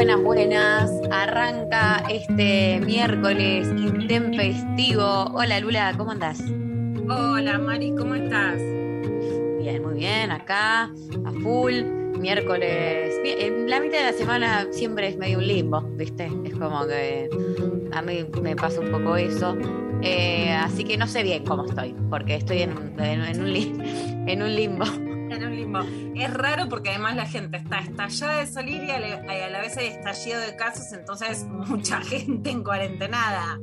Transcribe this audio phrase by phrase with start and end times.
[0.00, 0.90] Buenas, buenas.
[1.10, 5.04] Arranca este miércoles intempestivo.
[5.34, 6.42] Hola Lula, ¿cómo andás?
[7.06, 8.56] Hola Mari, ¿cómo estás?
[9.58, 11.82] Bien, muy bien, acá, a full.
[12.18, 13.12] Miércoles.
[13.22, 16.32] Bien, en la mitad de la semana siempre es medio un limbo, ¿viste?
[16.46, 17.28] Es como que
[17.92, 19.54] a mí me pasa un poco eso.
[20.00, 23.74] Eh, así que no sé bien cómo estoy, porque estoy en, en- en un, li-
[24.26, 24.86] en un limbo.
[25.30, 25.80] En un limbo.
[26.14, 29.48] Es raro porque además la gente está estallada de salir y a la, y a
[29.48, 33.58] la vez hay estallido de casos, entonces mucha gente en cuarentenada.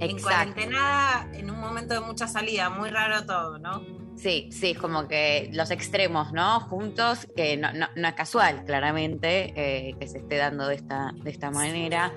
[0.00, 3.82] En cuarentenada, en un momento de mucha salida, muy raro todo, ¿no?
[4.16, 6.60] Sí, sí, es como que los extremos, ¿no?
[6.60, 11.12] Juntos, que no, no, no es casual, claramente, eh, que se esté dando de esta,
[11.22, 12.12] de esta manera.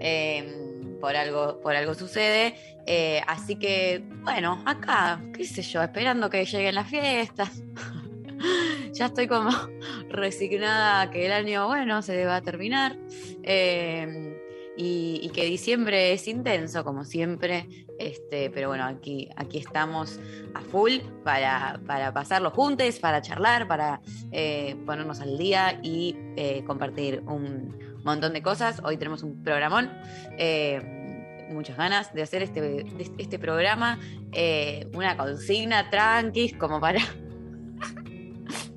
[0.00, 0.64] eh,
[1.00, 2.54] por algo, por algo sucede.
[2.86, 7.62] Eh, así que, bueno, acá, qué sé yo, esperando que lleguen las fiestas.
[8.92, 9.50] ya estoy como
[10.08, 12.96] resignada a que el año, bueno, se va a terminar.
[13.42, 14.34] eh,
[14.80, 17.68] y, que diciembre es intenso, como siempre.
[17.98, 20.20] Este, pero bueno, aquí, aquí estamos
[20.54, 26.62] a full para, para pasarlo juntos, para charlar, para eh, ponernos al día y eh,
[26.64, 28.80] compartir un montón de cosas.
[28.84, 29.90] Hoy tenemos un programón,
[30.38, 32.86] eh, muchas ganas de hacer este,
[33.18, 33.98] este programa,
[34.32, 37.00] eh, una consigna tranqui, como para,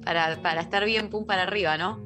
[0.03, 1.99] para, para estar bien pum para arriba, ¿no?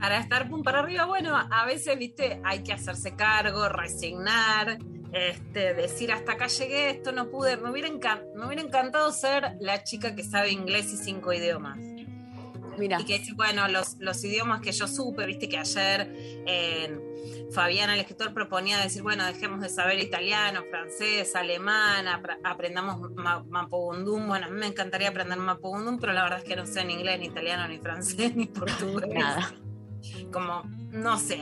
[0.00, 4.78] Para estar pum para arriba, bueno, a veces, viste, hay que hacerse cargo, resignar,
[5.12, 7.56] este, decir hasta acá llegué, esto no pude.
[7.56, 7.88] Me hubiera,
[8.34, 11.78] me hubiera encantado ser la chica que sabe inglés y cinco idiomas.
[12.78, 16.12] Mira, Y que bueno, los, los idiomas que yo supe, viste que ayer
[16.46, 16.98] eh,
[17.52, 23.44] Fabián, el escritor, proponía decir, bueno, dejemos de saber italiano, francés, alemán, apr- aprendamos ma-
[23.48, 24.26] mapudungún.
[24.28, 26.94] Bueno, a mí me encantaría aprender mapudungún, pero la verdad es que no sé ni
[26.94, 29.08] inglés, ni italiano, ni francés, ni portugués.
[29.14, 29.52] nada.
[30.32, 31.40] Como, no sé,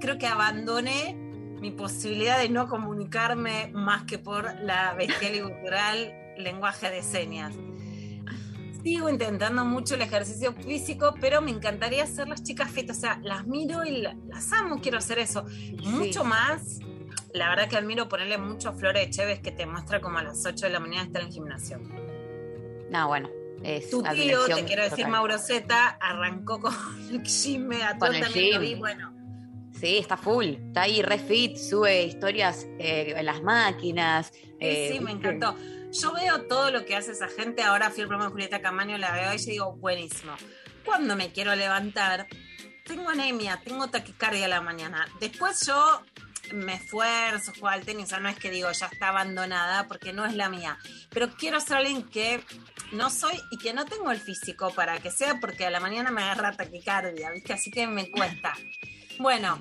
[0.00, 1.14] creo que abandoné
[1.60, 7.54] mi posibilidad de no comunicarme más que por la bestial y cultural lenguaje de señas.
[8.82, 12.90] Sigo intentando mucho el ejercicio físico, pero me encantaría hacer las chicas fit.
[12.90, 15.44] O sea, las miro y la- las amo, quiero hacer eso.
[15.82, 16.78] Mucho más,
[17.34, 20.44] la verdad que admiro ponerle mucho a Flora Echeves que te muestra como a las
[20.46, 21.78] 8 de la mañana está en el gimnasio.
[22.90, 23.28] No, bueno.
[23.62, 25.10] Es Tu tío, te quiero decir, total.
[25.10, 26.72] Mauro Zeta, arrancó con
[27.10, 28.60] el gym a el también lo gym.
[28.62, 29.12] vi, bueno.
[29.78, 34.30] Sí, está full, está ahí re fit, sube historias eh, en las máquinas.
[34.32, 35.54] Sí, eh, sí, me encantó.
[35.92, 37.62] Yo veo todo lo que hace esa gente.
[37.62, 40.36] Ahora fui al programa de Julieta Camaño, la veo y yo digo, buenísimo.
[40.84, 42.28] Cuando me quiero levantar,
[42.86, 45.08] tengo anemia, tengo taquicardia a la mañana.
[45.20, 46.02] Después yo
[46.52, 50.24] me esfuerzo, juego al tenis, o no es que digo ya está abandonada, porque no
[50.24, 50.78] es la mía.
[51.10, 52.40] Pero quiero ser alguien que
[52.92, 56.10] no soy y que no tengo el físico para que sea, porque a la mañana
[56.10, 57.52] me agarra taquicardia, ¿viste?
[57.52, 58.54] Así que me cuesta.
[59.18, 59.60] Bueno,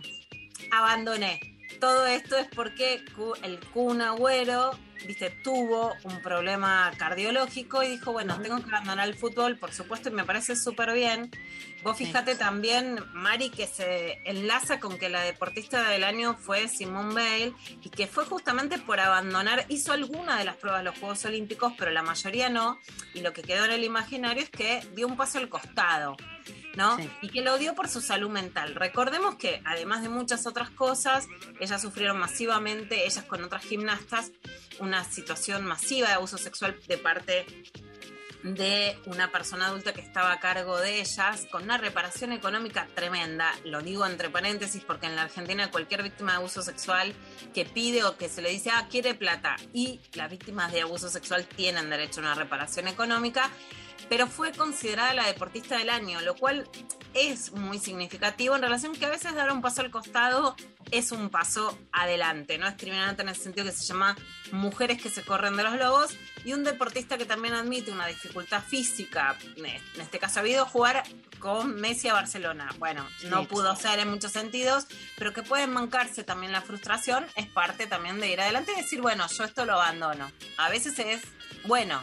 [0.72, 1.59] abandoné.
[1.80, 3.04] Todo esto es porque
[3.44, 4.72] el Kun Agüero,
[5.06, 10.10] viste, tuvo un problema cardiológico y dijo, bueno, tengo que abandonar el fútbol, por supuesto,
[10.10, 11.32] y me parece súper bien.
[11.84, 12.06] Vos Sí.
[12.06, 17.54] fíjate también, Mari, que se enlaza con que la deportista del año fue Simone Bale
[17.82, 21.74] y que fue justamente por abandonar, hizo alguna de las pruebas de los Juegos Olímpicos,
[21.78, 22.80] pero la mayoría no,
[23.14, 26.18] y lo que quedó en el imaginario es que dio un paso al costado.
[26.80, 26.96] ¿No?
[26.96, 27.10] Sí.
[27.22, 28.74] Y que lo dio por su salud mental.
[28.74, 31.28] Recordemos que, además de muchas otras cosas,
[31.60, 34.32] ellas sufrieron masivamente, ellas con otras gimnastas,
[34.80, 37.46] una situación masiva de abuso sexual de parte
[38.44, 43.52] de una persona adulta que estaba a cargo de ellas, con una reparación económica tremenda.
[43.66, 47.14] Lo digo entre paréntesis porque en la Argentina cualquier víctima de abuso sexual
[47.54, 51.10] que pide o que se le dice, ah, quiere plata, y las víctimas de abuso
[51.10, 53.52] sexual tienen derecho a una reparación económica,
[54.10, 56.68] pero fue considerada la deportista del año, lo cual
[57.14, 60.56] es muy significativo en relación que a veces dar un paso al costado
[60.92, 64.16] es un paso adelante, no es en el sentido que se llama
[64.52, 68.64] mujeres que se corren de los lobos y un deportista que también admite una dificultad
[68.64, 71.04] física, en este caso ha habido jugar
[71.38, 72.70] con Messi a Barcelona.
[72.80, 77.26] Bueno, no Sí, pudo ser en muchos sentidos, pero que puede mancarse también la frustración
[77.36, 80.32] es parte también de ir adelante y decir, bueno, yo esto lo abandono.
[80.58, 81.22] A veces es
[81.66, 82.02] bueno.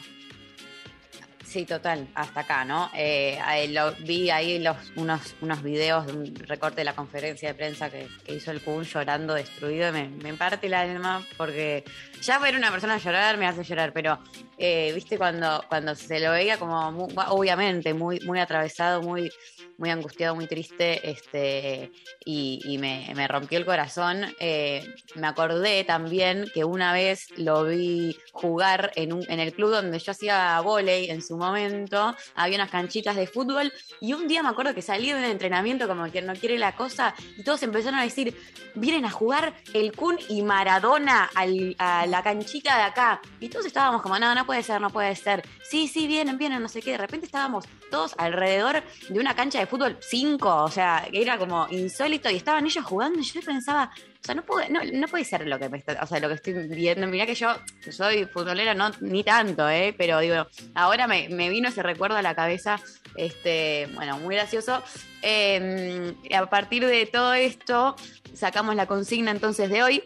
[1.57, 2.91] Sí, total, hasta acá, ¿no?
[2.95, 3.39] Eh,
[3.71, 7.89] lo, vi ahí los, unos, unos videos de un recorte de la conferencia de prensa
[7.89, 11.83] que, hizo el Kun llorando destruido me, me parte el alma porque
[12.21, 14.19] ya ver una persona llorar me hace llorar, pero
[14.59, 19.31] eh, viste cuando, cuando se lo veía como mu- obviamente muy, muy atravesado, muy,
[19.79, 21.93] muy angustiado, muy triste, este,
[22.25, 24.25] y, me, rompió el corazón.
[24.41, 29.71] Eh, me acordé también que una vez lo vi jugar en, un, en el club
[29.71, 34.43] donde yo hacía volei en su momento, había unas canchitas de fútbol, y un día
[34.43, 37.63] me acuerdo que salí de un entrenamiento como que no quiere la cosa, y todos
[37.63, 38.37] empezaron a decir,
[38.75, 41.31] vienen a jugar el Kun y Maradona
[41.79, 43.21] a la canchita de acá.
[43.41, 45.43] Y todos estábamos como, no, no puede ser, no puede ser.
[45.63, 46.93] Sí, sí, vienen, vienen, no sé qué.
[46.93, 51.39] De repente estábamos todos alrededor de una cancha de fútbol 5, o sea, que era
[51.39, 55.09] como insólito y estaban ellos jugando y yo pensaba, o sea, no puede, no, no
[55.09, 57.07] puede ser lo que me está- o sea, lo que estoy viendo.
[57.07, 57.55] Mirá que yo
[57.91, 62.35] soy futbolera, no, ni tanto, eh, pero digo, ahora me, vino ese recuerdo a la
[62.35, 62.81] cabeza,
[63.17, 64.83] este, bueno, muy gracioso.
[65.23, 67.97] Eh, a partir de todo esto,
[68.35, 70.03] sacamos la consigna entonces de hoy.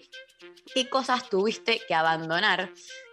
[0.74, 2.70] ¿Qué cosas tuviste que abandonar?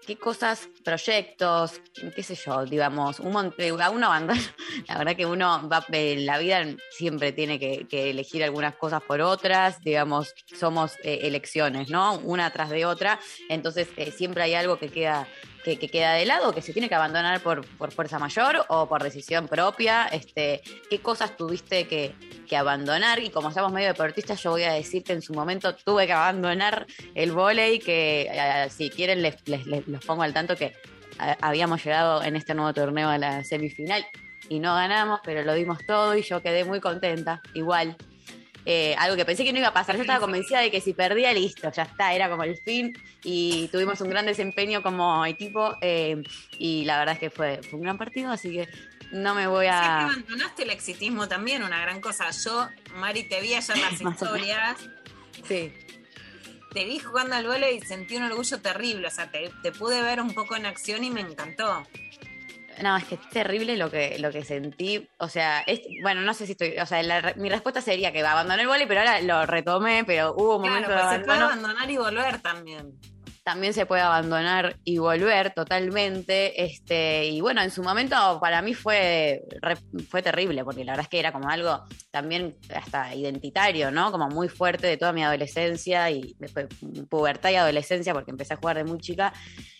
[0.08, 1.82] ¿Qué cosas, proyectos,
[2.16, 4.08] qué sé yo, digamos, un montón, a uno
[4.88, 9.20] la verdad que uno va, en la vida siempre tiene que, elegir algunas cosas por
[9.20, 12.20] otras, digamos, somos eh, elecciones, ¿no?
[12.20, 13.20] Una tras de otra,
[13.50, 15.28] entonces eh, siempre hay algo que queda
[15.68, 18.88] que, que queda de lado, que se tiene que abandonar por, por fuerza mayor o
[18.88, 20.06] por decisión propia.
[20.08, 22.16] Este, ¿Qué cosas tuviste que,
[22.48, 23.20] que abandonar?
[23.20, 26.14] Y como somos medio deportistas, yo voy a decir que en su momento tuve que
[26.14, 28.32] abandonar el vóley, que
[28.70, 30.74] si quieren les, les- los pongo al tanto que
[31.42, 34.06] habíamos llegado en este nuevo torneo a la semifinal
[34.48, 37.98] y no ganamos, pero lo dimos todo y yo quedé muy contenta, igual.
[38.70, 39.96] Eh, algo que pensé que no iba a pasar.
[39.96, 42.94] Yo estaba convencida de que si perdía, listo, ya está, era como el fin.
[43.24, 45.78] Y tuvimos un gran desempeño como equipo.
[45.82, 46.22] eh,
[46.60, 48.68] y la verdad es que fue, fue un gran partido, así que
[49.14, 50.02] no me voy a.
[50.08, 52.30] abandonaste el exitismo también, una gran cosa.
[52.32, 54.78] Yo, Mari, te vi ayer las historias,
[55.48, 55.72] Sí.
[56.74, 59.08] te vi jugando al vóley y sentí un orgullo terrible.
[59.08, 61.88] O sea, te, te pude ver un poco en acción y me encantó.
[62.82, 65.08] No, es que es terrible lo que, lo que sentí.
[65.18, 66.78] O sea, es, bueno, no sé si estoy.
[66.80, 70.34] O sea, la mi respuesta sería que abandoné el vóley, pero ahora lo retomé, pero
[70.38, 71.68] hubo un Claro, momento de pero se puede abandono.
[71.68, 72.94] abandonar y volver también.
[73.44, 76.64] también se puede abandonar y volver totalmente.
[76.66, 79.78] Este, y bueno, en su momento para mí fue, re-
[80.10, 84.12] fue terrible, porque la verdad es que era como algo también hasta identitario, ¿no?
[84.12, 86.68] Como muy fuerte de toda mi adolescencia y después
[87.10, 89.32] pubertad y adolescencia, porque empecé a jugar de muy chica.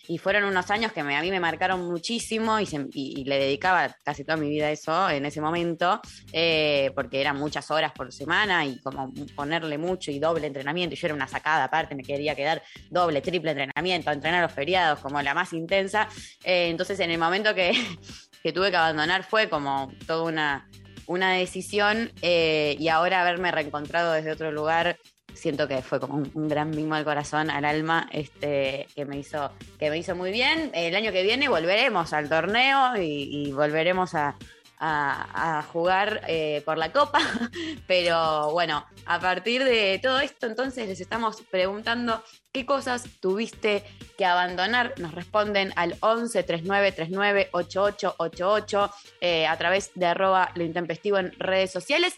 [0.08, 4.38] Y fueron unos años que a mí me marcaron muchísimo y, le dedicaba casi toda
[4.38, 6.00] mi vida a eso en ese momento,
[6.32, 10.94] eh, porque eran muchas horas por semana y como ponerle mucho y doble entrenamiento.
[10.94, 15.00] Y yo era una sacada aparte, me quería quedar doble, triple entrenamiento, entrenar los feriados
[15.00, 16.08] como la más intensa.
[16.42, 17.72] Eh, entonces en el momento que,
[18.42, 20.68] que tuve que abandonar fue como toda una,
[21.06, 24.98] una decisión eh, y ahora haberme reencontrado desde otro lugar
[25.38, 29.50] siento que fue como un, gran mimo al corazón, al alma, este, que me hizo,
[29.78, 30.70] que me hizo muy bien.
[30.74, 34.36] El año que viene volveremos al torneo y, volveremos a,
[34.78, 37.20] a- jugar eh, por la copa.
[37.86, 43.84] Pero bueno, a partir de todo esto, entonces les estamos preguntando qué cosas tuviste
[44.16, 44.94] que abandonar.
[44.98, 48.90] Nos responden al 11 39 39 8888
[49.20, 52.14] eh, a través de arroba lo intempestivo en redes sociales.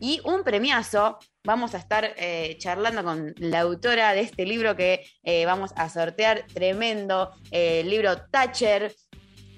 [0.00, 5.06] Y un premiazo, vamos a estar eh, charlando con la autora de este libro que
[5.22, 8.94] eh, vamos a sortear, tremendo, eh, el libro Thatcher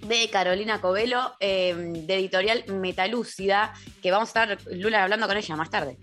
[0.02, 5.56] de Carolina Covelo, eh, de editorial Metalúcida, que vamos a estar, Lula, hablando con ella
[5.56, 5.98] más tarde.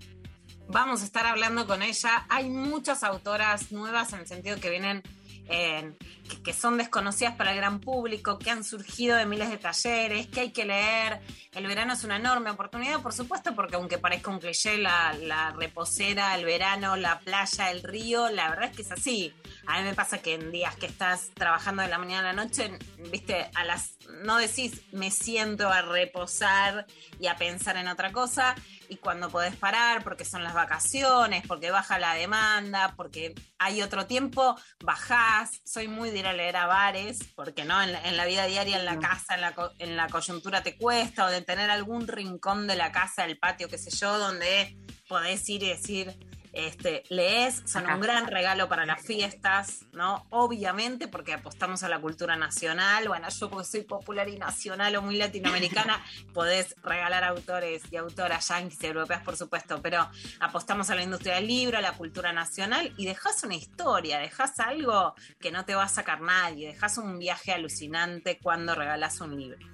[0.66, 2.26] Vamos a estar hablando con ella.
[2.30, 5.02] Hay muchas autoras nuevas en el sentido que vienen,
[5.48, 10.26] que, que son desconocidas para el gran público, que han surgido de miles de talleres,
[10.28, 11.20] que hay que leer.
[11.52, 15.52] El verano es una enorme oportunidad, por supuesto, porque aunque parezca un cliché, la, la
[15.52, 19.34] reposera, el verano, la playa, el río, la verdad es que es así.
[19.66, 22.44] A mí me pasa que en días que estás trabajando de la mañana a la
[22.44, 22.78] noche,
[23.10, 26.86] viste, a las no decís me siento a reposar
[27.18, 28.54] y a pensar en otra cosa.
[28.88, 34.06] Y cuando podés parar, porque son las vacaciones, porque baja la demanda, porque hay otro
[34.06, 35.60] tiempo, bajás.
[35.64, 38.46] Soy muy de ir a leer a bares, porque no, en la, en la vida
[38.46, 42.06] diaria, en la casa, en la, en la coyuntura te cuesta, o de tener algún
[42.06, 44.76] rincón de la casa, del patio, qué sé yo, donde
[45.08, 46.16] podés ir y decir,
[46.54, 50.26] este, lees, son un gran regalo para las fiestas, ¿no?
[50.30, 53.08] Obviamente, porque apostamos a la cultura nacional.
[53.08, 58.48] Bueno, yo porque soy popular y nacional o muy latinoamericana, podés regalar autores y autoras
[58.48, 60.08] yanquis y europeas, por supuesto, pero
[60.40, 64.60] apostamos a la industria del libro, a la cultura nacional y dejás una historia, dejás
[64.60, 69.36] algo que no te va a sacar nadie, dejás un viaje alucinante cuando regalás un
[69.36, 69.73] libro.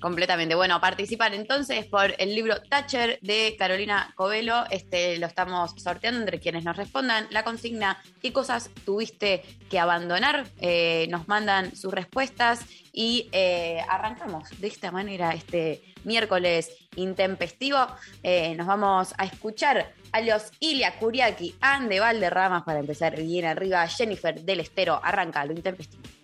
[0.00, 0.54] Completamente.
[0.54, 4.64] Bueno, participar entonces por el libro Thatcher de Carolina Covelo.
[4.70, 10.46] Este lo estamos sorteando entre quienes nos respondan la consigna qué cosas tuviste que abandonar.
[10.60, 12.60] Eh, nos mandan sus respuestas
[12.92, 17.86] y eh, arrancamos de esta manera este miércoles intempestivo.
[18.22, 23.86] Eh, nos vamos a escuchar a los Ilia Kuriaki, Ande Valderramas para empezar bien arriba.
[23.88, 26.15] Jennifer del Estero, arranca lo intempestivo.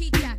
[0.00, 0.33] You no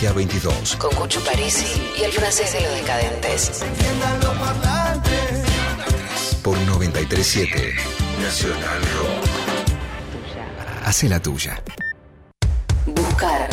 [0.00, 0.76] 20 a 22.
[0.76, 1.66] Con Cucho Parisi
[1.98, 3.62] y el francés de los decadentes.
[3.62, 5.44] Enciendan los parlantes.
[6.42, 7.74] Por 937
[8.22, 9.26] Nacional Rock.
[10.84, 11.62] Hace la tuya.
[12.86, 13.48] Buscar.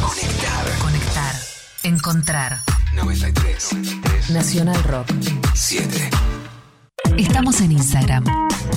[0.00, 0.78] Conectar.
[0.80, 1.34] Conectar.
[1.82, 2.60] Encontrar.
[2.94, 4.30] 93.
[4.30, 5.08] Nacional Rock.
[5.54, 6.10] 7.
[7.18, 8.24] Estamos en Instagram.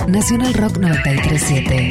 [0.08, 1.88] Nacional Rock 937.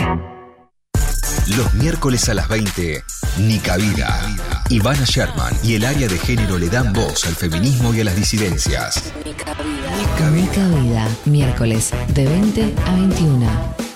[1.58, 3.04] Los miércoles a las 20,
[3.38, 4.55] Nica Vida.
[4.70, 8.16] Ivana Sherman y el área de género le dan voz al feminismo y a las
[8.16, 9.14] disidencias.
[9.24, 11.08] Nica Vida.
[11.26, 13.48] Miércoles de 20 a 21.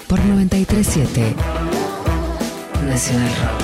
[0.07, 1.35] Por 937.
[2.85, 3.61] Nacional Rock.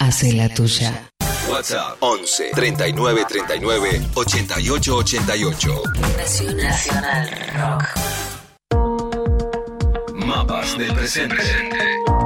[0.00, 1.08] Hace la tuya.
[1.50, 5.82] WhatsApp 11 39 39 88 88.
[6.56, 7.84] Nacional Rock.
[10.14, 11.36] Mapas del presente.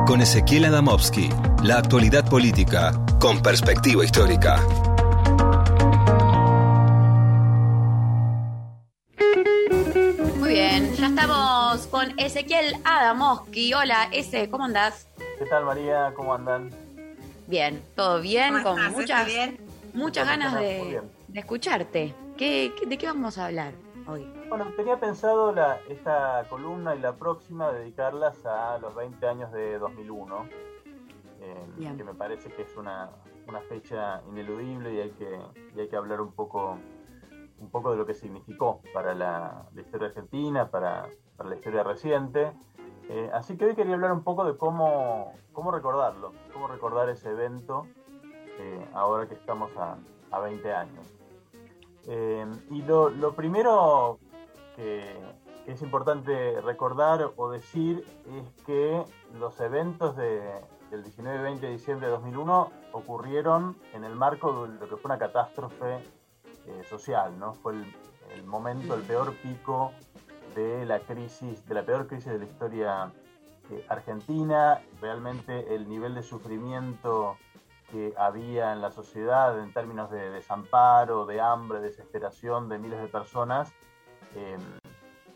[0.07, 1.31] Con Ezequiel Adamovsky.
[1.63, 4.61] La actualidad política con perspectiva histórica.
[10.39, 13.75] Muy bien, ya estamos con Ezequiel Adamoski.
[13.75, 15.07] Hola, Ese, ¿cómo andás?
[15.39, 16.13] ¿Qué tal María?
[16.17, 16.71] ¿Cómo andan?
[17.47, 18.93] Bien, todo bien, ¿Cómo con estás?
[18.93, 19.59] muchas, ¿Estás bien?
[19.93, 21.03] muchas ganas de, bien.
[21.29, 22.15] de escucharte.
[22.39, 23.73] ¿Qué, qué- de qué vamos a hablar
[24.07, 24.27] hoy?
[24.49, 29.79] Bueno, tenía pensado la, esta columna y la próxima dedicarlas a los 20 años de
[29.79, 30.47] 2001,
[31.41, 33.11] eh, que me parece que es una,
[33.49, 35.41] una fecha ineludible y hay que,
[35.75, 36.77] y hay que hablar un poco,
[37.59, 41.83] un poco de lo que significó para la, la historia argentina, para, para la historia
[41.83, 42.53] reciente.
[43.09, 47.31] Eh, así que hoy quería hablar un poco de cómo, cómo recordarlo, cómo recordar ese
[47.31, 47.87] evento
[48.59, 49.97] eh, ahora que estamos a,
[50.31, 51.07] a 20 años.
[52.71, 54.19] Y lo, lo primero
[54.75, 55.15] que,
[55.65, 59.05] que es importante recordar o decir es que
[59.39, 60.41] los eventos de,
[60.91, 64.97] del 19 y 20 de diciembre de 2001 ocurrieron en el marco de lo que
[64.97, 65.97] fue una catástrofe
[66.67, 67.55] eh, social, ¿no?
[67.55, 67.75] Fue
[68.35, 69.93] el, momento, el peor pico
[70.55, 73.13] de la crisis, de la peor crisis de la historia
[73.71, 74.81] eh, argentina.
[75.01, 77.37] Realmente el nivel de sufrimiento
[77.93, 83.09] que había en la sociedad en términos de desamparo, de hambre, desesperación de miles de
[83.09, 83.73] personas,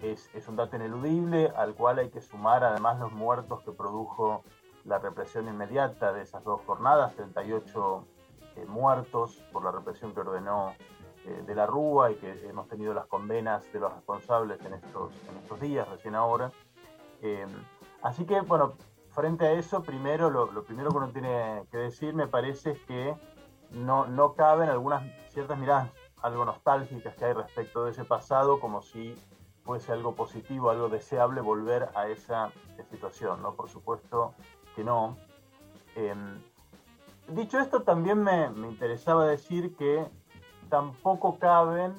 [0.00, 4.44] es, es un dato ineludible al cual hay que sumar además los muertos que produjo
[4.84, 8.06] la represión inmediata de esas dos jornadas, 38
[8.56, 10.74] eh, muertos por la represión que ordenó
[11.24, 15.12] eh, de la Rúa y que hemos tenido las condenas de los responsables en estos,
[15.30, 16.52] en estos días, recién ahora.
[17.22, 17.46] Eh,
[18.02, 18.74] así que, bueno,
[19.10, 23.16] frente a eso, primero, lo, primero que uno tiene que decir, me parece, es que
[23.70, 25.90] no, no caben algunas ciertas miradas
[26.22, 29.14] algo nostálgicas que hay respecto de ese pasado, como si
[29.62, 32.50] fuese algo positivo, algo deseable volver a esa
[32.90, 33.54] situación, ¿no?
[33.54, 34.34] Por supuesto
[34.74, 35.16] que no.
[35.96, 36.14] Eh,
[37.28, 40.06] dicho esto, también me, me, interesaba decir que
[40.68, 41.92] tampoco caben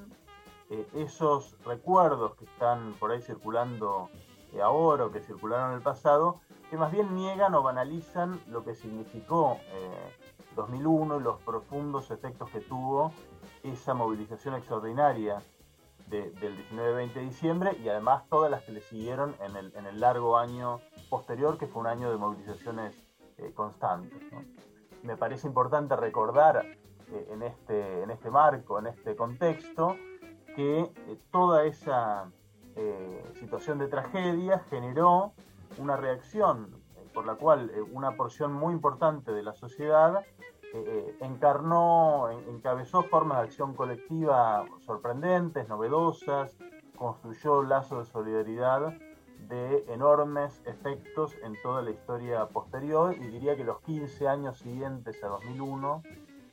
[0.69, 4.09] eh, esos recuerdos que están por ahí circulando
[4.53, 8.63] eh, ahora o que circularon en el pasado, que más bien niegan o banalizan lo
[8.63, 9.57] que significó
[10.55, 13.11] 2001 y los profundos efectos que tuvo
[13.63, 15.41] esa movilización extraordinaria
[16.07, 19.85] de, del 19-20 de diciembre y además todas las que le siguieron en el, en
[19.85, 23.05] el largo año posterior, que fue un año de movilizaciones
[23.37, 24.21] eh, constantes.
[25.03, 29.97] Me parece importante recordar eh, en, este, en este marco, en este contexto,
[30.55, 32.31] que eh, toda esa
[33.39, 35.31] situación de tragedia generó
[35.77, 36.75] una reacción
[37.13, 40.25] por la cual una porción muy importante de la sociedad
[40.73, 46.57] eh, encarnó, encabezó formas de acción colectiva sorprendentes, novedosas,
[46.97, 48.93] construyó lazos de solidaridad
[49.47, 55.23] de enormes efectos en toda la historia posterior y diría que los 15 años siguientes
[55.23, 56.03] a 2001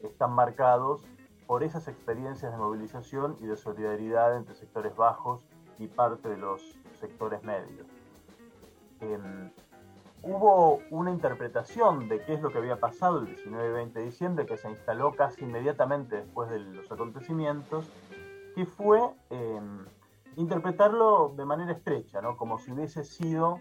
[0.01, 1.05] están marcados
[1.46, 5.46] por esas experiencias de movilización y de solidaridad entre sectores bajos
[5.79, 7.87] y parte de los sectores medios.
[9.01, 9.18] Eh,
[10.22, 14.04] hubo una interpretación de qué es lo que había pasado el 19 y 20 de
[14.04, 17.90] diciembre que se instaló casi inmediatamente después de los acontecimientos,
[18.54, 19.61] que fue eh,
[20.37, 22.37] interpretarlo de manera estrecha, ¿no?
[22.37, 23.61] como si hubiese sido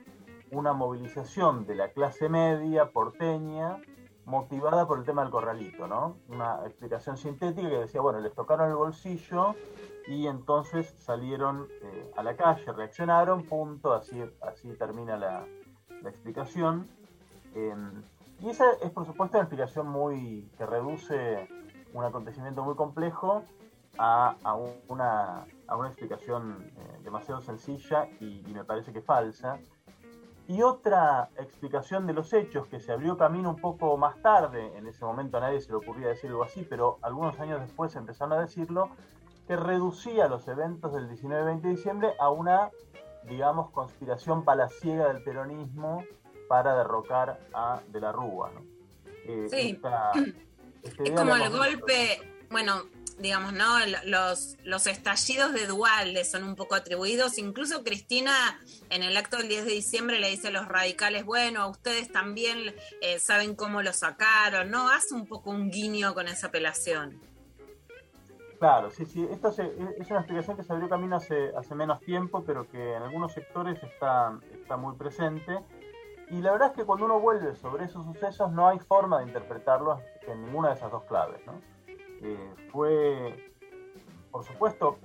[0.51, 3.77] una movilización de la clase media porteña
[4.25, 6.17] motivada por el tema del corralito, ¿no?
[6.29, 9.55] Una explicación sintética que decía, bueno, les tocaron el bolsillo
[10.07, 15.45] y entonces salieron eh, a la calle, reaccionaron, punto, así, así termina la,
[16.01, 16.87] la explicación.
[17.55, 17.75] Eh,
[18.39, 21.47] y esa es, por supuesto, una explicación muy que reduce
[21.93, 23.43] un acontecimiento muy complejo
[23.97, 24.55] a, a
[24.87, 29.59] una, a una explicación eh, demasiado sencilla y, y me parece que falsa.
[30.47, 34.87] Y otra explicación de los hechos que se abrió camino un poco más tarde, en
[34.87, 38.33] ese momento a nadie se le ocurría decir algo así, pero algunos años después empezaron
[38.33, 38.89] a decirlo,
[39.47, 42.69] que reducía los eventos del 19 y 20 de diciembre a una,
[43.23, 46.03] digamos, conspiración palaciega del peronismo
[46.47, 48.51] para derrocar a De la Rúa.
[48.53, 48.61] ¿no?
[49.25, 49.69] Eh, Sí.
[49.71, 50.11] esta-
[50.83, 51.57] esta Es como el visto.
[51.57, 52.83] golpe, bueno,
[53.19, 53.77] digamos, ¿no?
[54.05, 57.37] Los, los estallidos de Dualde son un poco atribuidos.
[57.37, 61.69] Incluso Cristina en el acto del 10 de diciembre le dice a los radicales, bueno,
[61.69, 64.89] ustedes también eh, saben cómo lo sacaron, ¿no?
[64.89, 67.21] Hace un poco un guiño con esa apelación.
[68.61, 69.27] Claro, sí, sí.
[69.31, 72.93] Esto se- es una explicación que se abrió camino hace, hace menos tiempo, pero que
[72.95, 75.57] en algunos sectores está, está muy presente.
[76.29, 79.25] Y la verdad es que cuando uno vuelve sobre esos sucesos no hay forma de
[79.25, 81.43] interpretarlos en ninguna de esas dos claves.
[81.47, 81.53] ¿no?
[82.21, 83.51] Eh, fue,
[84.29, 84.99] por supuesto,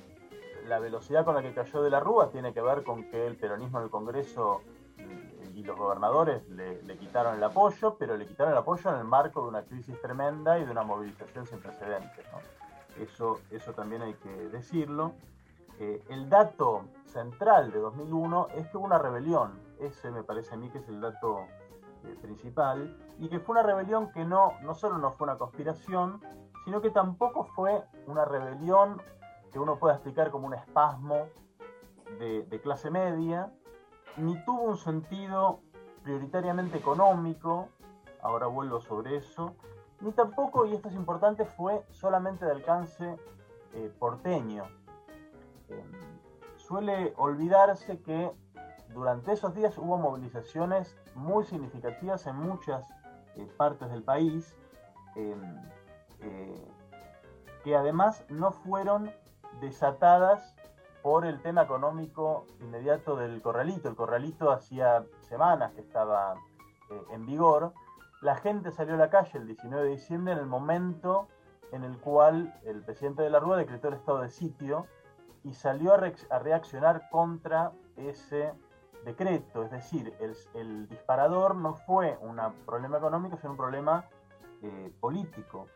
[0.66, 3.36] la velocidad con la que cayó de la Rúa tiene que ver con que el
[3.36, 4.60] peronismo en el Congreso
[4.98, 8.98] eh, y los gobernadores le, le quitaron el apoyo, pero le quitaron el apoyo en
[8.98, 12.22] el marco de una crisis tremenda y de una movilización sin precedentes.
[12.30, 12.65] ¿no?
[13.00, 15.14] Eso, eso también hay que decirlo.
[15.78, 19.60] Eh, el dato central de 2001 es que hubo una rebelión.
[19.78, 21.46] Ese me parece a mí que es el dato
[22.04, 22.96] eh, principal.
[23.18, 26.20] Y que fue una rebelión que no, no solo no fue una conspiración,
[26.64, 29.00] sino que tampoco fue una rebelión
[29.52, 31.28] que uno pueda explicar como un espasmo
[32.18, 33.52] de, de clase media,
[34.16, 35.60] ni tuvo un sentido
[36.02, 37.68] prioritariamente económico,
[38.22, 39.54] ahora vuelvo sobre eso,
[40.00, 43.16] ni tampoco, y esto es importante, fue solamente de alcance
[43.74, 44.64] eh, porteño.
[45.68, 45.84] Eh,
[46.56, 48.32] suele olvidarse que
[48.94, 52.88] durante esos días hubo movilizaciones muy significativas en muchas
[53.34, 54.56] eh, partes del país,
[55.16, 55.36] eh,
[57.64, 59.10] que además no fueron
[59.60, 60.54] desatadas
[61.02, 63.88] por el tema económico inmediato del corralito.
[63.88, 66.34] El corralito hacía semanas que estaba
[67.10, 67.72] en vigor.
[68.26, 71.28] La gente salió a la calle el 19 de diciembre en el momento
[71.70, 74.86] en el cual el presidente de la Rúa decretó el estado de sitio
[75.44, 78.52] y salió a, reac- a reaccionar contra ese
[79.04, 79.62] decreto.
[79.62, 84.06] Es decir, el, el disparador no fue un problema económico, sino un problema
[84.60, 85.68] eh, político.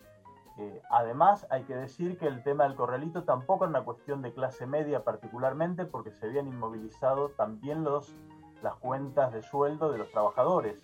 [0.59, 4.33] Eh, además, hay que decir que el tema del corralito tampoco era una cuestión de
[4.35, 8.13] clase media particularmente, porque se habían inmovilizado también los,
[8.61, 10.81] las cuentas de sueldo de los trabajadores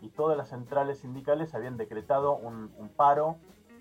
[0.00, 3.36] y todas las centrales sindicales habían decretado un, un paro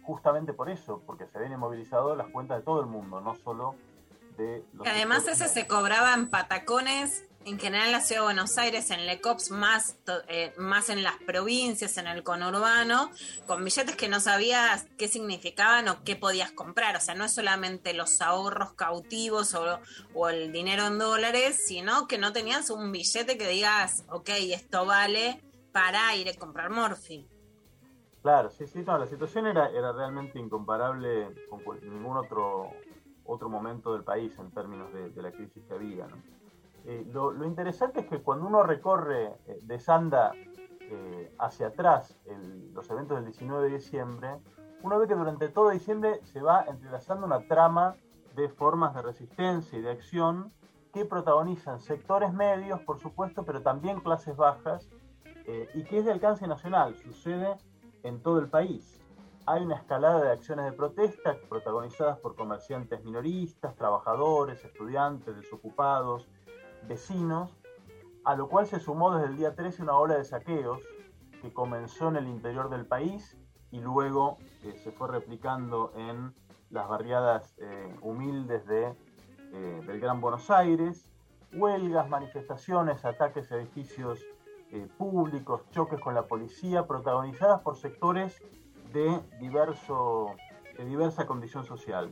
[0.06, 3.76] justamente por eso, porque se habían inmovilizado las cuentas de todo el mundo, no solo
[4.38, 8.26] de los Y además ese se cobraba en patacones, en general en la ciudad de
[8.26, 9.98] Buenos Aires, en Lecops, más,
[10.28, 13.12] eh, más en las provincias, en el conurbano,
[13.46, 16.96] con billetes que no sabías qué significaban o qué podías comprar.
[16.96, 19.80] O sea, no es solamente los ahorros cautivos o,
[20.16, 24.86] o el dinero en dólares, sino que no tenías un billete que digas, ok, esto
[24.86, 25.42] vale
[25.76, 27.28] para ir a comprar morfi.
[28.22, 32.72] Claro, sí, sí, no, la situación era, era realmente incomparable con ningún otro,
[33.26, 36.08] otro momento del país en términos de, de la crisis que había.
[36.08, 36.16] ¿no?
[36.86, 40.32] Eh, lo, lo interesante es que cuando uno recorre, eh, desanda
[40.80, 44.38] eh, hacia atrás el- los eventos del 19 de diciembre,
[44.82, 47.96] uno ve que durante todo diciembre se va entrelazando una trama
[48.34, 50.54] de formas de resistencia y de acción
[50.94, 54.88] que protagonizan sectores medios, por supuesto, pero también clases bajas,
[55.48, 57.56] eh, y que es de alcance nacional, sucede
[58.04, 59.00] en todo el país.
[59.46, 66.28] Hay una escalada de acciones de protesta protagonizadas por comerciantes minoristas, trabajadores, estudiantes, desocupados,
[66.88, 67.56] vecinos,
[68.24, 70.82] a lo cual se sumó desde el día 13 una ola de saqueos
[71.44, 73.38] que comenzó en el interior del país
[73.70, 76.34] y luego eh, se fue replicando en
[76.72, 78.96] las barriadas eh, humildes de,
[79.86, 81.10] del Gran Buenos Aires,
[81.54, 84.26] huelgas, manifestaciones, ataques a edificios
[84.76, 88.42] eh, públicos, choques con la policía, protagonizadas por sectores
[88.92, 90.36] de, diverso,
[90.78, 92.12] de diversa condición social.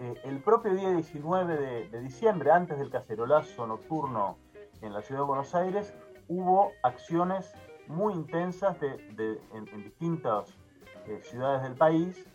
[0.00, 4.36] Eh, el propio día 19 de, diciembre, antes del cacerolazo nocturno
[4.80, 5.94] en la ciudad de Buenos Aires,
[6.28, 7.54] hubo acciones
[7.86, 10.54] muy intensas de, en, distintas
[11.06, 12.26] eh, ciudades del país.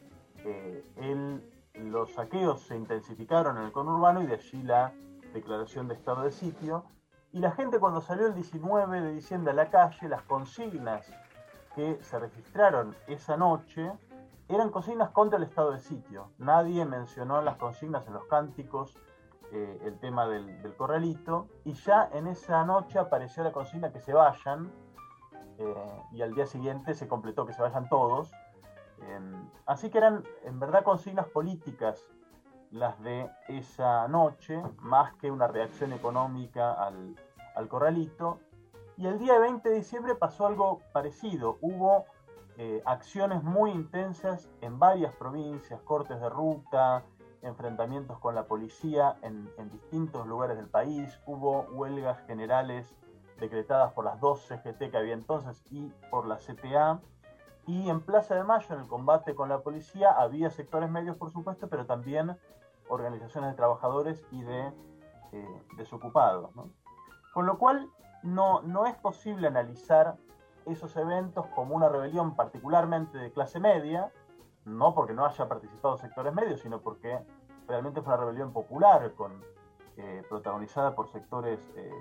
[0.46, 1.42] Eh,
[1.76, 4.94] los saqueos se intensificaron en el conurbano y de allí la
[5.34, 6.86] declaración de estado de sitio.
[7.38, 11.14] Y la gente cuando salió el 19 de diciembre a la calle, las consignas
[11.76, 13.92] que se registraron esa noche
[14.50, 16.32] eran consignas contra el estado de sitio.
[16.40, 18.96] Nadie mencionó en las consignas, en los cánticos,
[19.52, 21.48] eh, el tema del, corralito.
[21.64, 24.72] Y ya en esa noche apareció la consigna que se vayan.
[25.60, 28.32] eh, y al día siguiente se completó que se vayan todos.
[29.00, 29.20] Eh,
[29.68, 32.04] así que eran en verdad consignas políticas
[32.72, 37.16] las de esa noche, más que una reacción económica al,
[37.58, 38.40] al corralito.
[38.98, 41.58] Y el día 20 de diciembre pasó algo parecido.
[41.62, 42.06] Hubo
[42.58, 47.04] eh, acciones muy intensas en varias provincias, cortes de ruta,
[47.42, 51.20] enfrentamientos con la policía en, en distintos lugares del país.
[51.26, 52.96] Hubo huelgas generales
[53.40, 57.00] decretadas por las dos CGT que había entonces y por la CTA.
[57.68, 61.32] Y en Plaza de Mayo, en el combate con la policía, había sectores medios, por
[61.32, 62.38] supuesto, pero también
[62.88, 64.72] organizaciones de trabajadores y de
[65.34, 66.50] eh, desocupados.
[67.38, 67.92] Con lo cual,
[68.24, 70.16] no, no es posible analizar
[70.66, 74.12] esos eventos como una rebelión particularmente de clase media,
[74.66, 77.20] no porque no haya participado sectores medios, sino porque
[77.68, 79.40] realmente fue una rebelión popular, con,
[79.98, 81.92] eh, protagonizada por sectores eh,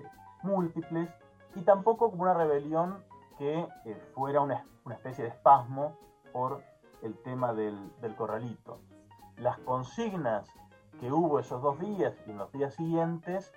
[0.42, 1.10] múltiples,
[1.54, 3.04] y tampoco como una rebelión
[3.36, 5.98] que eh, fuera una, una, especie de espasmo
[6.32, 6.62] por
[7.02, 8.78] el tema del, del, corralito.
[9.36, 10.48] Las consignas
[10.98, 13.52] que hubo esos dos días y en los días siguientes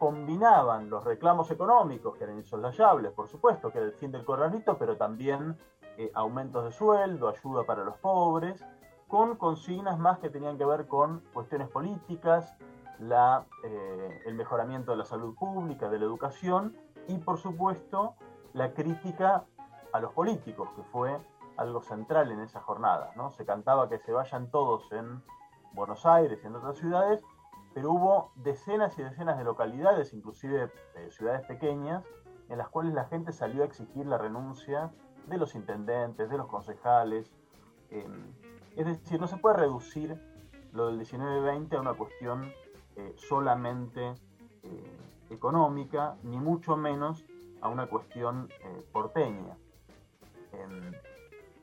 [0.00, 4.78] combinaban los reclamos económicos, que eran insoslayables, por supuesto, que era el fin del corralito,
[4.78, 5.58] pero también
[5.98, 8.64] eh, aumentos de sueldo, ayuda para los pobres,
[9.08, 12.56] con consignas más que tenían que ver con cuestiones políticas,
[12.98, 18.14] la, eh, el mejoramiento de la salud pública, de la educación y, por supuesto,
[18.54, 19.44] la crítica
[19.92, 21.20] a los políticos, que fue
[21.58, 23.12] algo central en esa jornada.
[23.16, 23.32] ¿no?
[23.32, 25.22] Se cantaba que se vayan todos en
[25.72, 27.22] Buenos Aires y en otras ciudades,
[27.74, 32.04] pero hubo decenas y decenas de localidades, inclusive eh, ciudades pequeñas,
[32.50, 34.90] en las cuales la gente salió a exigir la renuncia
[35.26, 37.30] de los intendentes, de los concejales.
[37.90, 38.06] Eh,
[38.76, 40.20] es decir, no se puede reducir
[40.72, 42.52] lo del 19-20 a una cuestión
[42.96, 44.14] eh, solamente
[44.62, 44.98] eh,
[45.30, 47.24] económica, ni mucho menos
[47.60, 48.48] a una cuestión
[48.90, 49.56] porteña.
[50.52, 50.92] Em,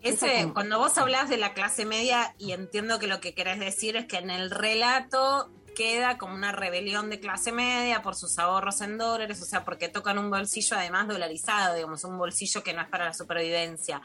[0.02, 3.98] Ese, cuando vos hablas de la clase media, y entiendo que lo que querés decir
[3.98, 8.82] es que en el relato queda como una rebelión de clase media por sus ahorros
[8.82, 12.82] en dólares, o sea, porque tocan un bolsillo además dolarizado, digamos, un bolsillo que no
[12.82, 14.02] es para la supervivencia.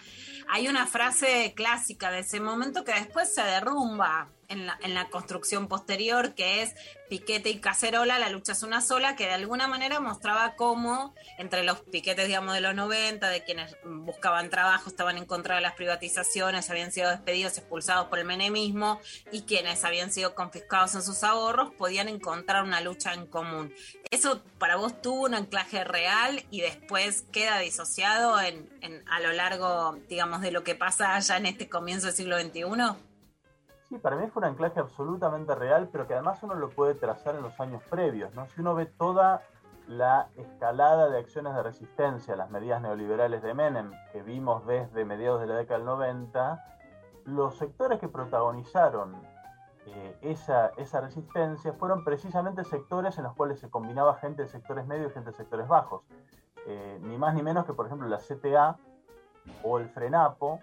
[0.51, 6.35] Hay una frase clásica de ese momento que después se derrumba en la, construcción posterior,
[6.35, 6.75] que es
[7.09, 11.63] piquete y cacerola, la lucha es una sola, que de alguna manera mostraba cómo entre
[11.63, 15.75] los piquetes, digamos, de los 90, de quienes buscaban trabajo, estaban en contra de las
[15.75, 21.23] privatizaciones, habían sido despedidos, expulsados por el menemismo, y quienes habían sido confiscados en sus
[21.25, 23.75] ahorros, podían encontrar una lucha en común.
[24.11, 29.33] ¿Eso para vos tuvo un anclaje real y después queda disociado en, en, a lo
[29.33, 33.12] largo, digamos, de lo que pasa allá en este comienzo del siglo XXI?
[33.93, 37.35] Sí, para mí fue un anclaje absolutamente real, pero que además uno lo puede trazar
[37.35, 38.47] en los años previos, ¿no?
[38.47, 39.43] Si uno ve toda
[39.87, 45.43] la escalada de acciones de resistencia las medidas neoliberales de Menem que vimos desde mediados
[45.43, 46.65] de la década del 90,
[47.27, 49.15] los sectores que protagonizaron
[49.85, 54.87] eh, esa, esa resistencia fueron precisamente sectores en los cuales se combinaba gente de sectores
[54.87, 56.01] medios y gente de sectores bajos.
[56.67, 58.75] Eh, ni más ni menos que, por ejemplo, la CTA
[59.63, 60.61] o el FRENAPO,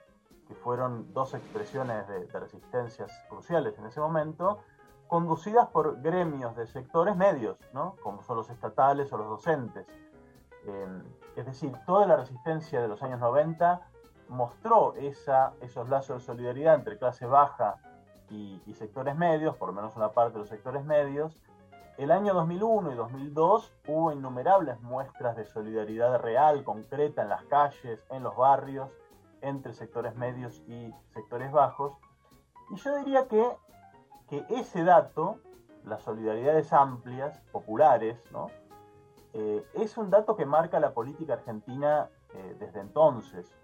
[0.49, 4.57] que fueron dos expresiones de, resistencias cruciales en ese momento,
[5.07, 7.95] conducidas por gremios de sectores medios, ¿no?
[8.01, 9.85] como son los estatales o los docentes.
[10.65, 11.03] Eh,
[11.35, 13.79] es decir, toda la resistencia de los años 90
[14.27, 17.75] mostró esa, esos lazos de solidaridad entre clase baja
[18.31, 21.39] y, y, sectores medios, por lo menos una parte de los sectores medios.
[21.97, 28.03] El año 2001 y 2002 hubo innumerables muestras de solidaridad real, concreta, en las calles,
[28.09, 28.89] en los barrios,
[29.41, 31.97] entre sectores medios y sectores bajos.
[32.71, 33.45] Y yo diría que,
[34.27, 35.39] que ese dato,
[35.83, 38.47] las solidaridades amplias, populares, ¿no?
[39.33, 43.55] Eh, es un dato que marca la política argentina eh, desde entonces.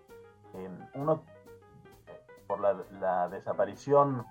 [0.54, 1.24] Eh, uno,
[2.48, 4.26] por la, desaparición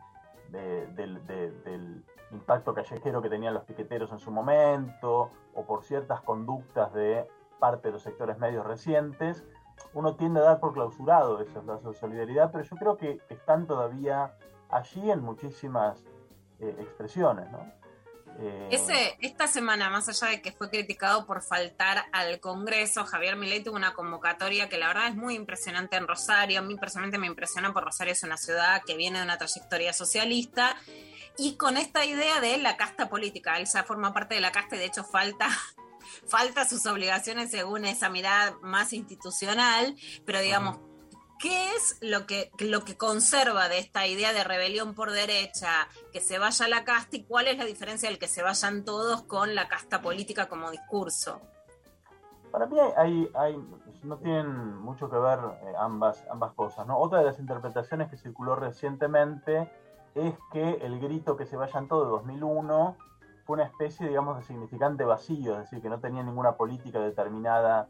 [0.51, 5.85] de, de, de, del impacto callejero que tenían los piqueteros en su momento, o por
[5.85, 7.29] ciertas conductas de
[7.59, 9.45] parte de los sectores medios recientes,
[9.93, 13.67] uno tiende a dar por clausurado esos lazos de solidaridad, pero yo creo que están
[13.67, 14.35] todavía
[14.69, 16.03] allí en muchísimas
[16.61, 17.73] eh, expresiones, ¿no?
[18.39, 18.69] Eh...
[19.21, 23.77] Esta semana, más allá de que fue criticado por faltar al Congreso, Javier Milei tuvo
[23.77, 26.59] una convocatoria que la verdad es muy impresionante en Rosario.
[26.59, 29.93] A mí personalmente me impresiona porque Rosario es una ciudad que viene de una trayectoria
[29.93, 30.75] socialista
[31.39, 33.57] y con esta idea de la casta política.
[33.57, 35.49] Él ya forma parte de la casta y de hecho falta
[36.27, 40.79] falta sus obligaciones según esa mirada más institucional, pero digamos,
[41.39, 46.21] ¿qué es lo que, lo que conserva de esta idea de rebelión por derecha, que
[46.21, 49.55] se vaya la casta y cuál es la diferencia del que se vayan todos con
[49.55, 51.41] la casta política como discurso?
[52.51, 53.57] Para mí hay, hay
[54.05, 56.87] no tienen mucho que ver eh, ambas, ambas cosas.
[56.87, 56.99] ¿no?
[56.99, 59.71] Otra de las interpretaciones que circuló recientemente
[60.15, 62.97] es que el grito que se vayan todos de 2001
[63.45, 67.89] fue una especie, digamos, de significante vacío, es decir, que no tenía ninguna política determinada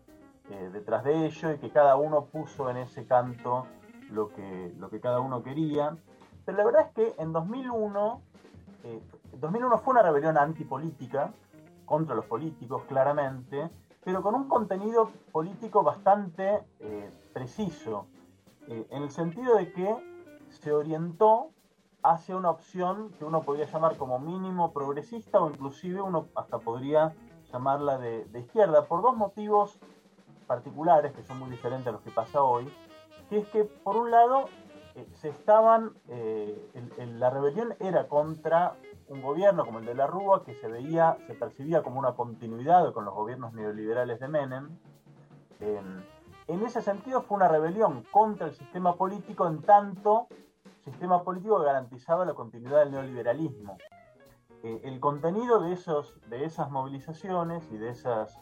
[0.50, 3.66] eh, detrás de ello y que cada uno puso en ese canto
[4.10, 5.96] lo que, lo que cada uno quería.
[6.44, 8.20] Pero la verdad es que en 2001,
[8.84, 9.02] eh,
[9.40, 11.32] 2001 fue una rebelión antipolítica
[11.84, 13.70] contra los políticos, claramente,
[14.04, 18.06] pero con un contenido político bastante eh, preciso,
[18.68, 19.96] eh, en el sentido de que
[20.50, 21.50] se orientó
[22.04, 27.14] hacia una opción que uno podría llamar como mínimo progresista o inclusive uno hasta podría
[27.50, 29.80] llamarla de, izquierda, por dos motivos
[30.46, 32.70] particulares que son muy diferentes a los que pasa hoy,
[33.30, 34.50] que es que por un lado
[34.94, 36.70] eh, se estaban, eh,
[37.18, 38.76] la rebelión era contra
[39.08, 42.92] un gobierno como el de la Rúa que se veía, se percibía como una continuidad
[42.92, 44.78] con los gobiernos neoliberales de Menem.
[45.60, 45.80] Eh,
[46.48, 50.28] en ese sentido fue una rebelión contra el sistema político en tanto
[50.84, 53.78] sistema político garantizaba la continuidad del neoliberalismo.
[54.62, 58.38] Eh, el contenido de, esos, de esas movilizaciones y de, esas,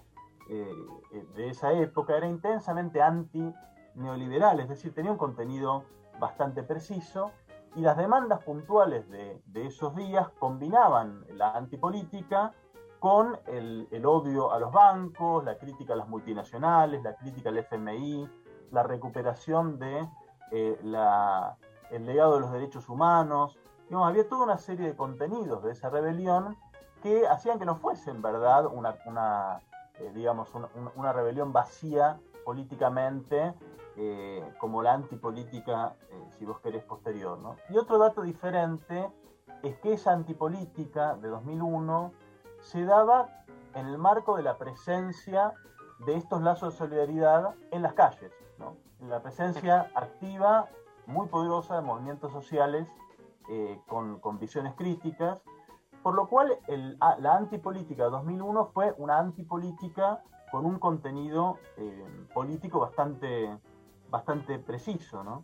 [0.48, 0.72] eh,
[1.12, 5.84] eh, de esa época era intensamente anti-neoliberal, es decir, tenía un contenido
[6.18, 7.30] bastante preciso
[7.74, 12.52] y las demandas puntuales de, esos días combinaban la antipolítica
[13.00, 18.28] con el, odio a los bancos, la crítica a las multinacionales, la crítica al FMI,
[18.70, 20.06] la recuperación de
[20.82, 21.56] la,
[21.92, 23.56] el legado de los derechos humanos.
[23.88, 26.56] Digamos, había toda una serie de contenidos de esa rebelión
[27.02, 29.60] que hacían que no fuese en verdad una, una,
[30.00, 33.54] eh, digamos, una, una- una rebelión vacía políticamente,
[33.96, 37.38] eh, como la antipolítica, eh, si vos querés, posterior.
[37.38, 37.56] ¿no?
[37.68, 39.10] Y otro dato diferente
[39.62, 42.12] es que esa antipolítica de 2001
[42.60, 43.28] se daba
[43.74, 45.52] en el marco de la presencia
[46.06, 48.76] de estos lazos de solidaridad en las calles, ¿no?
[49.00, 50.68] En la presencia activa,
[51.06, 52.86] muy poderosa de movimientos sociales
[53.48, 55.38] eh, con, con visiones críticas,
[56.02, 62.26] por lo cual el- la antipolítica de 2001 fue una antipolítica con un contenido eh,
[62.34, 63.56] político bastante,
[64.10, 65.22] bastante preciso.
[65.24, 65.42] ¿no?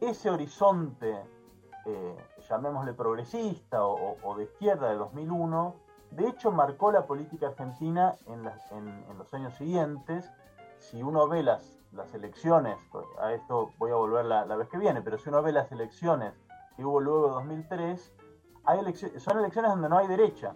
[0.00, 1.22] Ese horizonte,
[1.86, 2.16] eh,
[2.48, 5.74] llamémosle progresista o, o- de izquierda de 2001,
[6.12, 10.30] de hecho marcó la política argentina en, las- en- en los años siguientes.
[10.78, 12.76] Si uno ve las, las elecciones,
[13.20, 15.70] a esto voy a volver la, la vez que viene, pero si uno ve las
[15.72, 16.32] elecciones
[16.76, 18.12] que hubo luego de 2003,
[18.64, 20.54] hay eleccio- son elecciones donde no hay derecha.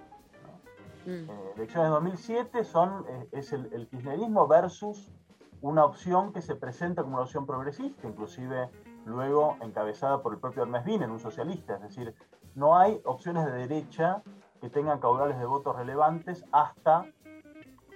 [1.05, 1.31] Mm.
[1.31, 5.13] Eh, elecciones de 2007 son, eh, es el, el kirchnerismo versus
[5.61, 8.71] una opción que se presenta como una opción progresista, inclusive
[9.05, 11.75] luego encabezada por el propio Hermes Wiener, un socialista.
[11.77, 12.15] Es decir,
[12.55, 14.23] no hay opciones de derecha
[14.61, 17.05] que tengan caudales de votos relevantes hasta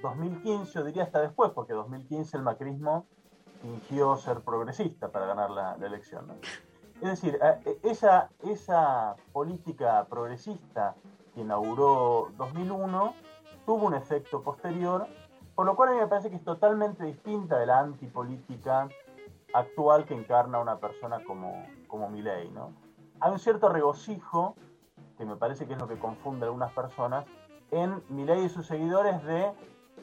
[0.02, 3.06] 2015, o diría hasta después, porque 2015 el macrismo
[3.60, 6.26] fingió ser progresista para ganar la, elección.
[7.00, 10.94] Es decir, eh, esa, esa política progresista
[11.34, 13.14] que inauguró 2001
[13.66, 15.06] tuvo un efecto posterior,
[15.54, 18.88] por lo cual a mí me parece que es totalmente distinta de la antipolítica
[19.52, 22.72] actual que encarna una persona como, como Milei, ¿no?
[23.20, 24.54] Hay un cierto regocijo,
[25.18, 27.26] que me parece que es lo que confunde a algunas personas,
[27.70, 29.52] en Milei y sus seguidores de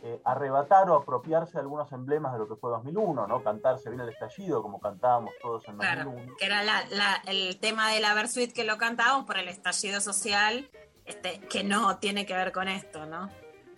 [0.09, 3.43] eh, arrebatar o apropiarse de algunos emblemas de lo que fue 2001, ¿no?
[3.43, 6.11] Cantarse bien el estallido, como cantábamos todos en 2001.
[6.13, 9.49] Claro, que era la- la- el tema de la Versuit que lo cantábamos por el
[9.49, 10.69] estallido social,
[11.05, 13.29] este, que no tiene que ver con esto, ¿no?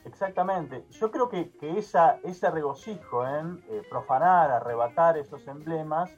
[0.05, 0.85] Exactamente.
[0.91, 6.11] Yo creo que, que esa, ese regocijo en eh, profanar, arrebatar esos emblemas,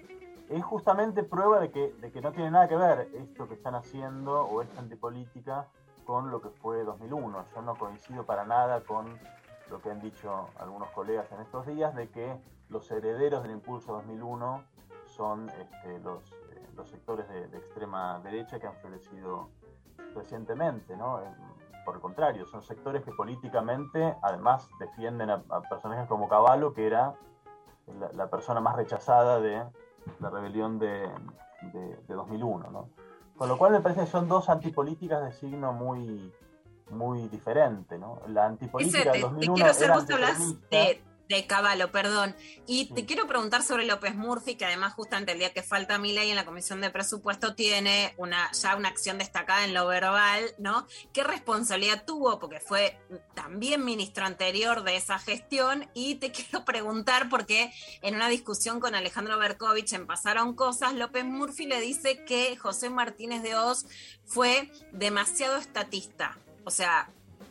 [0.49, 3.75] es justamente prueba de que, de que no tiene nada que ver esto que están
[3.75, 5.67] haciendo o esta antipolítica
[6.05, 7.45] con lo que fue 2001.
[7.55, 9.17] Yo no coincido para nada con
[9.71, 12.37] lo que han dicho algunos colegas en estos días de que
[12.69, 14.63] los herederos del impulso 2001
[15.05, 19.49] son este, los, eh, los sectores de, extrema derecha que han florecido
[20.13, 21.21] recientemente, ¿no?
[21.21, 21.33] Eh,
[21.85, 27.15] Por el contrario, son sectores que políticamente además defienden a, personajes como Caballo, que era
[28.13, 29.63] la, persona más rechazada de
[30.19, 31.09] la rebelión de,
[31.73, 32.89] de- de 2001, ¿no?
[33.37, 36.31] Con lo cual me parece que son dos antipolíticas de signo muy,
[36.91, 38.21] muy diferente, ¿no?
[38.27, 40.39] La antipolítica Ese, te, te 2001 quiero hacer, vos hablas
[40.69, 42.35] de, de Caballo, perdón.
[42.67, 43.05] Y te Sí.
[43.07, 46.35] quiero preguntar sobre López Murphy, que además justamente el día que falta mi ley en
[46.35, 50.85] la Comisión de Presupuesto tiene una, ya una acción destacada en lo verbal, ¿no?
[51.13, 52.37] ¿Qué responsabilidad tuvo?
[52.37, 52.99] Porque fue
[53.33, 55.89] también ministro anterior de esa gestión.
[55.93, 57.71] Y te quiero preguntar, porque
[58.01, 62.89] en una discusión con Alejandro Berkovich en Pasaron Cosas, López Murphy le dice que José
[62.89, 63.85] Martínez de Oz
[64.25, 66.37] fue demasiado estatista.
[66.63, 67.09] O sea,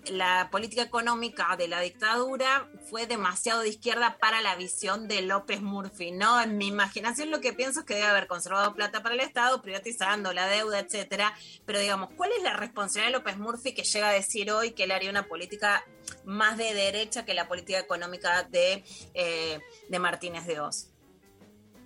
[0.08, 5.62] la política económica de la dictadura fue demasiado de izquierda para la visión de López
[5.62, 6.40] Murphy, ¿no?
[6.40, 9.60] En mi imaginación lo que pienso es que debe haber conservado plata para el Estado,
[9.60, 11.32] privatizando la deuda, etcétera.
[11.66, 14.84] Pero digamos, ¿cuál es la responsabilidad de López Murphy que llega a decir hoy que
[14.84, 15.84] él haría una política
[16.24, 18.84] más de derecha que la política económica de,
[19.14, 19.60] eh,
[20.00, 20.90] Martínez de Oz?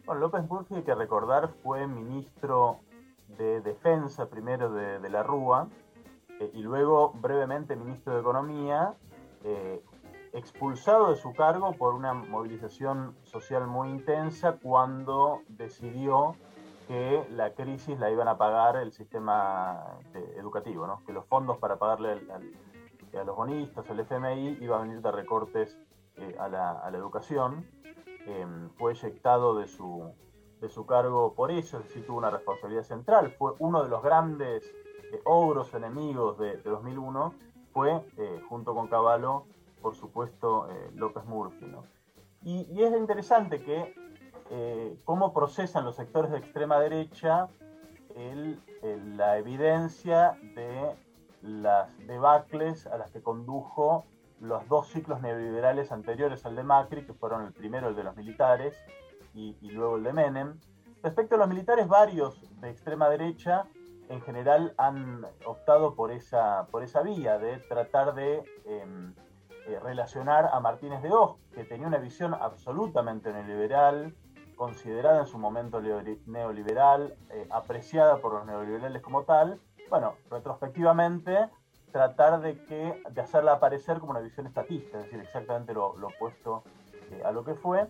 [0.05, 2.81] Bueno, López Murphy, hay que recordar, fue ministro
[3.39, 5.69] de Defensa primero de la Rúa
[6.41, 8.95] eh, y luego brevemente ministro de Economía,
[9.45, 9.83] eh,
[10.33, 16.35] expulsado de su cargo por una movilización social muy intensa cuando decidió
[16.89, 21.03] que la crisis la iban a pagar el sistema este, educativo, ¿no?
[21.07, 22.21] que los fondos para pagarle
[23.19, 25.79] a los bonistas, al FMI, iba a venir de recortes
[26.17, 27.67] eh, a, la, educación.
[28.27, 30.13] Eh, fue eyectado de su,
[30.61, 33.31] de su cargo por eso, es decir, tuvo una responsabilidad central.
[33.39, 34.71] Fue uno de los grandes
[35.13, 37.35] eh, ogros enemigos de, de 2001,
[37.73, 39.45] fue, eh, junto con Cavallo,
[39.83, 41.67] por supuesto, eh, López Murphy.
[41.67, 41.85] ¿no?
[42.43, 43.95] Y, y es interesante que
[44.51, 47.49] eh, cómo procesan los sectores de extrema derecha
[48.15, 50.95] el- el- la evidencia de
[51.43, 54.05] las debacles a las que condujo
[54.41, 58.15] los dos ciclos neoliberales anteriores al de Macri, que fueron el primero el de los
[58.17, 58.77] militares
[59.35, 60.59] y, y luego el de Menem.
[61.03, 63.67] Respecto a los militares, varios de extrema derecha
[64.09, 69.15] en general han optado por esa, por esa vía de tratar de em,
[69.67, 74.15] eh, relacionar a Martínez de Oz, que tenía una visión absolutamente neoliberal,
[74.57, 81.49] considerada en su momento neoliberal, eh, apreciada por los neoliberales como tal, bueno, retrospectivamente
[81.93, 86.09] tratar de que de hacerla aparecer como una visión estatista, es decir, exactamente lo, lo
[86.09, 86.65] opuesto
[87.11, 87.87] eh, a lo que fue.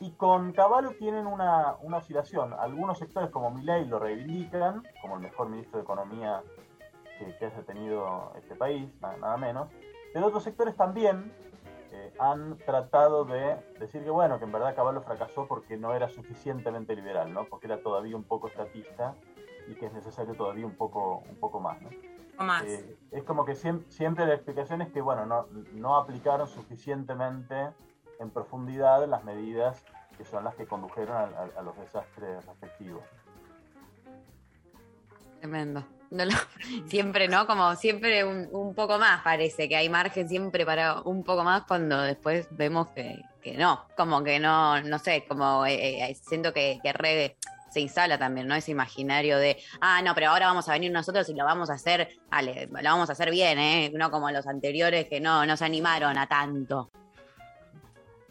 [0.00, 2.52] Y con Cavallo tienen una, una oscilación.
[2.52, 6.42] Algunos sectores como Milei lo reivindican como el mejor ministro de Economía
[7.18, 9.68] que, que haya tenido este país, nada, nada menos.
[10.14, 11.32] Pero otros sectores también
[11.90, 16.08] eh, han tratado de decir que bueno, que en verdad Cavallo fracasó porque no era
[16.08, 17.44] suficientemente liberal, ¿no?
[17.46, 19.14] Porque era todavía un poco estatista
[19.66, 21.90] y que es necesario todavía un poco, un poco más, ¿no?
[22.38, 22.62] Más.
[22.62, 27.70] Eh, es como que siem- siempre la explicación es que bueno, no, no aplicaron suficientemente
[28.18, 29.82] en profundidad las medidas
[30.16, 33.02] que son las que condujeron a, los desastres respectivos.
[35.40, 35.84] Tremendo.
[36.86, 37.46] Siempre, ¿no?
[37.46, 41.64] Como siempre un, un poco más parece que hay margen siempre para un poco más
[41.64, 43.22] cuando después vemos que,
[43.56, 47.36] no, como que no, no sé, como eh, eh, siento que, re
[47.70, 48.54] se instala también, ¿no?
[48.54, 51.74] Ese imaginario de, ah, no, pero ahora vamos a venir nosotros y lo vamos a
[51.74, 53.92] hacer, vale, lo vamos a hacer bien, ¿eh?
[53.94, 56.90] No como los anteriores que no, no se animaron a tanto.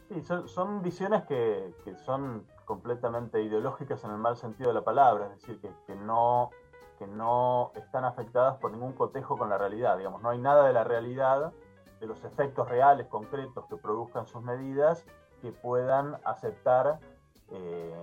[0.09, 5.25] Sí, son, visiones que, que son completamente ideológicas en el mal sentido de la palabra,
[5.25, 6.49] es decir, que, que no,
[6.97, 9.97] que no están afectadas por ningún cotejo con la realidad.
[9.97, 11.51] Digamos, no hay nada de la realidad,
[11.99, 15.05] de los efectos reales, concretos que produzcan sus medidas,
[15.41, 16.99] que puedan aceptar
[17.49, 17.93] eh,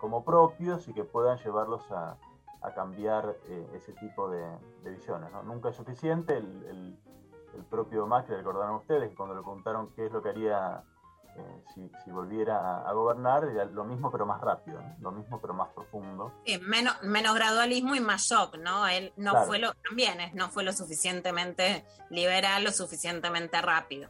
[0.00, 2.16] como propios y que puedan llevarlos a,
[2.62, 4.44] a cambiar eh, ese tipo de,
[4.84, 5.30] visiones.
[5.44, 6.36] Nunca es suficiente.
[6.38, 6.98] El, el-
[7.54, 10.82] el propio Macri, recordaron ustedes, cuando le preguntaron qué es lo que haría
[11.36, 14.94] eh, si, si volviera a, a gobernar, lo mismo pero más rápido, ¿no?
[15.00, 16.32] lo mismo pero más profundo.
[16.44, 18.86] Sí, menos, menos gradualismo y más shock, ¿no?
[18.86, 19.46] Él no Claro.
[19.46, 24.08] fue lo, también es, no fue lo suficientemente liberal, lo suficientemente rápido.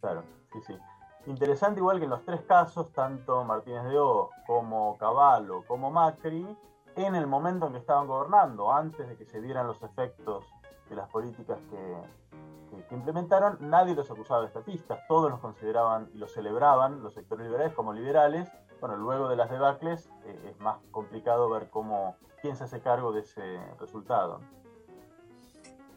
[0.00, 0.78] Claro, sí, sí.
[1.26, 6.46] Interesante igual que en los tres casos, tanto Martínez de Oz como Cavallo como Macri,
[6.96, 10.44] en el momento en que estaban gobernando, antes de que se vieran los efectos
[10.88, 11.96] de las políticas que,
[12.70, 17.46] que- implementaron, nadie los acusaba de estatistas, todos los consideraban y los celebraban, los sectores
[17.46, 18.48] liberales como liberales.
[18.80, 23.12] Bueno, luego de las debacles eh, es más complicado ver cómo, quién se hace cargo
[23.12, 24.40] de ese resultado.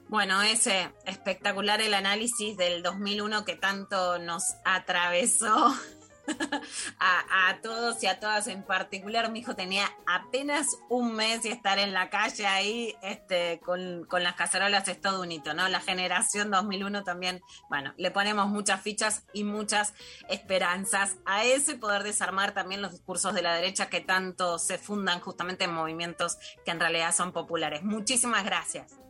[0.09, 5.55] Bueno, ese espectacular el análisis del 2001 que tanto nos atravesó
[6.99, 9.31] a, todos y a todas en particular.
[9.31, 14.23] Mi hijo tenía apenas un mes y estar en la calle ahí este, con, con
[14.23, 15.67] las cacerolas es todo un hito, ¿no?
[15.67, 19.93] La generación 2001 también, bueno, le ponemos muchas fichas y muchas
[20.29, 25.19] esperanzas a ese poder desarmar también los discursos de la derecha que tanto se fundan
[25.19, 27.83] justamente en movimientos que en realidad son populares.
[27.83, 29.01] Muchísimas gracias.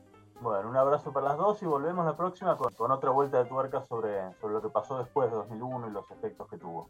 [0.42, 3.46] Bueno, un abrazo para las dos y volvemos la próxima con, con otra vuelta de
[3.46, 6.90] tuerca sobre, sobre lo que pasó después de 2001 y los efectos que tuvo.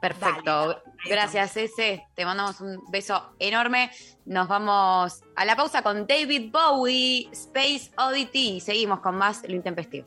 [0.00, 0.68] Perfecto.
[0.68, 0.82] Dale.
[1.08, 2.06] Gracias, Ese.
[2.14, 3.90] Te mandamos un beso enorme.
[4.24, 8.60] Nos vamos a la pausa con David Bowie, Space Oddity.
[8.60, 10.06] Seguimos con más Lo Intempestivo.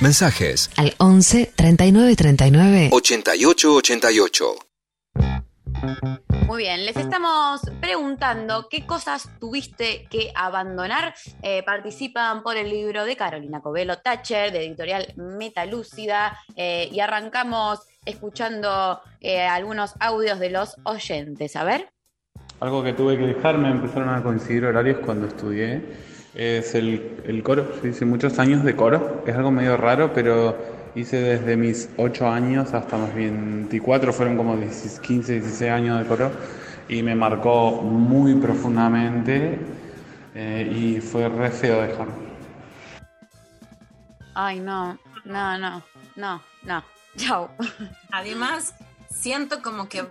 [0.00, 4.54] Mensajes Al 11 39 39 88 88.
[6.46, 11.14] Muy bien, les estamos preguntando qué cosas tuviste que abandonar.
[11.42, 17.80] Eh, participan por el libro de Carolina Covelo Thatcher, de editorial Metalúcida, eh, y arrancamos
[18.06, 21.56] escuchando eh, algunos audios de los oyentes.
[21.56, 21.92] A ver.
[22.60, 25.82] Algo que tuve que dejar, me empezaron a coincidir horarios cuando estudié
[26.34, 30.56] Es el, el coro, yo hice muchos años de coro, es algo medio raro, pero
[30.94, 36.06] hice desde mis 8 años hasta mis 24, fueron como 16, 15, 16 años de
[36.06, 36.30] coro
[36.88, 39.58] y me marcó muy profundamente
[40.34, 42.14] eh, y fue re feo dejarlo.
[44.34, 45.82] Ay, no, no, no,
[46.16, 46.84] no, no.
[47.16, 47.50] Chao.
[48.12, 48.74] Además,
[49.08, 50.04] siento como que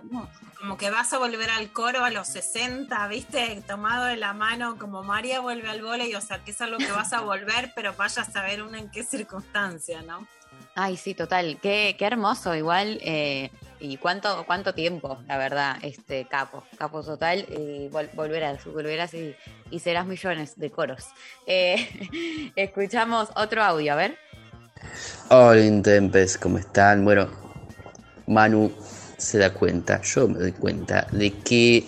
[0.60, 3.62] como que vas a volver al coro a los 60, ¿viste?
[3.66, 6.92] Tomado de la mano, como María vuelve al vóley, o sea, que es algo que
[6.92, 10.26] vas a volver, pero vaya a saber una en qué circunstancia, ¿no?
[10.74, 11.58] Ay, sí, total.
[11.62, 12.98] Qué, qué hermoso, igual.
[13.02, 13.50] eh,
[13.80, 17.46] y cuánto, cuánto tiempo, la verdad, este capo, capo total.
[17.48, 19.34] Y vol- volverás, volverás y,
[19.70, 21.06] y serás millones de coros.
[21.46, 24.18] Eh, escuchamos otro audio, a ver.
[25.30, 27.04] Hola Intempes, ¿cómo están?
[27.04, 27.30] Bueno,
[28.26, 28.70] Manu
[29.20, 31.84] se da cuenta, yo me doy cuenta de que,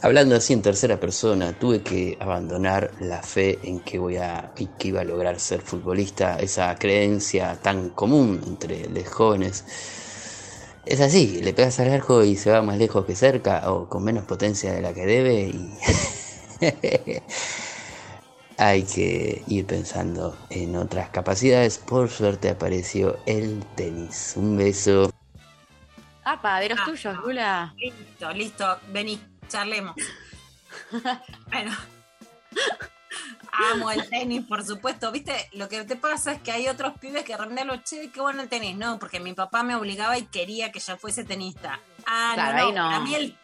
[0.00, 4.68] hablando así en tercera persona, tuve que abandonar la fe en que voy a y
[4.88, 9.64] iba a lograr ser futbolista, esa creencia tan común entre los jóvenes.
[10.86, 14.04] Es así, le pegas al arco y se va más lejos que cerca o con
[14.04, 15.52] menos potencia de la que debe
[18.58, 21.78] hay que ir pensando en otras capacidades.
[21.78, 24.34] Por suerte apareció el tenis.
[24.36, 25.10] Un beso.
[26.32, 27.22] Apa, de los Ah, tuyos, no.
[27.22, 27.74] Lula.
[27.76, 29.94] Listo, listo, vení, charlemos.
[31.46, 31.74] bueno.
[33.72, 35.10] Amo el tenis, por supuesto.
[35.10, 38.20] Viste, lo que te pasa es que hay otros pibes que realmente lo che, qué
[38.20, 38.76] bueno el tenis.
[38.76, 41.80] No, porque mi papá me obligaba y quería que yo fuese tenista.
[42.06, 42.82] Ah, Claro, no, no.
[42.84, 42.88] no.
[42.90, 43.36] Para mí el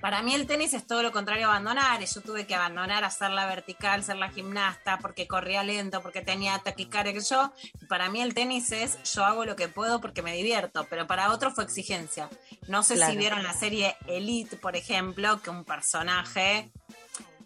[0.00, 2.00] para mí el tenis es todo lo contrario a abandonar.
[2.04, 6.58] Yo tuve que abandonar hacer la vertical, ser la gimnasta, porque corría lento, porque tenía
[6.58, 7.52] taquicardia que yo.
[7.88, 11.30] Para mí el tenis es yo hago lo que puedo porque me divierto, pero para
[11.32, 12.28] otros fue exigencia.
[12.68, 13.12] No sé Claro.
[13.12, 16.70] si vieron la serie Elite, por ejemplo, que un personaje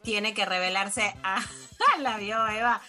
[0.03, 1.41] tiene que revelarse a
[2.01, 2.81] la vio Eva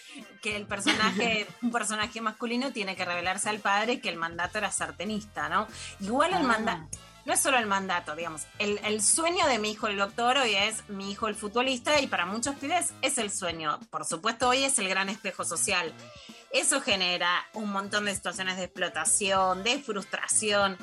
[0.41, 4.71] que el personaje un personaje masculino tiene que revelarse al padre que el mandato era
[4.71, 5.67] ser tenista no
[5.99, 6.47] igual el Ah.
[6.47, 8.43] mandato no es solo el mandato, digamos.
[8.59, 12.25] El, sueño de mi hijo el doctor hoy es mi hijo el futbolista y para
[12.25, 13.79] muchos pibes es el sueño.
[13.89, 15.93] Por supuesto, hoy es el gran espejo social.
[16.51, 20.77] Eso genera un montón de situaciones de explotación, de frustración.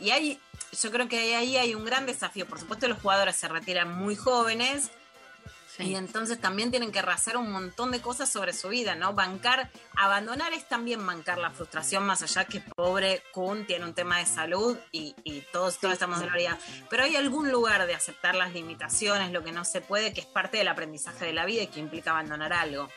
[0.00, 0.40] Y hay,
[0.82, 2.46] yo creo que ahí hay un gran desafío.
[2.46, 4.90] Por supuesto, los jugadores se retiran muy jóvenes.
[5.78, 9.12] Y entonces también tienen que rehacer un montón de cosas sobre su vida, ¿no?
[9.12, 14.18] Bancar, abandonar es también bancar la frustración, más allá que pobre Kun tiene un tema
[14.18, 16.58] de salud y, y todos, todos estamos de gloria.
[16.90, 20.26] Pero hay algún lugar de aceptar las limitaciones, lo que no se puede, que es
[20.26, 22.88] parte del aprendizaje de la vida y que implica abandonar algo.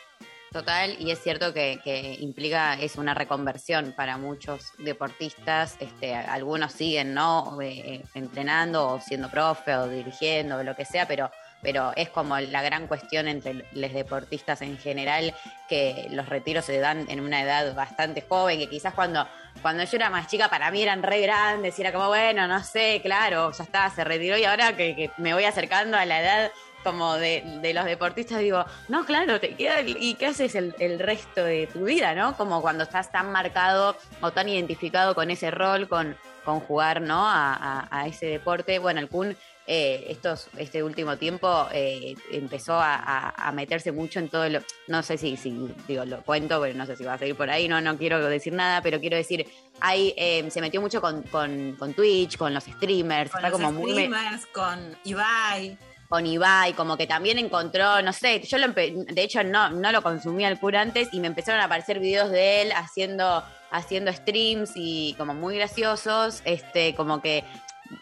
[0.52, 6.72] Total, y es cierto que, que implica, es una reconversión para muchos deportistas, este, algunos
[6.72, 7.60] siguen, ¿no?
[7.62, 11.30] Eh, entrenando o siendo profe o dirigiendo o lo que sea, pero,
[11.62, 15.34] pero es como la gran cuestión entre los deportistas en general,
[15.68, 19.28] que los retiros se dan en una edad bastante joven, que quizás cuando,
[19.62, 22.64] cuando yo era más chica para mí eran re grandes, y era como, bueno, no
[22.64, 26.52] sé, claro, ya está, se retiró y ahora que, me voy acercando a la edad
[26.84, 31.00] como de, de los deportistas, digo, no, claro, te queda, ¿y qué haces el, el
[31.00, 32.38] resto de tu vida, no?
[32.38, 37.28] Como cuando estás tan marcado o tan identificado con ese rol, con, con jugar, ¿no?
[37.28, 38.80] A, a- a ese deporte.
[38.80, 39.36] Bueno, el Kun,
[39.68, 44.60] eh, estos, este último tiempo eh, empezó a, a- a meterse mucho en todo lo,
[44.88, 45.52] no sé si, si
[45.88, 48.26] digo, lo cuento, pero no sé si va a seguir por ahí, no, no quiero
[48.30, 49.46] decir nada, pero quiero decir,
[49.82, 53.60] ahí eh, se metió mucho con, con, con Twitch, con los streamers, Con está los
[53.60, 53.92] como muy...
[53.92, 55.78] streamers, con Ibai.
[56.08, 60.02] con Ibai, como que también encontró, no sé, yo lo de hecho no, no lo
[60.02, 64.72] consumía el cura antes y me empezaron a aparecer videos de él haciendo, haciendo streams
[64.76, 67.44] y como muy graciosos, este, como que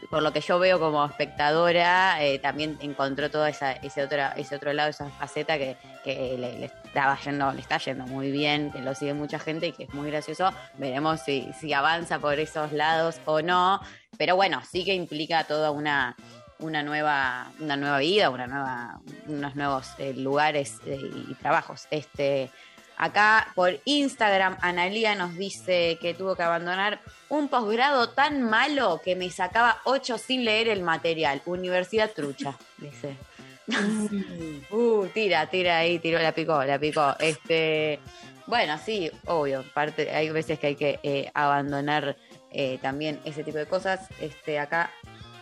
[0.10, 4.56] por lo que yo veo como espectadora, eh, también encontró todo esa, ese otro, ese
[4.56, 8.82] otro lado, esa faceta que, le, le estaba yendo, le está yendo muy bien, que
[8.82, 10.52] lo sigue mucha gente y que es muy gracioso.
[10.76, 13.82] Veremos si, si avanza por esos lados o no.
[14.18, 16.16] Pero bueno, sí que implica toda una,
[16.60, 21.88] una nueva, una nueva vida, una nueva, unos nuevos eh, lugares eh, y trabajos.
[21.92, 22.50] Este,
[22.98, 29.16] acá por Instagram, Analía nos dice que tuvo que abandonar un posgrado tan malo que
[29.16, 31.42] me sacaba ocho sin leer el material.
[31.46, 33.18] Universidad trucha, dice.
[34.72, 37.16] uh, tira, tira ahí, tiró, la picó, la picó.
[37.20, 38.00] Este,
[38.48, 39.64] bueno, sí, obvio.
[39.74, 42.16] Parte, hay veces que hay que eh, abandonar
[42.52, 44.08] eh, también ese tipo de cosas.
[44.20, 44.92] Este, acá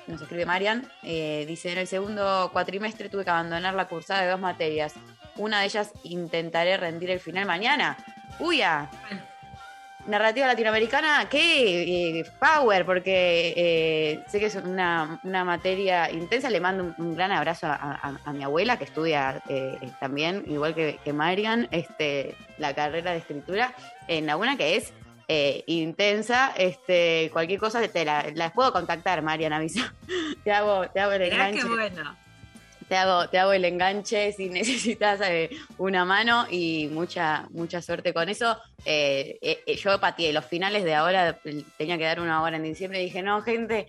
[0.08, 4.30] nos escribe Marian, eh, dice, en el segundo cuatrimestre tuve que abandonar la cursada de
[4.30, 4.94] dos materias.
[5.36, 7.98] Una de ellas intentaré rendir el final mañana.
[8.40, 8.90] Uy, ah.
[10.08, 16.50] Narrativa latinoamericana, qué eh, power, porque eh, sé que es una, una materia intensa.
[16.50, 20.44] Le mando un, un gran abrazo a, a- a mi abuela, que estudia eh, también,
[20.48, 23.74] igual que, que Marian, este, la carrera de escritura
[24.08, 24.94] en la UNA, que es
[25.28, 26.54] eh, intensa.
[26.58, 29.94] Este, cualquier cosa te la, las puedo contactar, Marian, avisa.
[30.44, 32.16] te hago, te hago el enganche qué bueno.
[32.94, 38.14] Te hago, te hago el enganche si necesitas eh, una mano y mucha, mucha suerte
[38.14, 38.56] con eso.
[38.86, 41.40] Eh, eh, yo pateé los finales de ahora,
[41.76, 43.88] tenía que dar una hora en diciembre y dije, no, gente,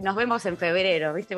[0.00, 1.34] nos vemos en febrero, ¿viste?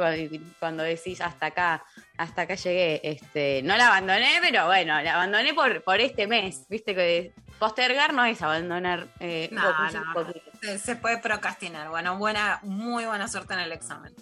[0.59, 1.83] Cuando, decís hasta acá,
[2.19, 3.01] hasta acá llegué.
[3.03, 6.95] Este, no la abandoné, pero bueno, la abandoné por, por este mes, ¿viste?
[6.95, 9.07] Que postergar no es abandonar.
[9.51, 9.63] No,
[9.93, 10.13] no.
[10.13, 10.41] poquito.
[10.61, 11.89] Se, se puede procrastinar.
[11.89, 14.13] Bueno, buena, muy buena suerte en el examen.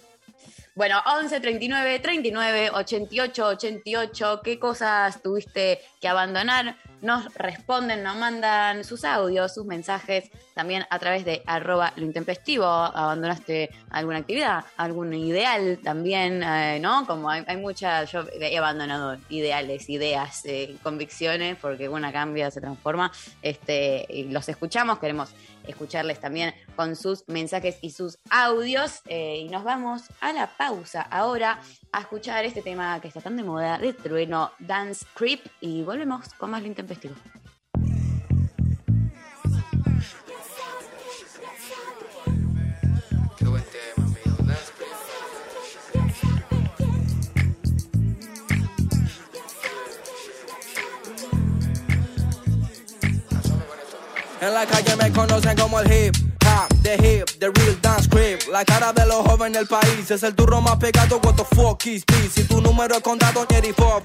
[0.81, 4.41] Bueno, 11 39 39 88 88.
[4.43, 6.75] ¿Qué cosas tuviste que abandonar?
[7.01, 12.65] Nos responden, nos mandan sus audios, sus mensajes, también a través de arroba lo intempestivo.
[12.65, 14.65] ¿Abandonaste alguna actividad?
[14.77, 16.43] ¿Algún ideal también?
[16.43, 17.07] eh, ¿No?
[17.07, 23.11] Como hay, muchas, yo he abandonado ideales, ideas, eh, convicciones, porque una cambia, se transforma.
[23.41, 25.33] Este, y los escuchamos, queremos
[25.65, 29.01] escucharles también con sus mensajes y sus audios.
[29.07, 31.59] eh, y nos vamos a la pausa ahora
[31.93, 35.41] a escuchar este tema que está tan de moda de trueno, Dance Creep.
[35.59, 37.15] Y volvemos con más lo intempestivo.
[54.41, 56.30] En la calle me conocen como el hip
[56.81, 58.47] the hip, the real dance creep.
[58.51, 61.19] La cara de los jóvenes del país es el turro más pegado.
[61.23, 62.33] What the fuck is this?
[62.33, 64.01] Si tu número es contado, Jerry, four.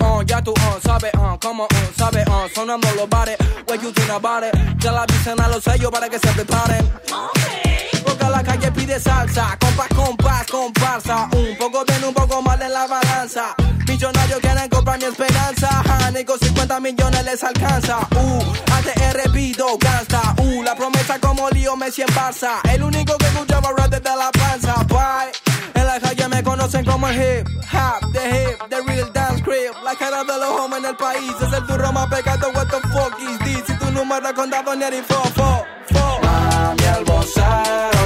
[0.00, 3.36] Uh, ya tú, uh, sabes, uh, como, uh, sabes, uh, sonando los bares.
[3.66, 4.54] What you think about it?
[4.78, 6.90] Ya la dicen a los sellos para que se preparen.
[8.04, 11.28] Porque la calle pide salsa, compás, compás, comparsa.
[11.32, 13.54] Un poco bien, un poco mal en la balanza.
[13.90, 15.82] Millonarios quieren comprar mi esperanza.
[16.14, 17.98] Ni con 50 millones les alcanza.
[18.12, 18.40] Uh,
[18.72, 20.34] ATR pido gangsta.
[20.38, 22.60] Uh, la promesa como lío Messi en Barça.
[22.72, 24.74] El único que escuchaba rap desde la panza.
[24.84, 25.32] Bye.
[25.74, 29.72] En la calle me conocen como el hip hop, the hip, the real dance creep.
[29.82, 32.48] La cara de los hombres en el país es el turro más pegado.
[32.54, 33.64] What the fuck is this?
[33.66, 35.66] Si tu número es contado, ni el fo, fo.
[36.22, 37.99] Mami, el vocero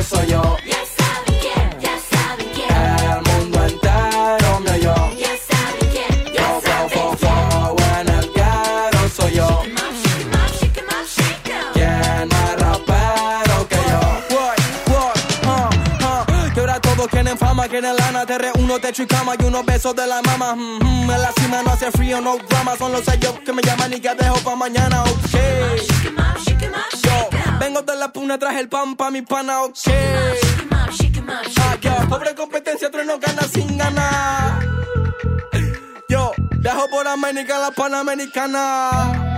[18.26, 20.54] Te reúno, techo y cama y unos besos de la mama.
[20.54, 22.74] Mm, mm, en la cima no hace frío, no drama.
[22.78, 25.10] Son los sellos que me llaman y que dejo pa' mañana, ok.
[27.02, 27.28] Yo,
[27.60, 29.76] vengo de la puna, traje el pan pa' mi pana, ok.
[31.86, 34.58] Ah, pobre competencia, trueno gana sin ganar.
[36.08, 39.34] Yo, viajo por América, la Panamericana.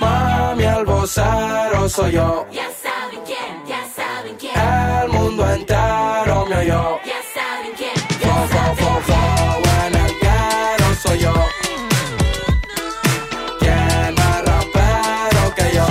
[0.00, 2.46] Mami, vocero soy yo.
[2.50, 2.71] Ya
[5.32, 7.00] mundo entero me oyó.
[7.04, 9.16] Ya saben quién, Fo, fo, fo, fo,
[9.86, 11.32] en el ghetto soy yo.
[13.58, 15.86] ¿Quién más rapero que yo?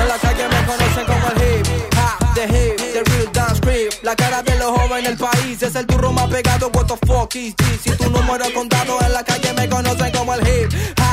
[0.00, 3.92] En la calle me conocen como el hip hop, the hip, the real dance creep.
[4.02, 6.70] La cara de los jóvenes en el país es el turro más pegado.
[6.74, 7.80] What the fuck is this?
[7.82, 11.03] Si tu número es contado en la calle me conocen como el hip hop,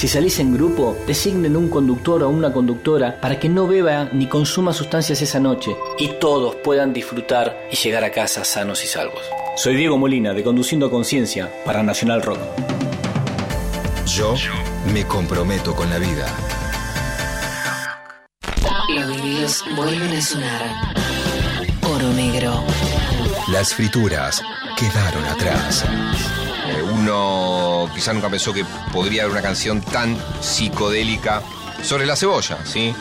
[0.00, 4.28] Si salís en grupo, designen un conductor o una conductora para que no beba ni
[4.28, 9.20] consuma sustancias esa noche y todos puedan disfrutar y llegar a casa sanos y salvos.
[9.56, 12.38] Soy Diego Molina de Conduciendo a Conciencia para Nacional Rock.
[14.06, 14.36] Yo
[14.90, 16.26] me comprometo con la vida.
[18.94, 20.62] Los vinilos vuelven a sonar.
[21.82, 22.64] Oro negro.
[23.52, 24.42] Las frituras
[24.78, 25.84] quedaron atrás.
[26.94, 31.42] Uno, uno quizá nunca pensó que podría haber una canción tan psicodélica
[31.82, 32.94] sobre la cebolla, ¿sí?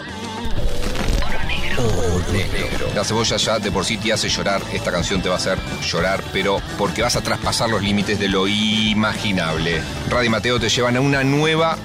[1.78, 2.90] Oro negro.
[2.94, 5.58] La cebolla ya de por sí te hace llorar, esta canción te va a hacer
[5.82, 9.82] llorar, pero porque vas a traspasar los límites de lo imaginable.
[10.10, 11.78] Radio y Mateo te llevan a una nueva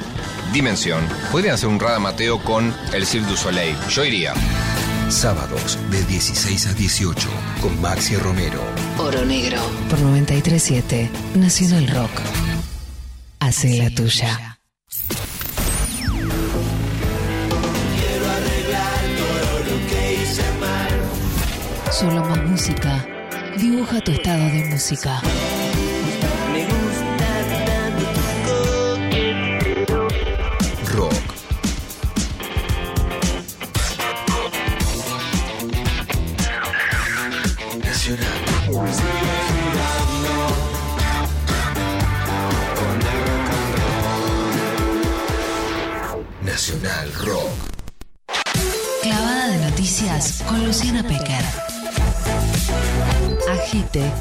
[0.53, 1.07] dimensión.
[1.31, 3.77] Podrían hacer un Rada Mateo con el Cirque du Soleil.
[3.89, 4.35] Yo iría.
[5.09, 7.29] Sábados de 16 a 18
[7.61, 8.61] con Maxi Romero.
[8.99, 9.59] Oro Negro.
[9.91, 12.54] Por 937 Nacional Rock.
[13.45, 14.59] Hace la tuya.
[17.99, 20.93] Quiero arreglar todo lo que hice mal.
[21.93, 23.07] Solo más música.
[23.59, 25.21] Dibuja tu estado de música.
[46.85, 47.51] Nacional Rock.
[49.03, 51.43] Clavada de noticias con Luciana Pecker.
[53.51, 54.13] Agite.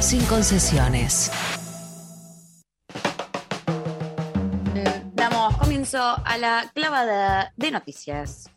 [0.00, 1.30] Sin concesiones.
[5.12, 8.48] Damos comienzo a la clavada de noticias.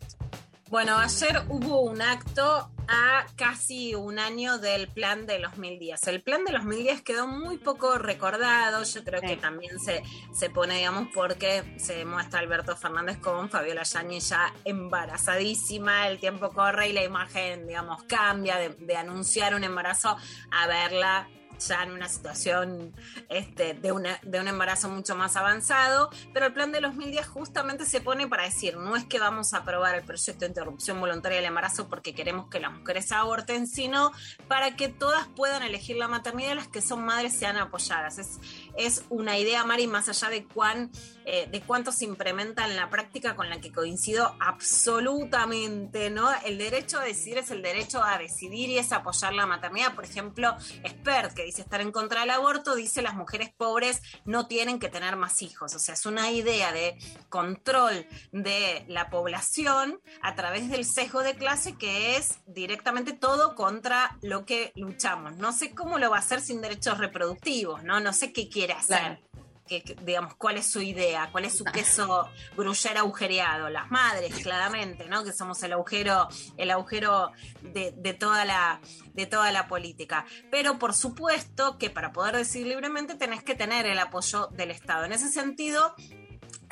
[0.74, 6.08] Bueno, ayer hubo un acto a casi un año del plan de los mil días.
[6.08, 10.02] El plan de los mil días quedó muy poco recordado, yo creo que también se,
[10.34, 16.50] se pone, digamos, porque se muestra Alberto Fernández con Fabiola Yáñez ya embarazadísima, el tiempo
[16.50, 20.18] corre y la imagen, digamos, cambia de, de anunciar un embarazo
[20.50, 22.94] a verla ya en una situación
[23.30, 27.12] este, de, una, de un embarazo mucho más avanzado, pero el plan de los mil
[27.12, 30.48] días justamente se pone para decir, no es que vamos a aprobar el proyecto de
[30.48, 34.12] interrupción voluntaria del embarazo porque queremos que las mujeres aborten, sino
[34.48, 38.18] para que todas puedan elegir la maternidad y las que son madres sean apoyadas.
[38.18, 38.40] Es,
[38.78, 40.92] es una idea, Mari, más allá de cuán,
[41.26, 46.30] eh, de cuánto se implementa en la práctica con la que coincido absolutamente, ¿no?
[46.46, 49.96] El derecho a decidir es el derecho a decidir y es apoyar la maternidad.
[49.96, 50.56] Por ejemplo,
[50.88, 54.90] Spert, que dice estar en contra del aborto, dice las mujeres pobres no tienen que
[54.90, 55.76] tener más hijos.
[55.76, 56.98] O sea, es una idea de
[57.30, 64.18] control de la población a través del sesgo de clase que es directamente todo contra
[64.22, 65.38] lo que luchamos.
[65.38, 68.00] No sé cómo lo va a hacer sin derechos reproductivos, ¿no?
[68.00, 68.98] No sé qué quiere hacer.
[69.00, 69.20] Claro.
[69.68, 73.70] Que, que, digamos, cuál es su idea, cuál es su queso gruyere agujereado.
[73.70, 75.24] Las madres, claramente, ¿no?
[75.24, 78.82] Que somos el agujero, el agujero de, de toda la,
[79.14, 80.26] de toda la política.
[80.52, 85.06] Pero por supuesto que para poder decidir libremente tenés que tener el apoyo del Estado.
[85.06, 85.96] En ese sentido,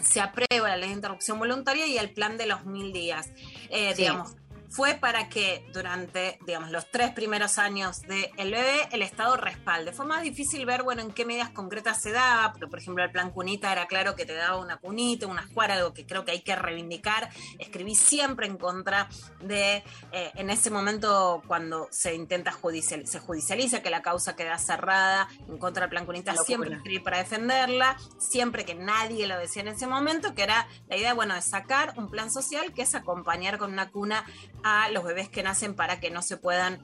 [0.03, 3.29] se aprueba la ley de interrupción voluntaria y el plan de los mil días.
[3.69, 4.01] Eh, Sí.
[4.01, 4.35] Digamos,
[4.71, 9.91] fue para que durante, digamos, los tres primeros años del bebé el Estado respalde.
[9.91, 13.11] Fue más difícil ver, bueno, en qué medidas concretas se daba, porque por ejemplo el
[13.11, 16.31] plan cunita era claro que te daba una cunita, una escuara, algo que creo que
[16.31, 17.29] hay que reivindicar.
[17.59, 19.09] Escribí siempre en contra
[19.41, 24.57] de, eh, en ese momento cuando se intenta judicial, se judicializa que la causa queda
[24.57, 29.63] cerrada en contra del plan cunita, siempre escribí para defenderla, siempre que nadie lo decía
[29.63, 32.95] en ese momento, que era la idea, bueno, de sacar un plan social que es
[32.95, 34.23] acompañar con una cuna
[34.63, 36.79] a los bebés que nacen para que no se puedan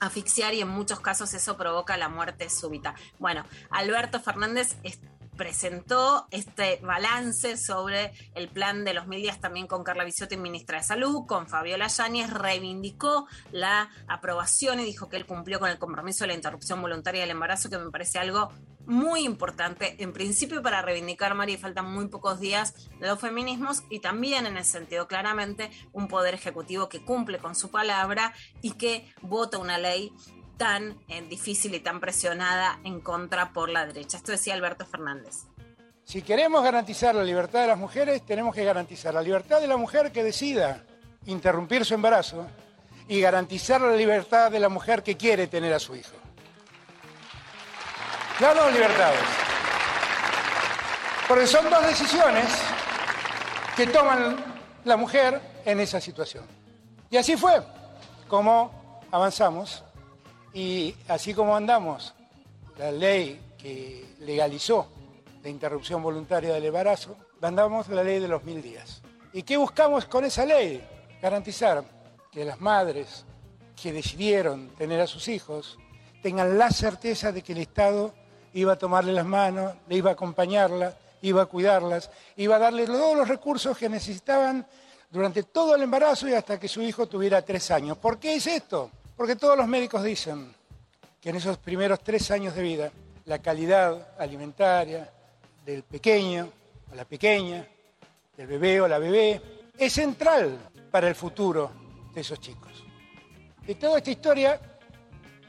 [0.00, 2.94] asfixiar y en muchos casos eso provoca la muerte súbita.
[3.18, 5.00] Bueno, Alberto Fernández es-
[5.36, 10.78] presentó este balance sobre el plan de los mil días también con Carla Bisotti, ministra
[10.78, 15.78] de Salud, con Fabiola Yáñez, reivindicó la aprobación y dijo que él cumplió con el
[15.80, 18.52] compromiso de la interrupción voluntaria del embarazo, que me parece algo
[18.86, 24.00] muy importante, en principio para reivindicar, Mari, faltan muy pocos días de los feminismos y
[24.00, 29.12] también en el sentido claramente un poder ejecutivo que cumple con su palabra y que
[29.22, 30.12] vota una ley
[30.56, 34.16] tan eh, difícil y tan presionada en contra por la derecha.
[34.16, 35.44] Esto decía Alberto Fernández.
[36.04, 39.76] Si queremos garantizar la libertad de las mujeres, tenemos que garantizar la libertad de la
[39.76, 40.84] mujer que decida
[41.26, 42.46] interrumpir su embarazo
[43.08, 46.23] y garantizar la libertad de la mujer que quiere tener a su hijo.
[48.40, 49.20] Las dos libertades.
[51.28, 52.46] Porque son dos decisiones
[53.76, 54.36] que toman
[54.84, 56.44] la mujer en esa situación.
[57.10, 57.62] Y así fue
[58.26, 59.84] como avanzamos
[60.52, 62.12] y así como andamos,
[62.76, 64.88] la ley que legalizó
[65.42, 69.00] la interrupción voluntaria del embarazo, andamos la ley de los mil días.
[69.32, 70.84] ¿Y qué buscamos con esa ley?
[71.22, 71.84] Garantizar
[72.32, 73.24] que las madres
[73.80, 75.78] que decidieron tener a sus hijos
[76.20, 78.12] tengan la certeza de que el Estado
[78.54, 82.86] iba a tomarle las manos, le iba a acompañarla, iba a cuidarlas, iba a darle
[82.86, 84.66] todos los recursos que necesitaban
[85.10, 87.98] durante todo el embarazo y hasta que su hijo tuviera tres años.
[87.98, 88.90] ¿Por qué es esto?
[89.16, 90.54] Porque todos los médicos dicen
[91.20, 92.92] que en esos primeros tres años de vida
[93.26, 95.10] la calidad alimentaria
[95.64, 96.48] del pequeño
[96.92, 97.66] o la pequeña,
[98.36, 99.40] del bebé o la bebé,
[99.78, 100.58] es central
[100.90, 101.70] para el futuro
[102.12, 102.84] de esos chicos.
[103.66, 104.60] De toda esta historia,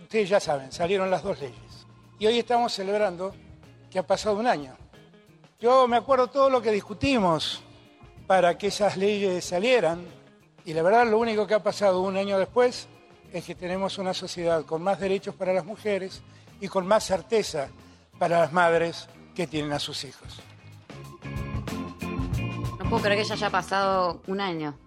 [0.01, 1.64] ustedes ya saben, salieron las dos leyes.
[2.17, 3.33] Y hoy estamos celebrando
[3.91, 4.77] que ha pasado un año.
[5.59, 7.61] Yo me acuerdo todo lo que discutimos
[8.25, 10.05] para que esas leyes salieran
[10.63, 12.87] y la verdad lo único que ha pasado un año después
[13.33, 16.21] es que tenemos una sociedad con más derechos para las mujeres
[16.61, 17.67] y con más certeza
[18.17, 20.39] para las madres que tienen a sus hijos.
[22.79, 24.77] No puedo creer que ya haya pasado un año.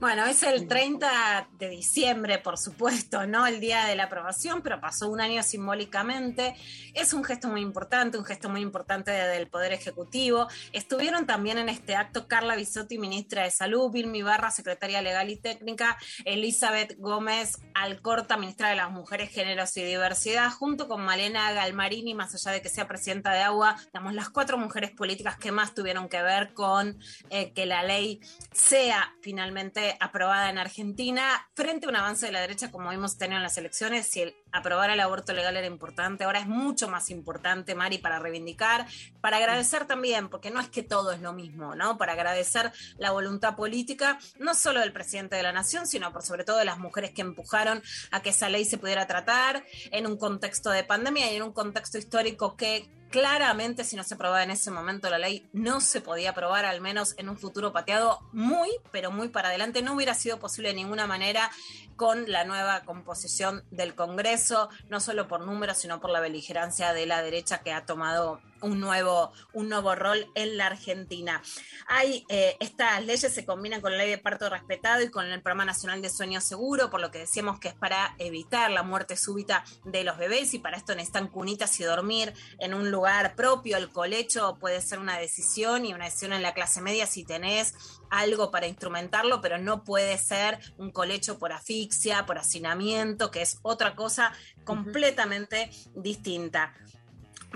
[0.00, 3.46] Bueno, es el 30 de diciembre, por supuesto, ¿no?
[3.46, 6.56] El día de la aprobación, pero pasó un año simbólicamente.
[6.94, 10.48] Es un gesto muy importante, un gesto muy importante del Poder Ejecutivo.
[10.72, 15.36] Estuvieron también en este acto Carla Bisotti, ministra de Salud, Vilmi Barra, secretaria legal y
[15.36, 22.14] técnica, Elizabeth Gómez Alcorta, ministra de las Mujeres, Géneros y Diversidad, junto con Malena Galmarini,
[22.14, 25.72] más allá de que sea presidenta de Agua, damos las cuatro mujeres políticas que más
[25.72, 26.98] tuvieron que ver con
[27.30, 28.20] eh, que la ley
[28.52, 33.38] sea finalmente aprobada en Argentina frente a un avance de la derecha como hemos tenido
[33.38, 34.06] en las elecciones.
[34.08, 38.18] Si el aprobar el aborto legal era importante, ahora es mucho más importante, Mari, para
[38.18, 38.86] reivindicar,
[39.20, 41.98] para agradecer también, porque no es que todo es lo mismo, ¿no?
[41.98, 46.44] Para agradecer la voluntad política, no solo del presidente de la nación, sino por sobre
[46.44, 50.16] todo de las mujeres que empujaron a que esa ley se pudiera tratar en un
[50.16, 54.50] contexto de pandemia y en un contexto histórico que claramente si no se aprobaba en
[54.50, 58.68] ese momento la ley no se podía aprobar al menos en un futuro pateado muy
[58.90, 59.82] pero muy para adelante.
[59.82, 61.48] No hubiera sido posible de ninguna manera
[61.94, 67.06] con la nueva composición del Congreso no solo por números sino por la beligerancia de
[67.06, 71.42] la derecha que ha tomado un nuevo, un nuevo rol en la Argentina.
[71.86, 75.42] Hay, eh, estas leyes se combinan con la ley de parto respetado y con el
[75.42, 79.16] Programa Nacional de Sueño Seguro, por lo que decíamos que es para evitar la muerte
[79.16, 83.76] súbita de los bebés y para esto necesitan cunitas y dormir en un lugar propio.
[83.76, 87.74] El colecho puede ser una decisión y una decisión en la clase media si tenés
[88.10, 93.58] algo para instrumentarlo, pero no puede ser un colecho por asfixia, por hacinamiento, que es
[93.62, 94.32] otra cosa
[94.64, 96.74] completamente distinta.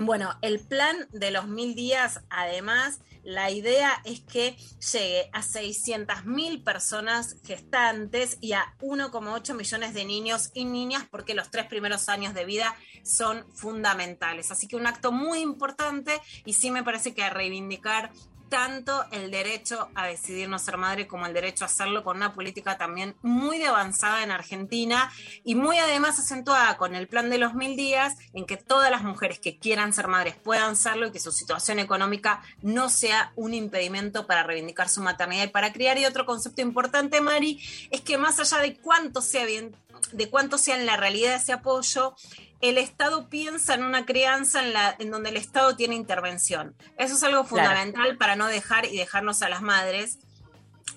[0.01, 4.55] Bueno, el plan de los mil días, además, la idea es que
[4.93, 11.51] llegue a 600.000 personas gestantes y a 1,8 millones de niños y niñas, porque los
[11.51, 14.51] tres primeros años de vida son fundamentales.
[14.51, 18.11] Así que un acto muy importante y sí me parece que a reivindicar
[18.49, 22.33] tanto el derecho a decidir no ser madre como el derecho a hacerlo con una
[22.33, 25.11] política también muy avanzada en Argentina
[25.43, 29.03] y muy además acentuada con el plan de los mil días en que todas las
[29.03, 33.53] mujeres que quieran ser madres puedan serlo y que su situación económica no sea un
[33.53, 35.97] impedimento para reivindicar su maternidad y para criar.
[35.97, 39.75] Y otro concepto importante, Mari, es que más allá de cuánto sea bien,
[40.11, 42.15] de cuánto sea en la realidad ese apoyo,
[42.61, 46.75] el Estado piensa en una crianza en, la, en donde el Estado tiene intervención.
[46.97, 50.19] Eso es algo fundamental para no dejar y dejarnos a las madres.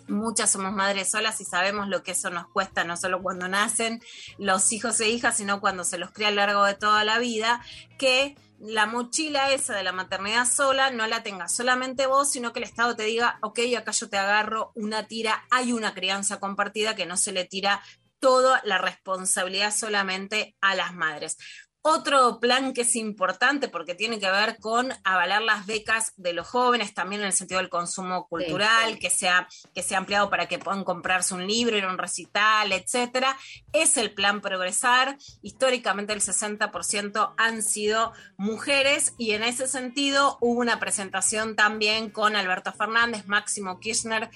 [0.09, 4.03] Muchas somos madres solas y sabemos lo que eso nos cuesta, no solo cuando nacen
[4.39, 7.19] los hijos e hijas, sino cuando se los cría a lo largo de toda la
[7.19, 7.61] vida,
[7.99, 12.61] que la mochila esa de la maternidad sola no la tengas solamente vos, sino que
[12.61, 16.95] el Estado te diga, ok, acá yo te agarro una tira, hay una crianza compartida
[16.95, 17.83] que no se le tira
[18.23, 21.37] toda la responsabilidad solamente a las madres.
[21.85, 26.47] Otro plan que es importante porque tiene que ver con avalar las becas de los
[26.47, 30.61] jóvenes, también en el sentido del consumo cultural, que, sea, que sea ampliado para que
[30.61, 33.37] puedan comprarse un libro, ir a un recital, etcétera.
[33.73, 35.18] Es el plan Progresar.
[35.43, 42.37] Históricamente el 60% han sido mujeres y en ese sentido hubo una presentación también con
[42.37, 44.31] Alberto Fernández, Máximo Kirchner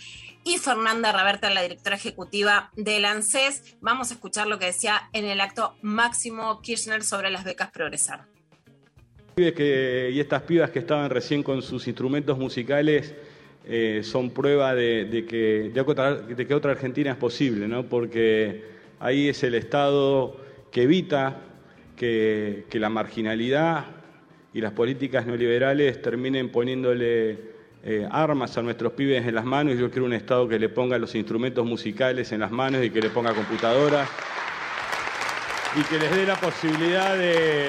[0.47, 3.77] y Fernanda Raberta, la directora ejecutiva del ANSES.
[3.81, 8.27] Vamos a escuchar lo que decía en el acto Máximo Kirchner sobre las becas Progresar.
[9.37, 13.13] Y estas pibas que estaban recién con sus instrumentos musicales
[13.67, 16.25] eh, son prueba de, que, de, otra,
[16.55, 17.89] otra Argentina es posible, ¿no?
[17.89, 18.65] porque
[19.01, 20.41] ahí es el Estado
[20.71, 21.41] que evita
[21.97, 23.87] que, que la marginalidad
[24.55, 29.79] y las políticas neoliberales terminen poniéndole eh, armas a nuestros pibes en las manos y
[29.79, 33.01] yo quiero un Estado que le ponga los instrumentos musicales en las manos y que
[33.01, 34.09] le ponga computadoras
[35.79, 37.69] y que les dé la posibilidad de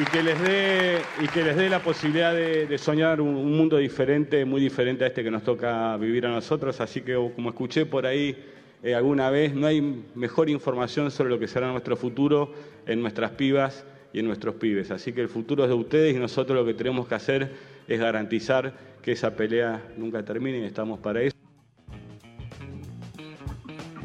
[0.00, 3.78] y que les dé y que les dé la posibilidad de, soñar un, un, mundo
[3.78, 6.80] diferente, muy diferente a este que nos toca vivir a nosotros.
[6.80, 8.36] Así que como escuché por ahí
[8.82, 12.52] eh, alguna vez, no hay mejor información sobre lo que será nuestro futuro
[12.86, 14.92] en nuestras pibas y en nuestros pibes.
[14.92, 17.50] Así que el futuro es de ustedes y nosotros lo que tenemos que hacer
[17.88, 21.36] es garantizar que esa pelea nunca termine y estamos para eso.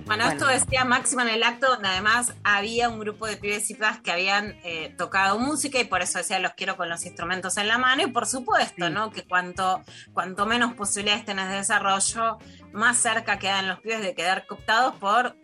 [0.06, 3.74] Bueno, esto decía Máxima en el acto, donde además había un grupo de pibes y
[3.74, 7.58] pibas que habían eh, tocado música y por eso decía los quiero con los instrumentos
[7.58, 9.12] en la mano y por supuesto, ¿no?
[9.12, 9.82] Que cuanto,
[10.14, 12.38] cuanto menos posibilidades tenés de desarrollo,
[12.74, 15.36] más cerca quedan los pibes de quedar cooptados por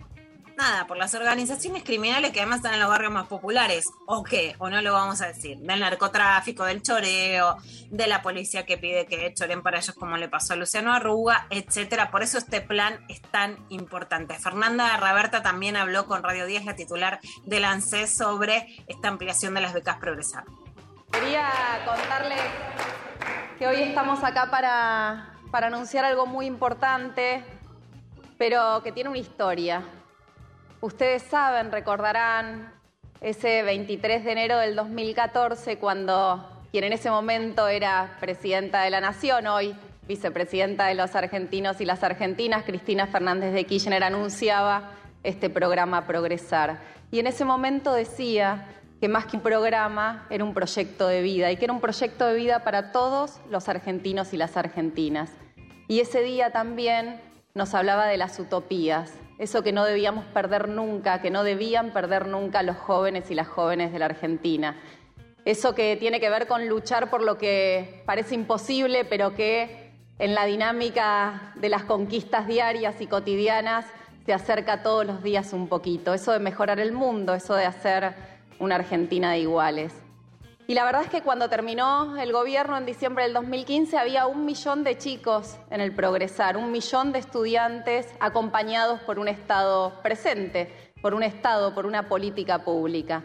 [0.59, 4.55] nada, por las organizaciones criminales que además están en los barrios más populares, o qué,
[4.59, 7.57] o no lo vamos a decir, del narcotráfico, del choreo,
[7.89, 11.47] de la policía que pide que choren para ellos como le pasó a Luciano Arruga,
[11.49, 12.11] etcétera.
[12.11, 14.35] Por eso este plan es tan importante.
[14.35, 19.61] Fernanda Raberta también habló con Radio 10, la titular del ANSES, sobre esta ampliación de
[19.61, 20.43] las becas Progresar.
[21.11, 21.49] Quería
[21.85, 22.41] contarles
[23.57, 27.43] que hoy estamos acá para, para anunciar algo muy importante,
[28.37, 29.83] pero que tiene una historia.
[30.81, 32.71] Ustedes saben, recordarán
[33.19, 39.01] ese 23 de enero del 2014, cuando quien en ese momento era presidenta de la
[39.01, 39.75] Nación, hoy
[40.07, 44.91] vicepresidenta de los argentinos y las argentinas, Cristina Fernández de Kirchner, anunciaba
[45.23, 46.79] este programa Progresar.
[47.11, 48.65] Y en ese momento decía
[49.01, 52.25] que más que un programa era un proyecto de vida y que era un proyecto
[52.25, 55.29] de vida para todos los argentinos y las argentinas.
[55.89, 57.19] Y ese día también
[57.53, 62.27] nos hablaba de las utopías, eso que no debíamos perder nunca, que no debían perder
[62.27, 64.75] nunca los jóvenes y las jóvenes de la Argentina.
[65.45, 70.35] Eso que tiene que ver con luchar por lo que parece imposible, pero que en
[70.35, 73.85] la dinámica de las conquistas diarias y cotidianas
[74.25, 76.13] se acerca todos los días un poquito.
[76.13, 78.13] Eso de mejorar el mundo, eso de hacer
[78.59, 79.93] una Argentina de iguales.
[80.69, 84.45] Y la verdad es que cuando terminó el gobierno en diciembre del 2015 había un
[84.45, 90.71] millón de chicos en el Progresar, un millón de estudiantes acompañados por un Estado presente,
[91.01, 93.23] por un Estado, por una política pública.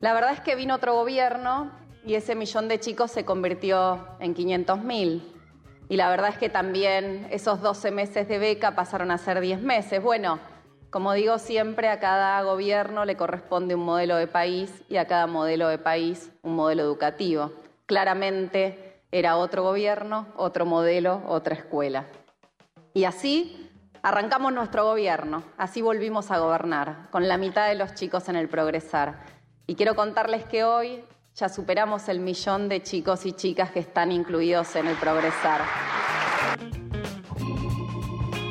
[0.00, 1.72] La verdad es que vino otro gobierno
[2.04, 5.32] y ese millón de chicos se convirtió en 500 mil.
[5.88, 9.62] Y la verdad es que también esos 12 meses de beca pasaron a ser 10
[9.62, 10.02] meses.
[10.02, 10.40] Bueno,
[10.90, 15.26] como digo siempre, a cada gobierno le corresponde un modelo de país y a cada
[15.26, 17.52] modelo de país un modelo educativo.
[17.86, 22.06] Claramente era otro gobierno, otro modelo, otra escuela.
[22.94, 23.70] Y así
[24.02, 28.48] arrancamos nuestro gobierno, así volvimos a gobernar, con la mitad de los chicos en el
[28.48, 29.24] progresar.
[29.66, 34.12] Y quiero contarles que hoy ya superamos el millón de chicos y chicas que están
[34.12, 35.60] incluidos en el progresar.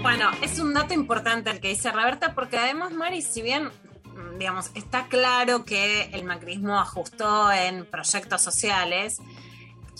[0.06, 3.72] Bueno, es un dato importante el que dice Roberta, porque además, Mari, si bien,
[4.04, 9.18] mm, digamos, está claro que el macrismo ajustó en proyectos sociales,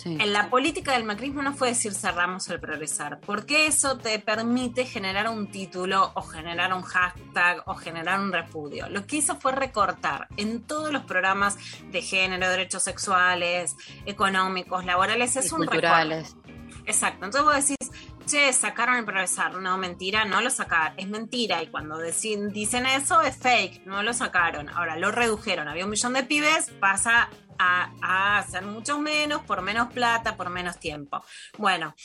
[0.04, 4.86] en la política del macrismo no fue decir cerramos el progresar, porque eso te permite
[4.86, 8.88] generar un título o generar un hashtag o generar un repudio.
[8.90, 11.58] Lo que hizo fue recortar en todos los programas
[11.92, 13.76] de género, derechos sexuales,
[14.06, 16.36] económicos, laborales, es Y un culturales.
[16.36, 16.46] recorte.
[16.86, 17.92] Exacto, entonces vos decís,
[18.26, 23.22] che, sacaron el progresar, no, mentira, no lo sacaron, es mentira, y cuando dicen eso
[23.22, 28.46] es fake, no lo sacaron, ahora lo redujeron, había un millón de pibes, pasa a,
[28.50, 31.24] ser muchos menos, por menos plata, por menos tiempo.
[31.58, 31.96] Bueno,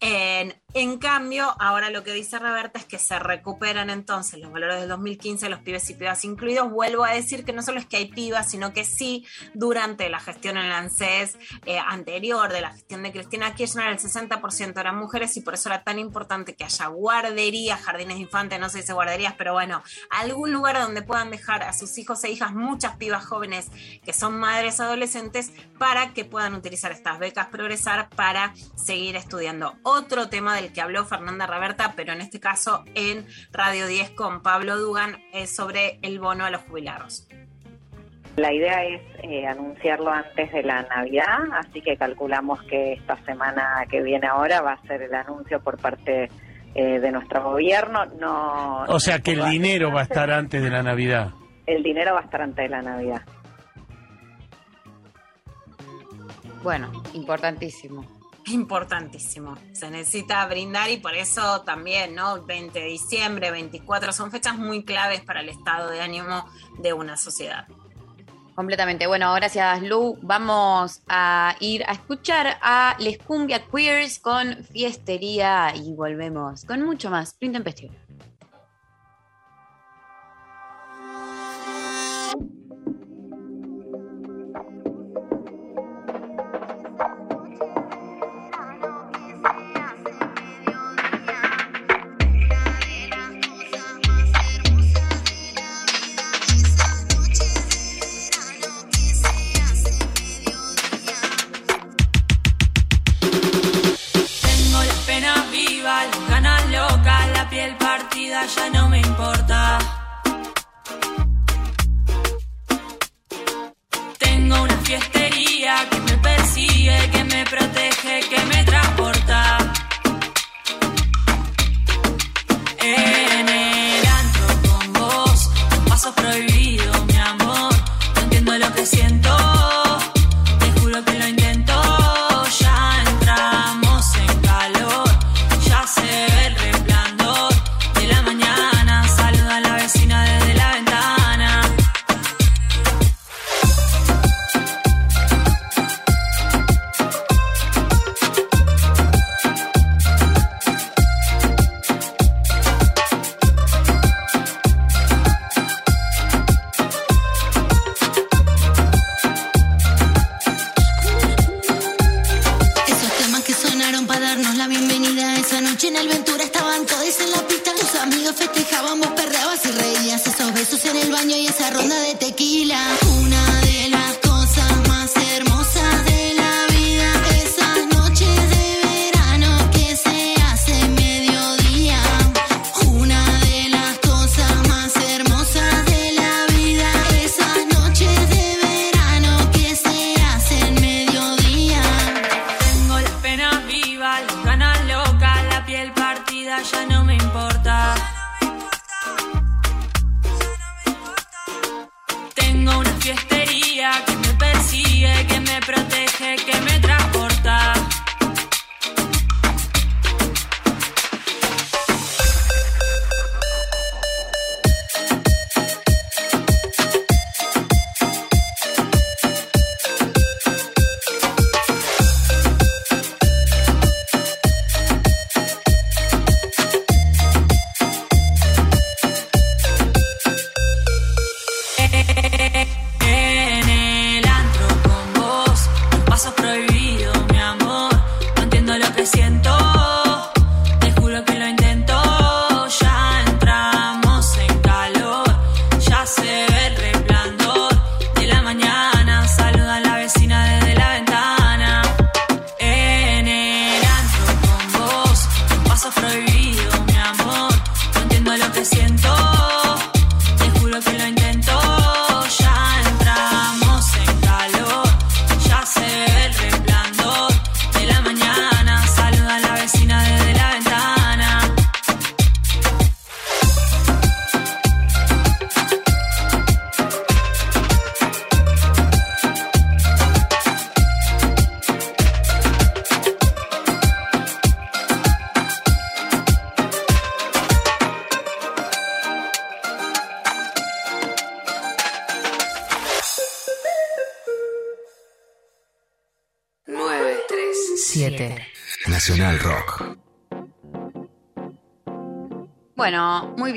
[0.00, 4.80] en, en cambio, ahora lo que dice Roberta es que se recuperan entonces los valores
[4.80, 6.70] del 2015, los pibes y pibas incluidos.
[6.70, 10.20] Vuelvo a decir que no solo es que hay pibas, sino que sí, durante la
[10.20, 11.36] gestión en la ANSES
[11.66, 15.68] eh, anterior, de la gestión de Cristina Kirchner, el 60% eran mujeres y por eso
[15.68, 19.82] era tan importante que haya guarderías, jardines de infantes, no se dice guarderías, pero bueno,
[20.10, 23.70] algún lugar donde puedan dejar a sus hijos e hijas, muchas pibas jóvenes
[24.04, 24.99] que son madres adolescentes,
[25.78, 29.74] para que puedan utilizar estas becas Progresar para seguir estudiando.
[29.82, 34.42] Otro tema del que habló Fernanda Raberta, pero en este caso en Radio 10 con
[34.42, 37.26] Pablo Dugan, es sobre el bono a los jubilados.
[38.36, 43.84] La idea es eh, anunciarlo antes de la Navidad, así que calculamos que esta semana
[43.90, 46.28] que viene ahora va a ser el anuncio por parte
[46.74, 48.06] eh, de nuestro gobierno.
[48.18, 51.30] No, O sea que el dinero va a estar antes de la Navidad.
[51.66, 53.22] el dinero va a estar antes de la Navidad.
[56.62, 58.04] Bueno, importantísimo.
[58.46, 59.56] Importantísimo.
[59.72, 62.42] Se necesita brindar y por eso también, ¿no?
[62.44, 66.44] 20 de diciembre, 24 son fechas muy claves para el estado de ánimo
[66.78, 67.66] de una sociedad.
[68.54, 69.06] Completamente.
[69.06, 70.18] Bueno, gracias Lu.
[70.22, 77.10] Vamos a ir a escuchar a Les Cumbia Queers con Fiestería y volvemos con mucho
[77.10, 77.36] más.
[77.40, 77.94] Lo intempestivo.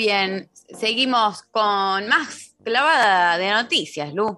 [0.04, 0.50] Bien.
[0.78, 4.38] Seguimos con más clavada de noticias, Lu.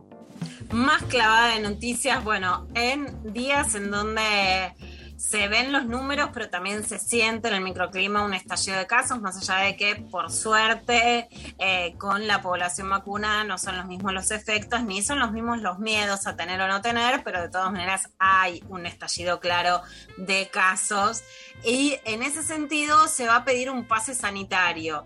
[0.71, 4.75] Más clavada de noticias, bueno, en días en donde
[5.17, 9.19] se ven los números, pero también se siente en el microclima un estallido de casos,
[9.21, 14.13] más allá de que, por suerte, eh, con la población vacunada no son los mismos
[14.13, 17.49] los efectos, ni son los mismos los miedos a tener o no tener, pero de
[17.49, 19.81] todas maneras hay un estallido claro
[20.17, 21.23] de casos.
[21.63, 25.05] Y en ese sentido se va a pedir un pase sanitario.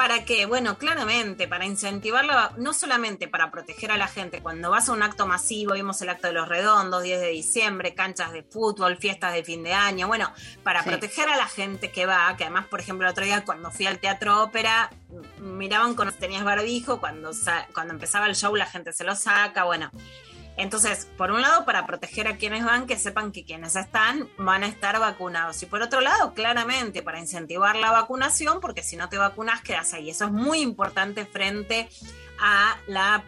[0.00, 0.46] ¿Para qué?
[0.46, 5.02] Bueno, claramente, para incentivarla, no solamente para proteger a la gente, cuando vas a un
[5.02, 9.34] acto masivo, vimos el acto de los redondos, 10 de diciembre, canchas de fútbol, fiestas
[9.34, 10.32] de fin de año, bueno,
[10.62, 10.88] para Sí.
[10.88, 13.84] proteger a la gente que va, que además, por ejemplo, el otro día cuando fui
[13.84, 14.88] al teatro ópera,
[15.38, 19.64] miraban cuando tenías barbijo, cuando, sa- cuando empezaba el show la gente se lo saca,
[19.64, 19.90] bueno.
[20.56, 24.62] Entonces, por un lado, para proteger a quienes van, que sepan que quienes están van
[24.62, 25.62] a estar vacunados.
[25.62, 29.92] Y por otro lado, claramente, para incentivar la vacunación, porque si no te vacunas, quedas
[29.94, 30.10] ahí.
[30.10, 31.88] Eso es muy importante frente
[32.40, 33.22] a la,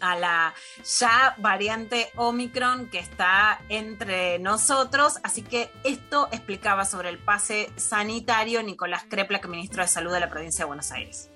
[0.00, 5.18] a la ya variante Omicron que está entre nosotros.
[5.22, 10.20] Así que esto explicaba sobre el pase sanitario Nicolás Crepla, que ministro de Salud de
[10.20, 11.30] la provincia de Buenos Aires.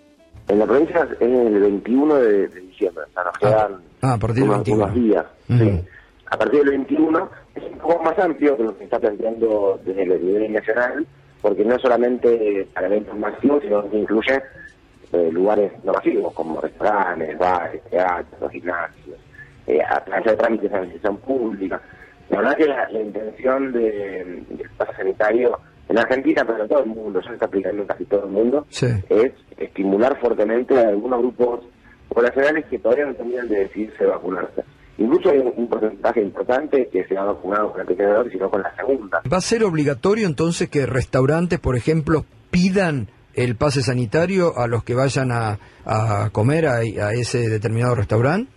[0.49, 4.19] En la provincia es el 21 de, de diciembre, o sea, nos quedan Ah, a
[4.19, 4.85] partir del unos, 21.
[4.85, 5.25] unos días.
[5.49, 5.85] Sí.
[6.31, 9.81] A partir del 21 es un poco más amplio que lo que se está planteando
[9.85, 11.07] desde el nivel nacional,
[11.41, 14.43] porque no solamente para eventos masivos, sino que incluye
[15.13, 19.19] eh, lugares no masivos, como restaurantes, bares, teatros, gimnasios,
[19.67, 21.81] eh, a hacer trámites de administración pública.
[22.31, 25.59] La verdad que la, la intención de- del pase sanitario
[25.89, 28.31] en Argentina, pero en todo el mundo, ya se está aplicando en casi todo el
[28.31, 28.87] mundo, Sí.
[29.11, 31.61] es estimular fuertemente a algunos grupos
[32.09, 34.63] poblacionales que todavía no terminan de decidirse vacunarse.
[34.99, 38.49] Incluso hay un, un porcentaje importante que se ha vacunado con la primera dosis, sino
[38.51, 39.21] con la segunda.
[39.33, 44.85] ¿Va a ser obligatorio entonces que restaurantes, por ejemplo, pidan el pase sanitario a los
[44.85, 48.49] que vayan a, a comer a, a ese determinado restaurante?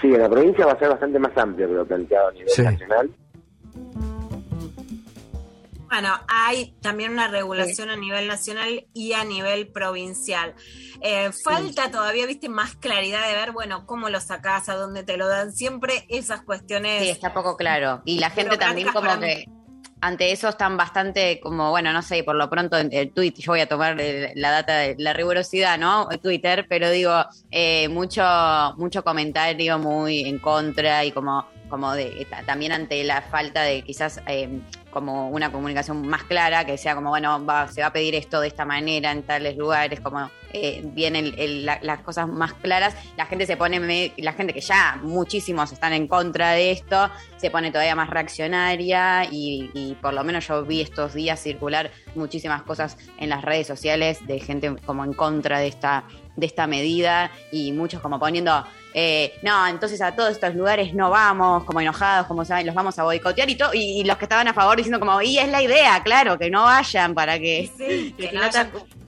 [0.00, 2.48] Sí, en la provincia va a ser bastante más amplio que lo planteado a nivel
[2.48, 2.62] Sí.
[2.62, 3.10] nacional.
[5.90, 10.54] Bueno, hay también una regulación a nivel nacional y a nivel provincial.
[11.00, 15.16] Eh, falta todavía, viste, más claridad de ver, bueno, cómo lo sacás, a dónde te
[15.16, 15.52] lo dan.
[15.52, 17.02] Siempre esas cuestiones.
[17.02, 18.02] Sí, está poco claro.
[18.04, 19.46] Y la gente también como que
[20.02, 23.52] ante eso están bastante como, bueno, no sé, por lo pronto en el tweet, yo
[23.52, 26.08] voy a tomar el- la data de la rigurosidad, ¿no?
[26.22, 28.22] Twitter, pero digo, eh, mucho,
[28.78, 33.82] mucho comentario muy en contra y como, como de, ta- también ante la falta de
[33.82, 34.60] quizás eh,
[34.90, 38.40] como una comunicación más clara, que sea como, bueno, va, se va a pedir esto
[38.40, 41.32] de esta manera en tales lugares, como eh, vienen
[41.64, 45.92] la- las cosas más claras, la gente se pone, la gente que ya muchísimos están
[45.92, 50.64] en contra de esto, se pone todavía más reaccionaria y, y por lo menos yo
[50.64, 55.58] vi estos días circular muchísimas cosas en las redes sociales de gente como en contra
[55.60, 56.04] de esta
[56.36, 58.64] de esta medida y muchos como poniendo
[58.94, 62.98] eh, no entonces a todos estos lugares no vamos como enojados como saben los vamos
[62.98, 65.48] a boicotear y todo y, y los que estaban a favor diciendo como y es
[65.48, 68.99] la idea claro que no vayan para que, Sí, que que no no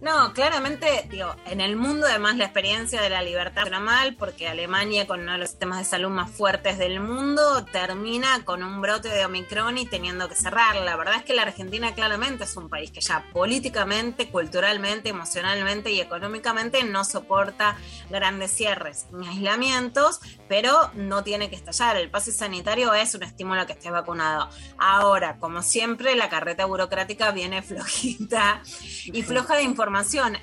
[0.00, 4.48] No, claramente, digo, en el mundo además la experiencia de la libertad era mal porque
[4.48, 8.80] Alemania, con uno de los sistemas de salud más fuertes del mundo, termina con un
[8.80, 10.76] brote de Omicron y teniendo que cerrar.
[10.76, 15.90] La verdad es que la Argentina claramente es un país que ya políticamente, culturalmente, emocionalmente
[15.90, 17.76] y económicamente no soporta
[18.08, 21.98] grandes cierres ni aislamientos, pero no tiene que estallar.
[21.98, 24.48] El pase sanitario es un estímulo a que estés vacunado.
[24.78, 28.62] Ahora, como siempre, la carreta burocrática viene flojita
[29.04, 29.89] y floja de información.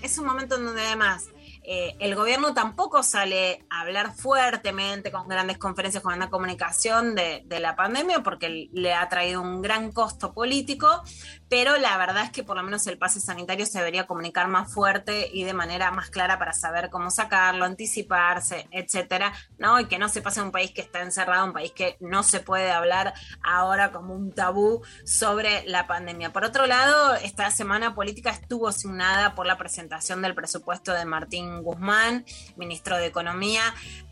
[0.01, 1.29] Es un momento en donde además
[1.63, 7.43] eh, el gobierno tampoco sale a hablar fuertemente con grandes conferencias con una comunicación de,
[7.45, 11.03] de la pandemia porque le ha traído un gran costo político,
[11.49, 14.71] pero la verdad es que por lo menos el pase sanitario se debería comunicar más
[14.71, 19.79] fuerte y de manera más clara para saber cómo sacarlo, anticiparse, etcétera, ¿no?
[19.79, 22.23] Y que no se pase a un país que está encerrado, un país que no
[22.23, 26.33] se puede hablar ahora como un tabú sobre la pandemia.
[26.33, 31.63] Por otro lado, esta semana política estuvo asignada por la presentación del presupuesto de Martín
[31.63, 32.25] Guzmán,
[32.55, 33.61] ministro de Economía,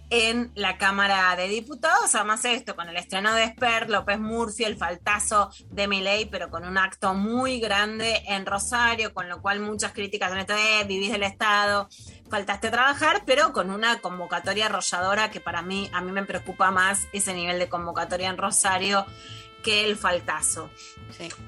[0.09, 2.15] en la Cámara de Diputados.
[2.15, 6.65] Además, esto con el estreno de Esper, López Murphy, el faltazo de Milei, pero con
[6.65, 11.11] un acto muy grande en Rosario, con lo cual muchas críticas en esto de vivís
[11.11, 11.89] del Estado,
[12.29, 17.07] faltaste trabajar, pero con una convocatoria arrolladora que para mí, a mí me preocupa más
[17.13, 19.05] ese nivel de convocatoria en Rosario
[19.65, 20.69] que el faltazo.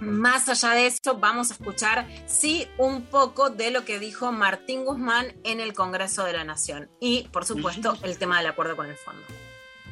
[0.01, 4.85] Más allá de eso, vamos a escuchar, sí, un poco de lo que dijo Martín
[4.85, 6.89] Guzmán en el Congreso de la Nación.
[6.99, 9.21] Y, por supuesto, el tema del acuerdo con el fondo.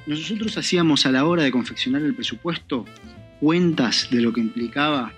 [0.08, 2.86] Nosotros hacíamos a la hora de confeccionar el presupuesto
[3.40, 5.14] cuentas de lo que implicaba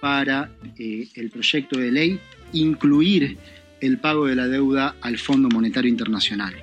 [0.00, 2.20] para eh, el proyecto de ley
[2.52, 3.38] incluir
[3.80, 6.54] el pago de la deuda al Fondo Monetario Internacional.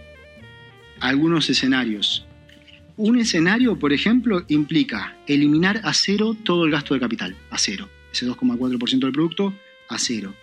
[1.00, 2.26] Algunos escenarios.
[2.98, 7.90] Un escenario, por ejemplo, implica eliminar a cero todo el gasto de capital, a cero.
[8.12, 9.54] Ese 2,4% del producto,
[9.90, 10.34] a cero.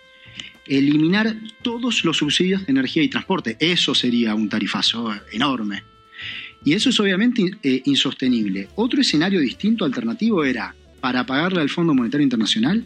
[0.65, 3.57] Eliminar todos los subsidios de energía y transporte.
[3.59, 5.83] Eso sería un tarifazo enorme.
[6.63, 8.67] Y eso es obviamente eh, insostenible.
[8.75, 12.85] Otro escenario distinto, alternativo, era, para pagarle al Fondo Monetario Internacional,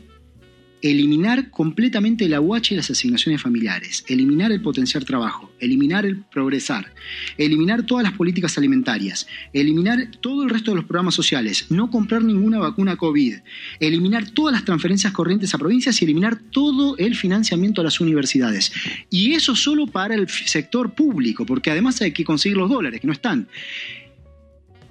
[0.84, 6.94] eliminar completamente el aguache y las asignaciones familiares, eliminar el potenciar trabajo, eliminar el progresar,
[7.38, 12.22] eliminar todas las políticas alimentarias, eliminar todo el resto de los programas sociales, no comprar
[12.22, 13.36] ninguna vacuna COVID,
[13.80, 18.74] eliminar todas las transferencias corrientes a provincias y eliminar todo el financiamiento a las universidades.
[19.10, 23.08] Y eso solo para el sector público, porque además hay que conseguir los dólares, que
[23.08, 23.48] no están.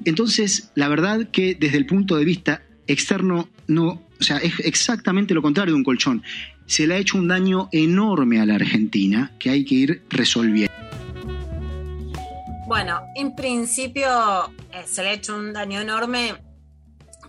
[0.06, 5.34] Entonces, la verdad que desde el punto de vista externo, no, o sea, es exactamente
[5.34, 6.22] lo contrario de un colchón.
[6.66, 10.72] Se le ha hecho un daño enorme a la Argentina que hay que ir resolviendo.
[12.66, 14.08] Bueno, en principio
[14.72, 16.34] eh, se le ha hecho un daño enorme.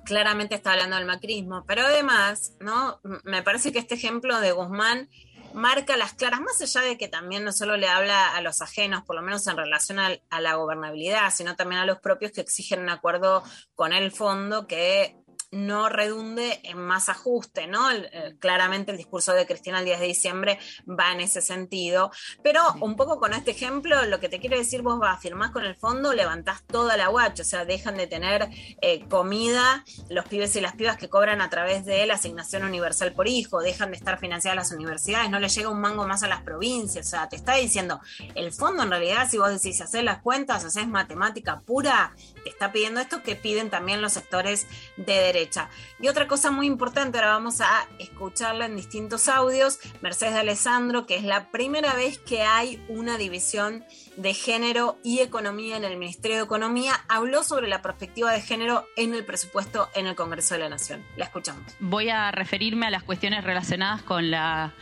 [0.06, 3.00] Claramente está hablando del macrismo, pero además, ¿no?
[3.24, 5.10] Me parece que este ejemplo de Guzmán
[5.54, 9.04] marca las claras, más allá de que también no solo le habla a los ajenos,
[9.04, 12.82] por lo menos en relación a, la gobernabilidad, sino también a los propios que exigen
[12.82, 13.44] un acuerdo
[13.76, 15.16] con el fondo que
[15.54, 17.90] no redunde en más ajuste, ¿no?
[17.92, 20.60] El- el- claramente el discurso de Cristina el 10 de diciembre
[20.90, 22.12] va en ese sentido,
[22.42, 25.64] pero un poco con este ejemplo, lo que te quiero decir, vos vas, firmás con
[25.64, 28.50] el fondo, levantás toda la guacha, o sea, dejan de tener
[28.82, 33.14] eh, comida los pibes y las pibas que cobran a través de la asignación universal
[33.14, 36.28] por hijo, dejan de estar financiadas las universidades, no les llega un mango más a
[36.28, 38.02] las provincias, o sea, te está diciendo,
[38.36, 43.00] el fondo en realidad, si vos decís, hacer las cuentas, haces matemática pura, está pidiendo
[43.00, 44.68] esto que piden también los sectores
[44.98, 45.70] de derecha.
[46.00, 51.06] Y otra cosa muy importante, ahora vamos a escucharla en distintos audios, Mercedes de Alessandro,
[51.06, 53.86] que es la primera vez que hay una división
[54.18, 58.86] de género y economía en el Ministerio de Economía, habló sobre la perspectiva de género
[58.96, 61.04] en el presupuesto en el Congreso de la Nación.
[61.18, 61.64] La escuchamos.
[61.80, 64.74] voy a referirme a las cuestiones relacionadas con la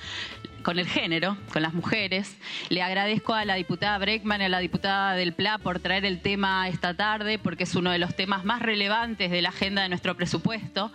[0.63, 2.37] con el género, con las mujeres.
[2.69, 6.21] Le agradezco a la diputada Breckman y a la diputada del PLA por traer el
[6.21, 9.89] tema esta tarde, porque es uno de los temas más relevantes de la agenda de
[9.89, 10.91] nuestro presupuesto.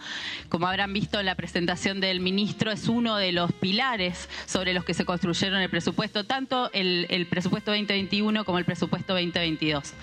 [0.49, 4.85] Como habrán visto en la presentación del ministro, es uno de los pilares sobre los
[4.85, 9.95] que se construyeron el presupuesto, tanto el, el presupuesto 2021 como el presupuesto 2022.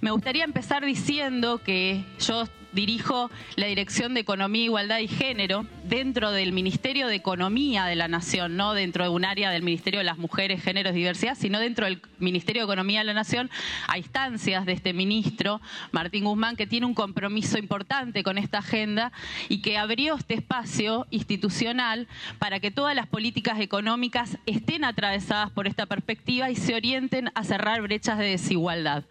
[0.00, 2.44] Me gustaría empezar diciendo que yo
[2.76, 8.06] dirijo la Dirección de Economía, Igualdad y Género dentro del Ministerio de Economía de la
[8.06, 11.58] Nación, no dentro de un área del Ministerio de las Mujeres, Géneros y Diversidad, sino
[11.58, 13.50] dentro del Ministerio de Economía de la Nación,
[13.88, 19.10] a instancias de este ministro, Martín Guzmán, que tiene un compromiso importante con esta agenda
[19.48, 22.06] y que abrió este espacio institucional
[22.38, 27.42] para que todas las políticas económicas estén atravesadas por esta perspectiva y se orienten a
[27.42, 29.04] cerrar brechas de desigualdad.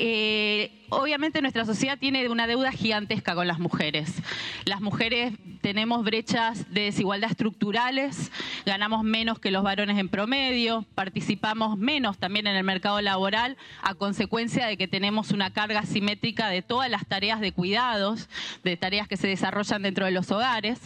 [0.00, 4.22] Eh, obviamente nuestra sociedad tiene una deuda gigantesca con las mujeres.
[4.64, 8.30] Las mujeres tenemos brechas de desigualdad estructurales,
[8.64, 13.94] ganamos menos que los varones en promedio, participamos menos también en el mercado laboral a
[13.94, 18.28] consecuencia de que tenemos una carga simétrica de todas las tareas de cuidados,
[18.62, 20.78] de tareas que se desarrollan dentro de los hogares,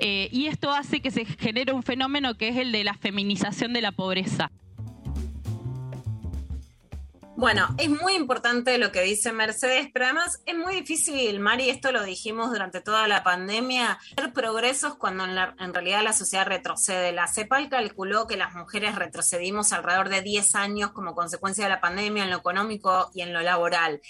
[0.00, 3.72] eh, y esto hace que se genere un fenómeno que es el de la feminización
[3.72, 4.50] de la pobreza.
[7.38, 11.92] Bueno, es muy importante lo que dice Mercedes, pero además es muy difícil, Mari, esto
[11.92, 16.46] lo dijimos durante toda la pandemia, hacer progresos cuando en, la- en realidad la sociedad
[16.46, 17.12] retrocede.
[17.12, 21.80] La CEPAL calculó que las mujeres retrocedimos alrededor de 10 años como consecuencia de la
[21.82, 24.00] pandemia en lo económico y en lo laboral.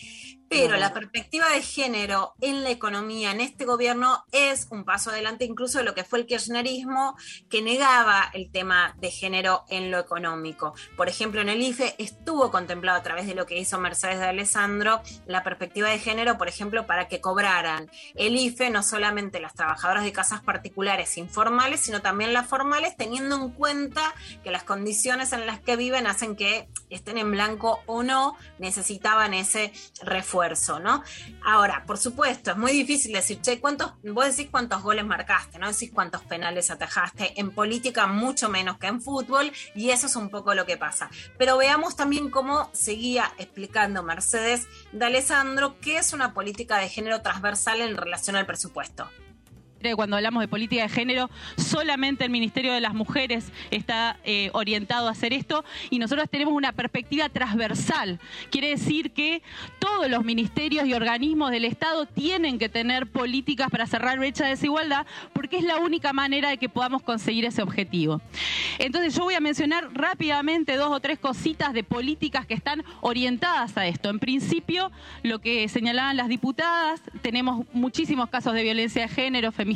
[0.48, 5.44] Pero la perspectiva de género en la economía, en este gobierno, es un paso adelante
[5.44, 7.16] incluso de lo que fue el kirchnerismo,
[7.51, 10.74] que negaba el tema de género en lo económico.
[10.97, 14.27] Por ejemplo, en el IFE estuvo contemplado a través de lo que hizo Mercedes de
[14.27, 19.55] Alessandro la perspectiva de género, por ejemplo, para que cobraran el IFE no solamente las
[19.55, 24.14] trabajadoras de casas particulares informales, sino también las formales, teniendo en cuenta
[24.44, 29.35] que las condiciones en las que viven hacen que estén en blanco o no, necesitaban
[29.35, 29.73] ese
[30.81, 31.03] ¿no?
[31.45, 35.71] Ahora, por supuesto, es muy difícil decir, che, ¿cuántos, vos decís cuántos goles marcaste, no
[35.71, 40.29] decís cuántos penales atajaste, en política mucho menos que en fútbol, y eso es un
[40.29, 41.11] poco lo que pasa.
[41.39, 47.23] Pero veamos también cómo seguía explicando Mercedes de Alessandro qué es una política de género
[47.23, 49.09] transversal en relación al presupuesto.
[49.95, 55.09] Cuando hablamos de política de género, solamente el Ministerio de las Mujeres está eh, orientado
[55.09, 58.19] a hacer esto y nosotros tenemos una perspectiva transversal.
[58.51, 59.43] Quiere decir que
[59.79, 64.51] todos los ministerios y organismos del Estado tienen que tener políticas para cerrar brecha de
[64.51, 68.21] desigualdad porque es la única manera de que podamos conseguir ese objetivo.
[68.79, 73.77] Entonces yo voy a mencionar rápidamente dos o tres cositas de políticas que están orientadas
[73.77, 74.11] a esto.
[74.11, 74.91] En principio,
[75.23, 79.76] lo que señalaban las diputadas, tenemos muchísimos casos de violencia de género, femicidios,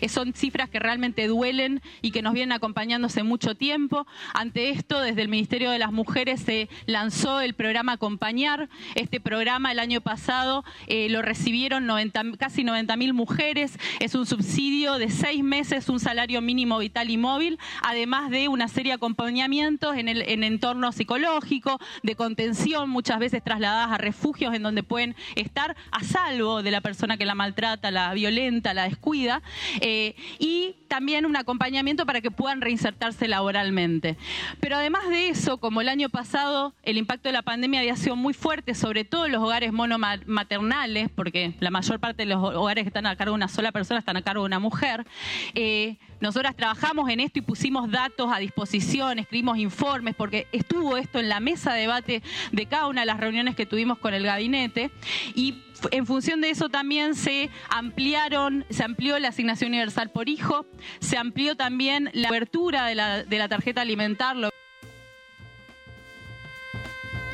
[0.00, 4.06] eh, son cifras que realmente duelen y que nos vienen acompañando hace mucho tiempo.
[4.34, 8.68] Ante esto, desde el Ministerio de las Mujeres se lanzó el programa Acompañar.
[8.94, 13.78] Este programa el año pasado eh, lo recibieron 90 casi 90 mil mujeres.
[13.98, 18.68] Es un subsidio de seis meses, un salario mínimo vital y móvil, además de una
[18.68, 24.54] serie de acompañamientos en el en entorno psicológico, de contención, muchas veces trasladadas a refugios
[24.54, 28.89] en donde pueden estar a salvo de la persona que la maltrata, la violenta, la
[28.90, 29.42] descuida,
[29.80, 34.16] eh, y también un acompañamiento para que puedan reinsertarse laboralmente.
[34.60, 38.16] Pero además de eso, como el año pasado el impacto de la pandemia había sido
[38.16, 42.84] muy fuerte, sobre todo en los hogares monomaternales, porque la mayor parte de los hogares
[42.84, 45.06] que están a cargo de una sola persona están a cargo de una mujer,
[45.54, 51.18] eh, nosotras trabajamos en esto y pusimos datos a disposición, escribimos informes, porque estuvo esto
[51.18, 52.22] en la mesa de debate
[52.52, 54.90] de cada una de las reuniones que tuvimos con el gabinete
[55.34, 60.66] y en función de eso también se ampliaron, se amplió la asignación universal por hijo,
[61.00, 64.36] se amplió también la apertura de la, de la tarjeta alimentar.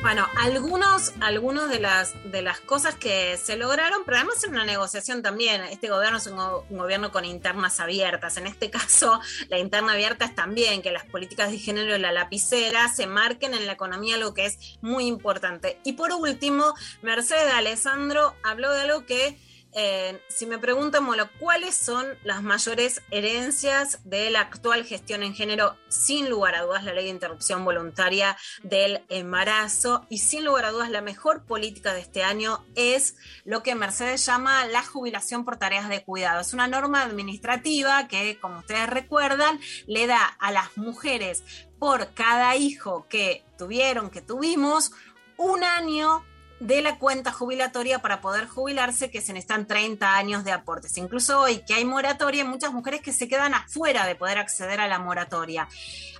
[0.07, 4.63] Bueno, algunos, algunos de las de las cosas que se lograron, pero además en una
[4.63, 5.61] negociación también.
[5.63, 6.37] Este gobierno es un
[6.69, 8.37] gobierno con internas abiertas.
[8.37, 9.19] En este caso,
[9.49, 13.53] la interna abierta es también que las políticas de género y la lapicera se marquen
[13.53, 15.77] en la economía, lo que es muy importante.
[15.83, 19.37] Y por último, Mercedes Alessandro habló de algo que
[19.79, 25.35] eh, si me preguntan, bueno, ¿cuáles son las mayores herencias de la actual gestión en
[25.35, 25.77] género?
[25.87, 30.71] Sin lugar a dudas, la ley de interrupción voluntaria del embarazo y sin lugar a
[30.71, 35.57] dudas, la mejor política de este año es lo que Mercedes llama la jubilación por
[35.57, 36.41] tareas de cuidado.
[36.41, 41.43] Es una norma administrativa que, como ustedes recuerdan, le da a las mujeres
[41.77, 44.91] por cada hijo que tuvieron, que tuvimos,
[45.37, 46.23] un año
[46.59, 50.97] de la cuenta jubilatoria para poder jubilarse, que se necesitan 30 años de aportes.
[50.97, 54.79] Incluso hoy que hay moratoria, hay muchas mujeres que se quedan afuera de poder acceder
[54.79, 55.67] a la moratoria.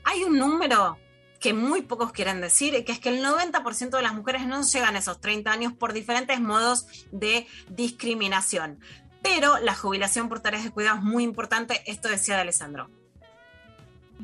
[0.03, 0.97] Hay un número
[1.39, 4.95] que muy pocos quieren decir, que es que el 90% de las mujeres no llegan
[4.95, 8.79] a esos 30 años por diferentes modos de discriminación.
[9.21, 12.89] Pero la jubilación por tareas de cuidado es muy importante, esto decía de Alessandro.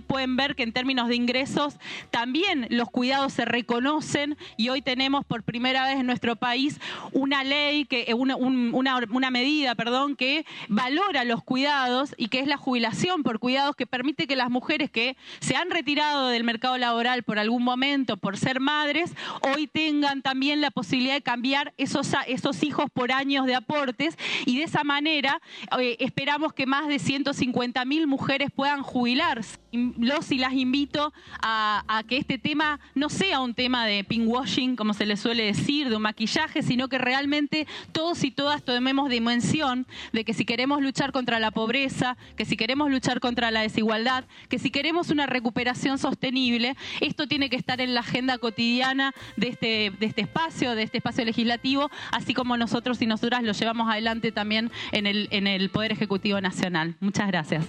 [0.07, 1.75] Pueden ver que en términos de ingresos
[2.11, 6.79] también los cuidados se reconocen y hoy tenemos por primera vez en nuestro país
[7.11, 12.39] una ley, que eh, una, un- una, medida, perdón, que valora los cuidados y que
[12.39, 16.43] es la jubilación por cuidados que permite que las mujeres que se han retirado del
[16.43, 21.73] mercado laboral por algún momento por ser madres, hoy tengan también la posibilidad de cambiar
[21.77, 25.41] esos, esos hijos por años de aportes y de esa manera
[25.79, 29.57] eh, esperamos que más de 150 mil mujeres puedan jubilarse.
[29.97, 34.93] Los y las invito a, que este tema no sea un tema de pinkwashing, como
[34.93, 39.85] se le suele decir, de un maquillaje, sino que realmente todos y todas tomemos dimensión
[40.11, 44.25] de que si queremos luchar contra la pobreza, que si queremos luchar contra la desigualdad,
[44.49, 49.49] que si queremos una recuperación sostenible, esto tiene que estar en la agenda cotidiana de
[49.49, 53.89] este, de este espacio, de este espacio legislativo, así como nosotros y nosotras lo llevamos
[53.89, 56.95] adelante también en el, en el Poder Ejecutivo Nacional.
[56.99, 57.65] Muchas gracias.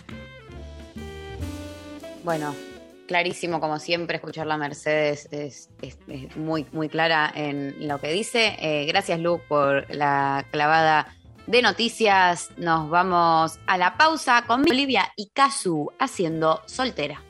[2.25, 2.55] Bueno,
[3.07, 8.11] clarísimo como siempre, escuchar la Mercedes es, es- es muy, muy clara en lo que
[8.13, 8.57] dice.
[8.59, 11.15] Eh, gracias Lu por la clavada
[11.47, 12.51] de noticias.
[12.57, 17.23] Nos vamos a la pausa con Olivia y Kazu haciendo soltera.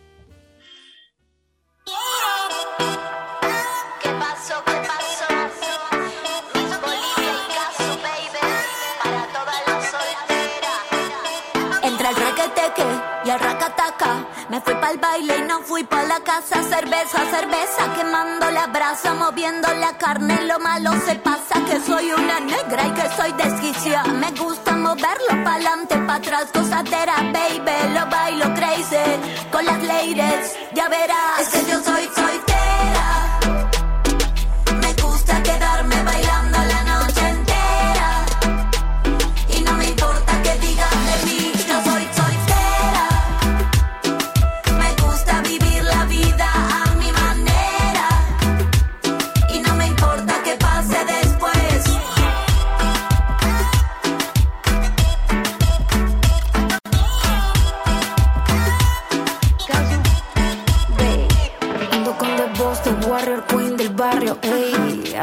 [14.55, 16.62] Me fui pa'l baile y no fui pa' la casa.
[16.62, 22.39] Cerveza, cerveza, quemando la brasa Moviendo la carne, lo malo se pasa Que soy una
[22.39, 28.55] negra y que soy desquiciada Me gusta moverlo pa'lante, pa' atrás Gozadera, baby, lo bailo
[28.55, 31.40] crazy Con las ladies, ya verás.
[31.40, 32.53] Es que yo soy soltera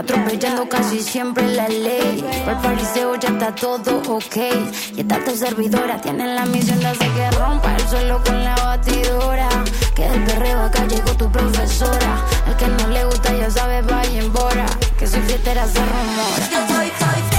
[0.02, 2.26] Atropellando casi siempre la ley.
[2.44, 4.36] Por pariseo ya está todo ok.
[4.96, 8.56] Y esta tu servidora tiene la misión de hacer que rompa el suelo con la
[8.56, 9.48] batidora.
[9.94, 12.26] Que del perreo acá llegó tu profesora.
[12.48, 14.66] El que no le gusta ya sabe, vaya en bora.
[14.98, 17.31] Que soy fiestera se rumora.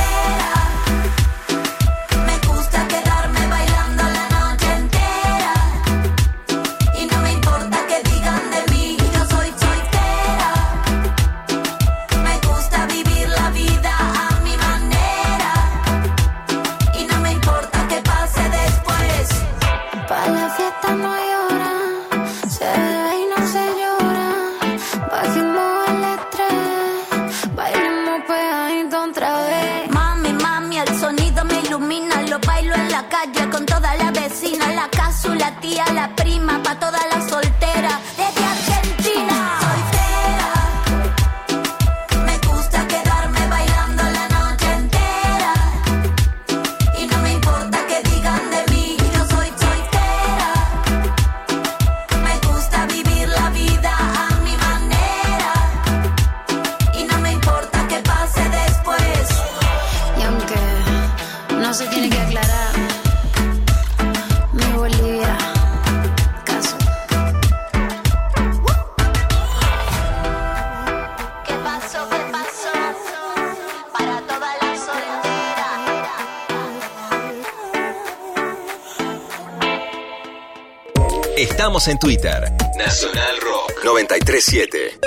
[81.85, 82.45] En Twitter.
[82.79, 85.01] Nacional Rock 937.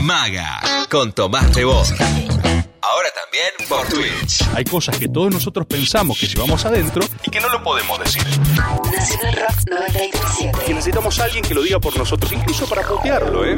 [0.00, 1.92] Maga con Tomás Rebos.
[2.80, 4.42] Ahora también por Twitch.
[4.54, 8.22] Hay cosas que todos nosotros pensamos que llevamos adentro y que no lo podemos decir.
[8.24, 10.58] Nacional Rock 937.
[10.66, 13.52] Y necesitamos a alguien que lo diga por nosotros, incluso para putearlo, ¿eh?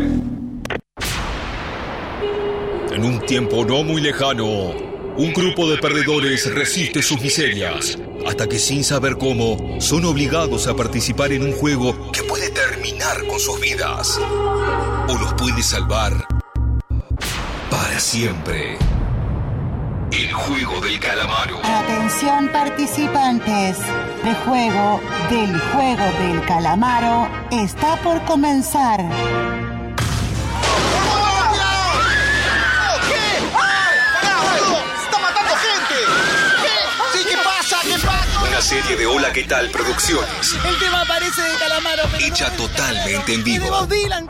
[2.90, 7.96] En un tiempo no muy lejano, un grupo de perdedores resiste sus miserias,
[8.36, 13.26] hasta que sin saber cómo, son obligados a participar en un juego que puede terminar
[13.26, 14.20] con sus vidas.
[15.08, 16.12] O los puede salvar
[17.70, 18.76] para siempre.
[20.12, 21.60] El juego del calamaro.
[21.64, 23.78] Atención participantes,
[24.22, 25.00] el juego
[25.30, 29.00] del juego del calamaro está por comenzar.
[38.56, 42.04] Una serie de Hola ¿Qué tal Producciones, El tema parece de calamaro.
[42.10, 43.68] pero hecha totalmente en vivo.
[43.68, 44.26] Bob Dylan.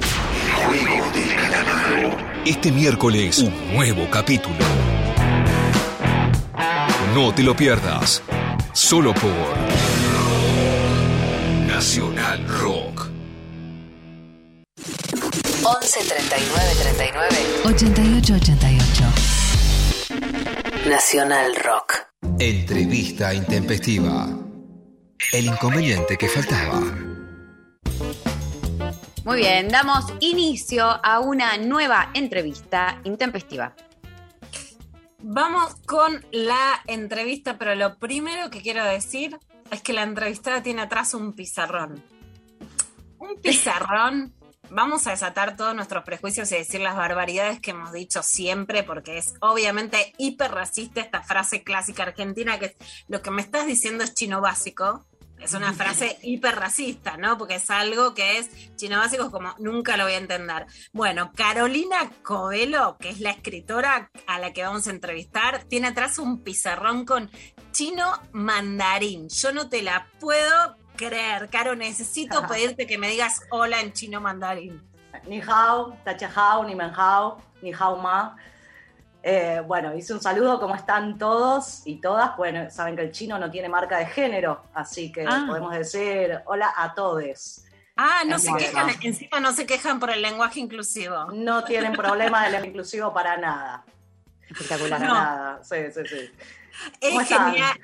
[0.67, 2.17] Juego del calamaro.
[2.45, 4.57] Este miércoles, un nuevo capítulo.
[7.15, 8.21] No te lo pierdas.
[8.73, 9.31] Solo por
[11.69, 13.07] Nacional Rock.
[15.63, 17.29] 11 39 39
[17.65, 19.05] 88 88.
[20.89, 22.07] Nacional Rock.
[22.39, 24.29] Entrevista intempestiva.
[25.33, 26.83] El inconveniente que faltaba.
[29.25, 33.75] Muy bien, damos inicio a una nueva entrevista intempestiva.
[35.23, 39.39] Vamos con la entrevista, pero lo primero que quiero decir
[39.71, 42.05] es que la entrevistada tiene atrás un pizarrón.
[43.19, 44.35] Un pizarrón.
[44.71, 49.19] Vamos a desatar todos nuestros prejuicios y decir las barbaridades que hemos dicho siempre, porque
[49.19, 52.75] es obviamente hiper racista esta frase clásica argentina que es,
[53.07, 55.07] lo que me estás diciendo es chino básico.
[55.39, 57.39] Es una frase hiper racista, ¿no?
[57.39, 60.67] Porque es algo que es chino básico, es como nunca lo voy a entender.
[60.93, 66.19] Bueno, Carolina Covelo, que es la escritora a la que vamos a entrevistar, tiene atrás
[66.19, 67.31] un pizarrón con
[67.71, 69.29] chino mandarín.
[69.29, 71.49] Yo no te la puedo creer.
[71.51, 74.83] Caro, necesito pedirte que me digas hola en chino mandarín.
[75.27, 78.37] Ni hao, tacha hao, ni men hao, ni hao ma.
[79.23, 82.37] Eh, bueno, hice un saludo, ¿cómo están todos y todas?
[82.37, 85.45] Bueno, saben que el chino no tiene marca de género, así que Ah.
[85.49, 87.63] podemos decir hola a todos.
[87.97, 91.33] Ah, no se quejan, encima no se quejan por el lenguaje inclusivo.
[91.33, 93.85] No tienen problema del lenguaje inclusivo para nada.
[94.49, 95.01] Espectacular.
[95.01, 95.15] Para No.
[95.15, 96.31] nada, sí, sí, sí.
[97.01, 97.81] ¿Cómo Es genial,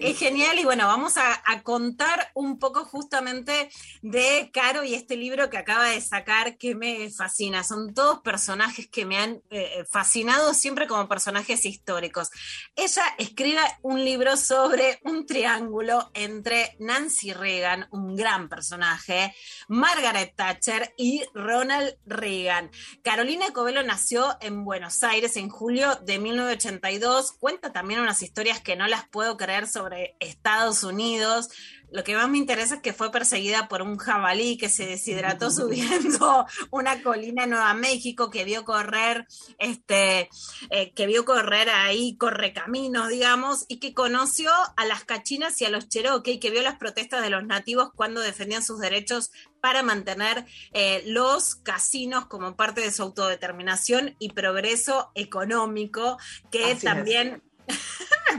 [0.00, 3.70] es genial y bueno, vamos a, a contar un poco justamente
[4.02, 7.64] de Caro y este libro que acaba de sacar que me fascina.
[7.64, 12.30] Son todos personajes que me han eh, fascinado siempre como personajes históricos.
[12.74, 19.34] Ella escribe un libro sobre un triángulo entre Nancy Reagan, un gran personaje,
[19.68, 22.70] Margaret Thatcher y Ronald Reagan.
[23.02, 27.32] Carolina Covelo nació en Buenos Aires en julio de 1982.
[27.32, 31.48] Cuenta también unas historias que no las puedo creer sobre Estados Unidos.
[31.92, 35.50] Lo que más me interesa es que fue perseguida por un jabalí que se deshidrató
[35.52, 39.26] subiendo una colina en Nueva México, que vio correr,
[39.58, 40.28] este,
[40.70, 45.70] eh, que vio correr ahí correcaminos, digamos, y que conoció a las cachinas y a
[45.70, 49.30] los Cherokee, que vio las protestas de los nativos cuando defendían sus derechos
[49.60, 56.18] para mantener eh, los casinos como parte de su autodeterminación y progreso económico,
[56.50, 56.82] que Así es.
[56.82, 57.42] también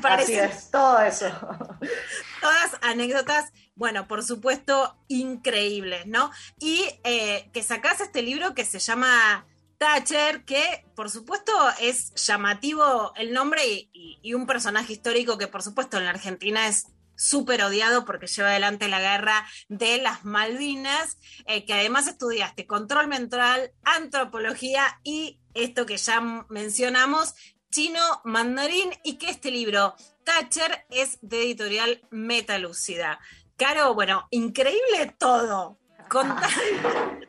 [0.24, 1.28] Así es, todo eso.
[2.41, 6.32] todas anécdotas, bueno, por supuesto, increíbles, ¿no?
[6.60, 9.45] Y eh, que sacás este libro que se llama
[9.78, 15.48] Thatcher, que por supuesto es llamativo el nombre y, y- y un personaje histórico que
[15.48, 20.24] por supuesto en la Argentina es súper odiado porque lleva adelante la guerra de las
[20.26, 21.18] Malvinas,
[21.48, 27.34] eh, que además estudiaste control mental, antropología y esto que ya mencionamos,
[27.72, 33.19] chino mandarín, y que este libro, Thatcher, es de editorial Metalúcida.
[33.57, 35.77] Caro, bueno, increíble todo.
[36.10, 36.49] Contá-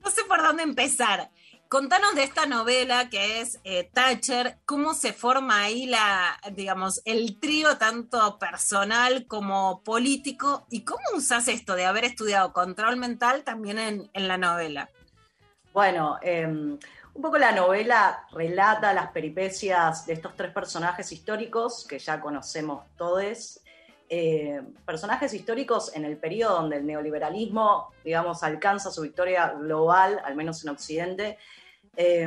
[0.00, 1.30] no sé por dónde empezar.
[1.68, 7.38] Contanos de esta novela que es eh, Thatcher, cómo se forma ahí la, digamos, el
[7.38, 13.78] trío tanto personal como político y cómo usas esto de haber estudiado control mental también
[13.78, 14.90] en, en la novela.
[15.72, 16.76] Bueno, eh,
[17.20, 22.86] un poco la novela relata las peripecias de estos tres personajes históricos que ya conocemos
[22.96, 23.60] todos.
[24.08, 30.34] Eh, personajes históricos en el periodo donde el neoliberalismo, digamos, alcanza su victoria global, al
[30.34, 31.36] menos en Occidente.
[31.94, 32.26] Eh,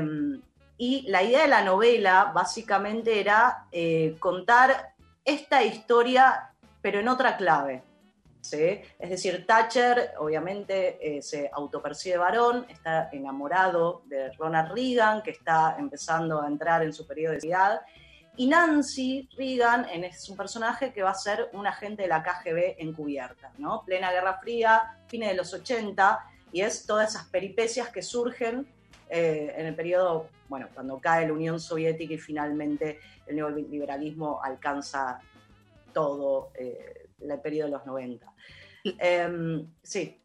[0.77, 4.93] y la idea de la novela básicamente era eh, contar
[5.25, 6.51] esta historia,
[6.83, 7.81] pero en otra clave.
[8.43, 8.81] ¿Sí?
[8.99, 15.77] Es decir, Thatcher obviamente eh, se autopercibe varón, está enamorado de Ronald Reagan, que está
[15.79, 17.81] empezando a entrar en su periodo de edad,
[18.35, 22.75] y Nancy Reagan es un personaje que va a ser un agente de la KGB
[22.79, 23.83] encubierta, ¿no?
[23.85, 26.19] Plena Guerra Fría, fines de los 80,
[26.51, 28.67] y es todas esas peripecias que surgen
[29.09, 35.19] eh, en el periodo, bueno, cuando cae la Unión Soviética y finalmente el neoliberalismo alcanza
[35.93, 38.33] todo eh, el periodo de los 90.
[38.83, 40.22] Em, sí,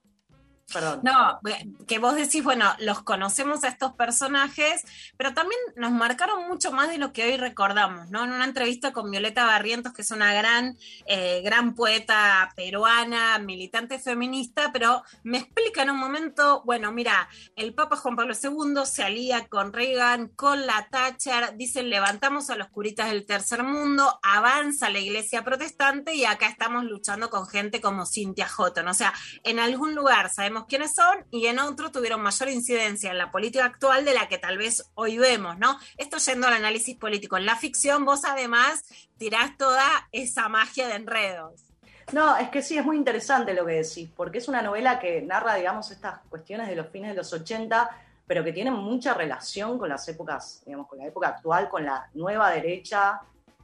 [0.73, 1.01] perdón.
[1.03, 1.41] No,
[1.87, 4.85] que vos decís, bueno, los conocemos a estos personajes,
[5.17, 8.25] pero también nos marcaron mucho más de lo que hoy recordamos, ¿no?
[8.25, 10.77] En una entrevista con Violeta Barrientos, que es una gran,
[11.07, 17.75] eh, gran poeta peruana, militante feminista, pero me explica en un momento, bueno, mira, el
[17.75, 22.69] Papa Juan Pablo II se alía con Reagan, con la Thatcher, dicen levantamos a los
[22.69, 28.07] curitas del tercer mundo, avanza la iglesia protestante y acá estamos luchando con gente como
[28.07, 28.89] Cynthia Houghton.
[28.89, 29.13] O sea,
[29.45, 33.65] en algún lugar sabemos quiénes son y en otro tuvieron mayor incidencia en la política
[33.65, 35.79] actual de la que tal vez hoy vemos, ¿no?
[35.97, 37.37] Esto yendo al análisis político.
[37.37, 38.85] En la ficción vos además
[39.17, 41.65] tirás toda esa magia de enredos.
[42.13, 45.21] No, es que sí, es muy interesante lo que decís, porque es una novela que
[45.21, 47.91] narra, digamos, estas cuestiones de los fines de los 80,
[48.27, 52.09] pero que tienen mucha relación con las épocas, digamos, con la época actual, con la
[52.15, 53.21] nueva derecha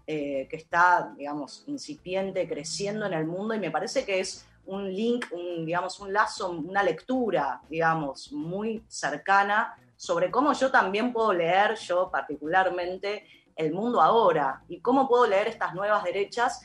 [0.07, 4.93] eh, que está, digamos, incipiente, creciendo en el mundo, y me parece que es un
[4.93, 11.33] link, un, digamos, un lazo, una lectura, digamos, muy cercana sobre cómo yo también puedo
[11.33, 13.27] leer, yo particularmente,
[13.57, 16.63] el mundo ahora, y cómo puedo leer estas nuevas derechas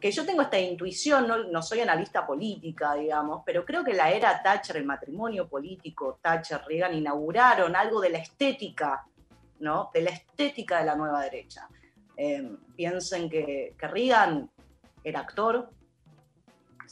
[0.00, 4.10] que yo tengo esta intuición, no, no soy analista política, digamos, pero creo que la
[4.10, 9.06] era Thatcher, el matrimonio político Thatcher-Reagan, inauguraron algo de la estética,
[9.60, 9.90] ¿no?
[9.94, 11.68] De la estética de la nueva derecha.
[12.18, 14.50] Eh, piensen que, que Reagan
[15.02, 15.70] era actor,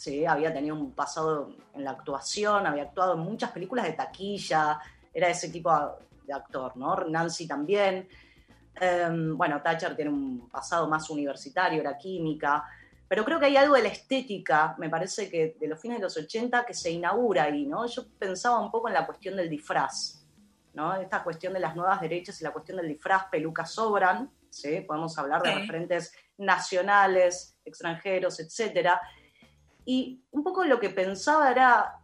[0.03, 4.81] sí, había tenido un pasado en la actuación, había actuado en muchas películas de taquilla,
[5.15, 5.71] era ese tipo
[6.27, 6.97] de actor, ¿no?
[7.05, 8.09] Nancy también.
[8.81, 12.65] Eh, bueno, Thatcher tiene un pasado más universitario, era química.
[13.07, 16.03] Pero creo que hay algo de la estética, me parece que de los fines de
[16.03, 17.87] los 80, que se inaugura ahí, ¿no?
[17.87, 20.27] Yo pensaba un poco en la cuestión del disfraz,
[20.75, 20.97] ¿no?
[20.97, 24.81] Esta cuestión de las nuevas derechas y la cuestión del disfraz, pelucas sobran, ¿sí?
[24.81, 29.01] Podemos hablar de referentes nacionales, extranjeros, etcétera.
[29.85, 31.99] Y un poco lo que pensaba era,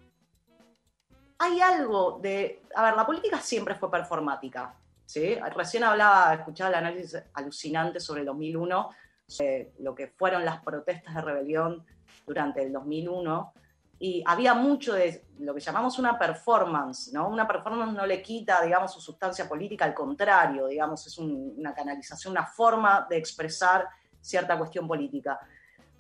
[1.38, 4.74] hay algo de, a ver, la política siempre fue performática,
[5.06, 5.36] ¿sí?
[5.55, 8.90] Recién hablaba, escuchaba el análisis alucinante sobre el 2001,
[9.26, 11.84] sobre lo que fueron las protestas de rebelión
[12.26, 13.52] durante el 2001,
[14.00, 17.28] y había mucho de lo que llamamos una performance, ¿no?
[17.28, 21.74] Una performance no le quita, digamos, su sustancia política, al contrario, digamos, es un- una
[21.74, 23.88] canalización, una forma de expresar
[24.20, 25.38] cierta cuestión política.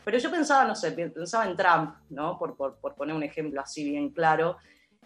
[0.08, 2.38] Pero yo pensaba, no sé, pensaba en Trump, ¿no?
[2.38, 4.56] Por, por- por poner un ejemplo así bien claro.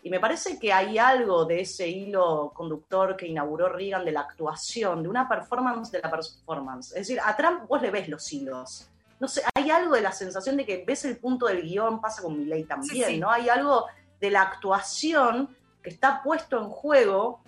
[0.04, 4.20] Y me parece que hay algo de ese hilo conductor que inauguró Reagan de la
[4.20, 6.90] actuación, de una performance de la performance.
[6.92, 8.88] Es decir, a Trump vos le ves los hilos.
[9.18, 12.22] No sé, hay algo de la sensación de que ves el punto del guion, pasa
[12.22, 13.18] con Milley también, Sí, sí.
[13.18, 13.28] ¿no?
[13.28, 13.86] Hay algo
[14.20, 15.48] de la actuación
[15.82, 17.40] que está puesto en juego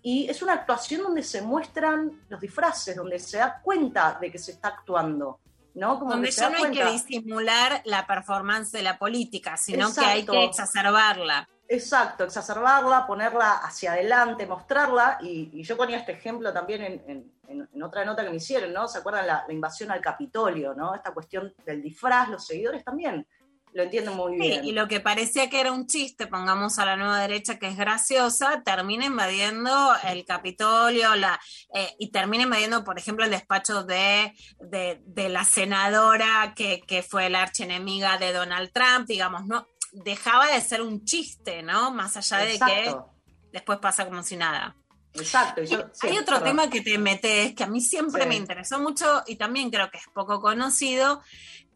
[0.00, 4.38] y es una actuación donde se muestran los disfraces, donde se da cuenta de que
[4.38, 5.40] se está actuando,
[5.74, 5.98] ¿no?
[5.98, 10.24] Como Donde ya no hay que disimular la performance de la política, sino que hay
[10.26, 11.48] que exacerbarla.
[11.68, 15.18] Exacto, exacerbarla, ponerla hacia adelante, mostrarla.
[15.20, 17.32] Y, y yo ponía este ejemplo también en-
[17.72, 18.86] en otra nota que me hicieron, ¿no?
[18.86, 20.94] ¿Se acuerdan la, la invasión al Capitolio, ¿no?
[20.94, 23.26] Esta cuestión del disfraz, los seguidores también
[23.72, 24.64] lo entienden muy Sí, bien.
[24.64, 27.76] y lo que parecía que era un chiste, pongamos a la nueva derecha que es
[27.76, 31.40] graciosa, termina invadiendo el Capitolio la,
[31.74, 37.02] eh, y termina invadiendo, por ejemplo, el despacho de, de, de la senadora que, que
[37.02, 41.90] fue la archienemiga de Donald Trump, digamos, no dejaba de ser un chiste, ¿no?
[41.92, 42.94] Más allá de que
[43.52, 44.76] después pasa como si nada.
[45.14, 45.60] Exacto.
[45.62, 48.28] y yo- sí, Hay otro tema que te metes, que a mí siempre Sí.
[48.28, 51.20] me interesó mucho y también creo que es poco conocido,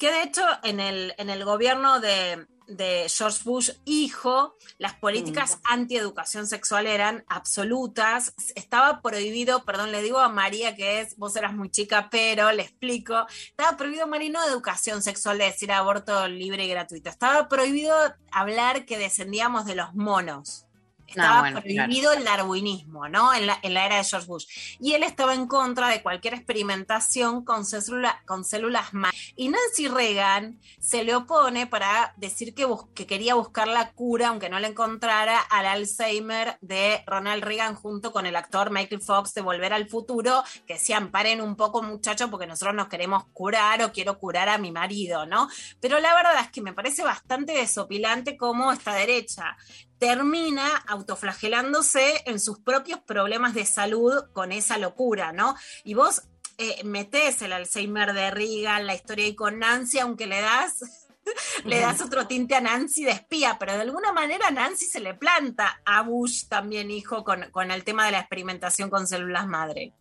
[0.04, 5.60] que de hecho en el, en el gobierno de, de George Bush hijo, las políticas
[5.64, 11.54] antieducación sexual eran absolutas, estaba prohibido, perdón, le digo a María que es, vos eras
[11.54, 16.66] muy chica, pero le explico, estaba prohibido, María, no educación sexual, de decir aborto libre
[16.66, 17.96] y gratuito, estaba prohibido
[18.30, 20.66] hablar que descendíamos de los monos.
[21.06, 23.32] Estaba bueno, prohibido el darwinismo, ¿no?
[23.34, 24.46] En la, en la era de George Bush.
[24.80, 29.16] Y él estaba en contra de cualquier experimentación con, célula- con células madre.
[29.36, 34.28] Y Nancy Reagan se le opone para decir que, bus- que quería buscar la cura,
[34.28, 39.34] aunque no la encontrara, al Alzheimer de Ronald Reagan junto con el actor Michael Fox
[39.34, 43.82] de Volver al Futuro, que decían, paren un poco muchachos porque nosotros nos queremos curar
[43.82, 45.48] o quiero curar a mi marido, ¿no?
[45.80, 49.56] Pero la verdad es que me parece bastante desopilante cómo esta derecha
[49.98, 55.56] termina autoflagelándose en sus propios problemas de salud con esa locura, ¿no?
[55.84, 56.22] Y vos
[56.58, 61.08] eh, metés el Alzheimer de Reagan, la historia ahí con Nancy, aunque le das,
[61.64, 65.14] le das otro tinte a Nancy de espía, pero de alguna manera Nancy se le
[65.14, 69.92] planta a Bush también, hijo, con, con el tema de la experimentación con células madre.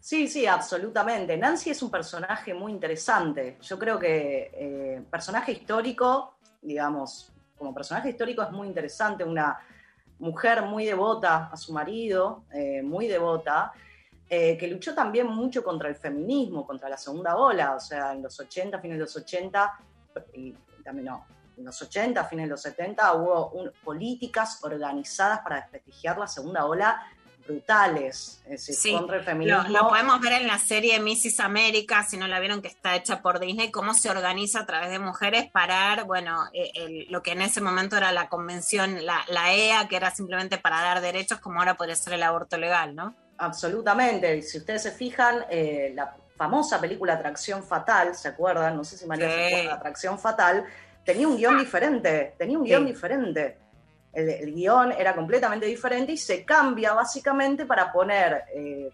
[0.00, 1.34] Sí, sí, absolutamente.
[1.36, 3.56] Nancy es un personaje muy interesante.
[3.62, 9.58] Yo creo que eh, personaje histórico, digamos, como personaje histórico es muy interesante, una
[10.18, 13.72] mujer muy devota a su marido, eh, muy devota,
[14.28, 18.22] eh, que luchó también mucho contra el feminismo, contra la segunda ola, o sea, en
[18.22, 19.78] los 80, fines de los 80,
[20.32, 20.52] y
[20.82, 21.26] también no,
[21.56, 23.52] en los 80, fines de los 70, hubo
[23.84, 27.02] políticas organizadas para desprestigiar la segunda ola
[27.46, 29.62] brutales, es decir, Sí, contra el feminismo.
[29.64, 31.40] Lo, lo podemos ver en la serie Mrs.
[31.40, 34.90] América, si no la vieron, que está hecha por Disney, cómo se organiza a través
[34.90, 39.24] de mujeres para, bueno, eh, el- lo que en ese momento era la convención, la,
[39.28, 42.94] la EA, que era simplemente para dar derechos, como ahora podría ser el aborto legal,
[42.94, 43.14] ¿no?
[43.38, 44.36] Absolutamente.
[44.36, 48.76] Y Si ustedes se fijan, eh, la famosa película Atracción Fatal, ¿se acuerdan?
[48.76, 49.34] No sé si María Sí.
[49.36, 50.64] se acuerda, Atracción Fatal,
[51.04, 52.70] tenía un guion diferente, tenía un Sí.
[52.70, 53.58] guion diferente.
[54.14, 58.90] El, el guion era completamente diferente y se cambia básicamente para poner, eh,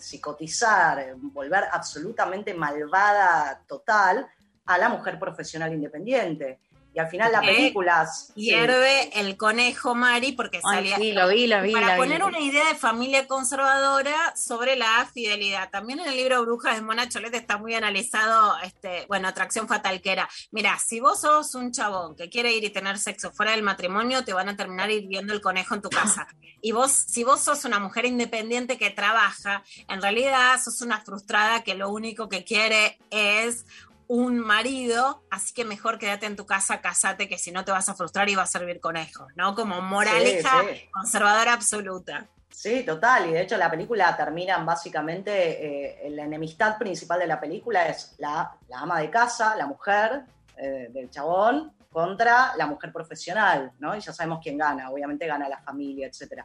[0.00, 4.26] psicotizar, volver absolutamente malvada total
[4.66, 6.60] a la mujer profesional independiente.
[6.92, 8.06] Y al final la película...
[8.06, 8.32] sí.
[8.34, 10.96] Hierve el conejo Mari porque Ay, salía.
[10.96, 11.98] sí, lo vi, lo vi, Para lo vi.
[11.98, 15.70] poner una idea de familia conservadora sobre la fidelidad.
[15.70, 20.00] También en el libro Brujas de Mona Cholet está muy analizado, este, bueno, atracción fatal
[20.00, 20.28] que era.
[20.50, 24.24] Mira, si vos sos un chabón que quiere ir y tener sexo fuera del matrimonio,
[24.24, 26.26] te van a terminar hirviendo el conejo en tu casa.
[26.60, 31.62] Y vos, si vos sos una mujer independiente que trabaja, en realidad sos una frustrada
[31.62, 33.64] que lo único que quiere es
[34.12, 37.88] un marido, así que mejor quédate en tu casa, casate, que si no te vas
[37.88, 39.54] a frustrar y vas a servir conejos, ¿no?
[39.54, 40.88] Como moraleja Sí, sí.
[40.92, 42.26] conservadora absoluta.
[42.52, 43.28] Sí, total.
[43.30, 48.16] Y de hecho la película termina básicamente, eh, la enemistad principal de la película es
[48.18, 50.22] la, la ama de casa, la mujer
[50.56, 53.96] eh, del chabón, contra la mujer profesional, ¿no?
[53.96, 56.44] Y ya sabemos quién gana, obviamente gana la familia, etcétera.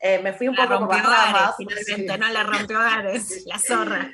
[0.00, 1.54] Eh, me fui un La poco por las ramas.
[1.58, 2.18] finalmente, Sí.
[2.18, 2.28] ¿no?
[2.30, 2.78] La rompió
[3.46, 4.10] la zorra.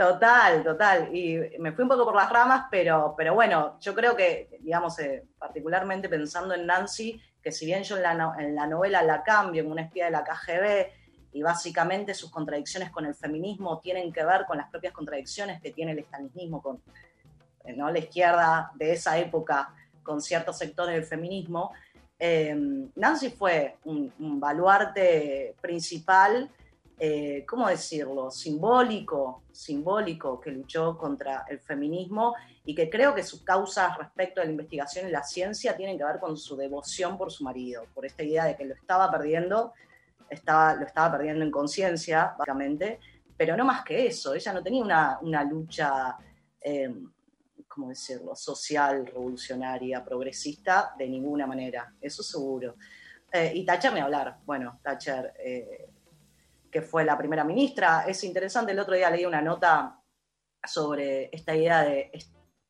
[0.00, 1.14] Total, total.
[1.14, 4.98] Y me fui un poco por las ramas, pero, pero bueno, yo creo que, digamos,
[4.98, 9.70] eh, particularmente pensando en Nancy, que si bien yo en la, novela la cambio en
[9.70, 14.46] una espía de la KGB, y básicamente sus contradicciones con el feminismo tienen que ver
[14.46, 16.80] con las propias contradicciones que tiene el estalinismo con
[17.64, 17.90] eh, ¿no?
[17.90, 21.72] la izquierda de esa época con ciertos sectores del feminismo.
[22.18, 22.56] eh,
[22.94, 26.48] Nancy fue un baluarte principal
[27.02, 28.30] eh, ¿cómo decirlo?
[28.30, 34.44] Simbólico, simbólico, que luchó contra el feminismo y que creo que sus causas respecto a
[34.44, 38.04] la investigación y la ciencia tienen que ver con su devoción por su marido, por
[38.04, 39.72] esta idea de que lo estaba perdiendo,
[40.28, 43.00] estaba, lo estaba perdiendo en conciencia, básicamente,
[43.34, 46.18] pero no más que eso, ella no tenía una, lucha,
[46.60, 46.94] eh,
[47.66, 52.74] ¿cómo decirlo?, social, revolucionaria, progresista, de ninguna manera, eso seguro.
[53.32, 55.32] Eh, y Thatcher ni hablar, bueno, Thatcher...
[55.42, 55.88] eh,
[56.70, 58.04] que fue la primera ministra.
[58.06, 60.00] Es interesante, el otro día leí una nota
[60.64, 62.10] sobre esta idea de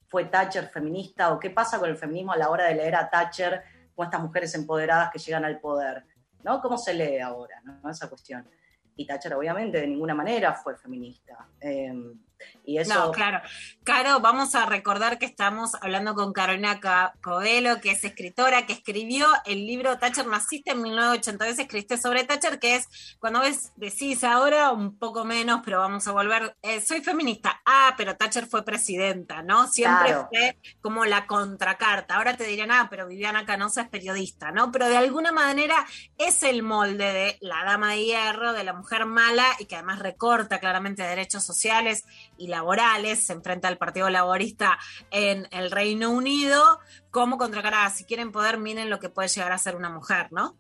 [0.09, 3.09] fue Thatcher feminista o qué pasa con el feminismo a la hora de leer a
[3.09, 3.63] Thatcher
[3.95, 6.05] con estas mujeres empoderadas que llegan al poder,
[6.43, 6.61] ¿no?
[6.61, 7.89] ¿Cómo se lee ahora, no?
[7.89, 8.49] Esa cuestión.
[8.97, 11.49] Y Thatcher obviamente de ninguna manera fue feminista.
[11.61, 11.93] Eh,
[12.65, 12.95] y eso...
[12.95, 13.41] No, claro.
[13.85, 18.73] Caro, vamos a recordar que estamos hablando con Carolina Ca- Covelo, que es escritora, que
[18.75, 24.23] escribió el libro Thatcher Naciste en 1982, escribiste sobre Thatcher, que es cuando ves, decís
[24.23, 28.65] ahora un poco menos, pero vamos a volver, eh, soy feminista, ah, pero Thatcher fue
[28.65, 29.67] presidenta, ¿no?
[29.67, 30.29] Siempre Claro.
[30.31, 32.17] fue como la contracarta.
[32.17, 34.71] Ahora te dirán, ah, pero Viviana Canosa es periodista, ¿no?
[34.71, 35.85] Pero de alguna manera
[36.19, 39.99] es el molde de la dama de hierro, de la mujer mala y que además
[39.99, 42.05] recorta claramente derechos sociales
[42.41, 44.79] y laborales, se enfrenta al Partido Laborista
[45.11, 46.81] en el Reino Unido,
[47.11, 50.57] como contracara, si quieren poder, miren lo que puede llegar a ser una mujer, ¿no?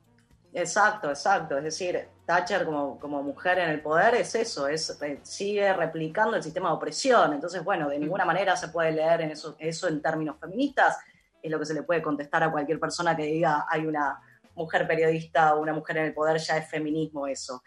[0.52, 1.56] Exacto, exacto.
[1.56, 6.36] Es decir, Thatcher como, como mujer en el poder es eso, es, eh, sigue replicando
[6.36, 7.32] el sistema de opresión.
[7.32, 10.98] Entonces, bueno, de ninguna manera se puede leer en eso, eso en términos feministas.
[11.42, 14.20] Es lo que se le puede contestar a cualquier persona que diga hay una
[14.54, 17.62] mujer periodista o una mujer en el poder ya es feminismo eso.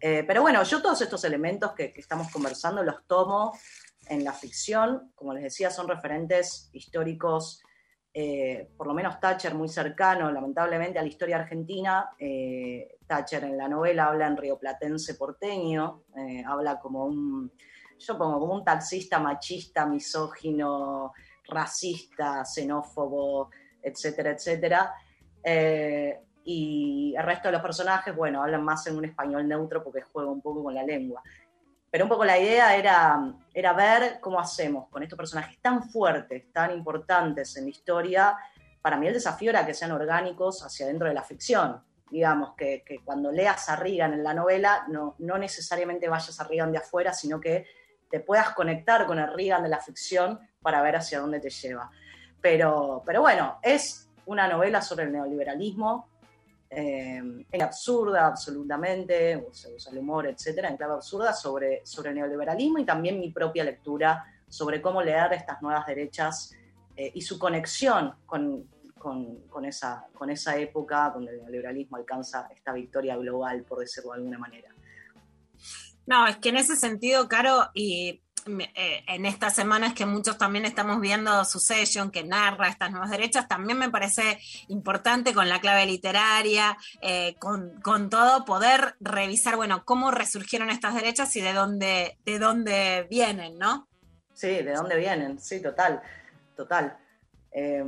[0.00, 3.52] Eh, pero bueno, yo todos estos elementos que, estamos conversando los tomo
[4.08, 5.12] en la ficción.
[5.14, 7.62] Como les decía, son referentes históricos,
[8.12, 12.10] eh, por lo menos Thatcher muy cercano, lamentablemente, a la historia argentina.
[12.18, 17.52] Eh, Thatcher en la novela habla en rioplatense porteño, eh, habla como un,
[17.98, 21.12] yo como un taxista machista, misógino,
[21.44, 23.50] racista, xenófobo,
[23.80, 24.94] etcétera, etcétera.
[26.44, 30.30] Y el resto de los personajes, bueno, hablan más en un español neutro porque juega
[30.30, 31.22] un poco con la lengua.
[31.90, 36.52] Pero un poco la idea era, era ver cómo hacemos con estos personajes tan fuertes,
[36.52, 38.36] tan importantes en la historia.
[38.80, 41.82] Para mí el desafío era que sean orgánicos hacia dentro de la ficción.
[42.08, 46.44] Digamos, que, que cuando leas a Reagan en la novela, no, no necesariamente vayas a
[46.44, 47.66] Reagan de afuera, sino que
[48.08, 51.90] te puedas conectar con el Reagan de la ficción para ver hacia dónde te lleva.
[52.40, 56.09] Pero, pero bueno, es una novela sobre el neoliberalismo,
[56.70, 57.16] eh,
[57.50, 62.78] en absurda absolutamente, se usa el humor, etcétera, en clave absurda sobre, sobre el neoliberalismo
[62.78, 66.52] y también mi propia lectura sobre cómo leer estas nuevas derechas
[66.94, 72.48] eh, y su conexión con, con, con esa, con esa época donde el neoliberalismo alcanza
[72.54, 74.72] esta victoria global, por decirlo de alguna manera.
[76.06, 80.64] No, es que en ese sentido, Caro, y eh, en estas semanas que muchos también
[80.64, 84.38] estamos viendo Succession, que narra estas nuevas derechas, también me parece
[84.68, 91.34] importante con la clave literaria, eh, con, todo, poder revisar, bueno, cómo resurgieron estas derechas
[91.36, 93.88] y de dónde, de dónde vienen, ¿no?
[94.32, 96.00] Sí, de dónde vienen, sí, total,
[96.56, 96.96] total.
[97.52, 97.84] Eh,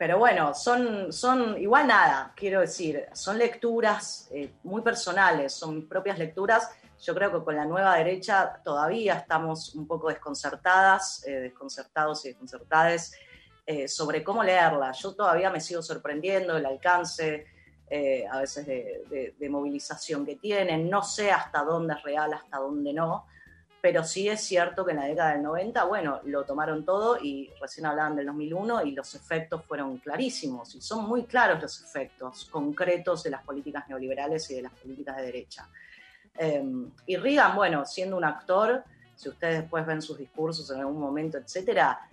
[0.00, 5.84] pero bueno, son, son igual nada, quiero decir, son lecturas eh, muy personales, son mis
[5.84, 6.70] propias lecturas.
[7.00, 12.28] Yo creo que con la nueva derecha todavía estamos un poco desconcertadas, eh, desconcertados y
[12.28, 13.12] desconcertades
[13.66, 14.92] eh, sobre cómo leerla.
[14.92, 17.46] Yo todavía me sigo sorprendiendo el alcance
[17.88, 20.88] eh, a veces de, de- de movilización que tienen.
[20.90, 23.26] No sé hasta dónde es real, hasta dónde no
[23.82, 27.50] pero sí es cierto que en la década del 90, bueno, lo tomaron todo y
[27.62, 32.44] recién hablaban del 2001 y los efectos fueron clarísimos y son muy claros los efectos
[32.50, 35.66] concretos de las políticas neoliberales y de las políticas de derecha.
[36.38, 36.64] Eh,
[37.06, 38.84] y Reagan, bueno, siendo un actor,
[39.14, 42.08] si ustedes después ven sus discursos en algún momento, etcétera,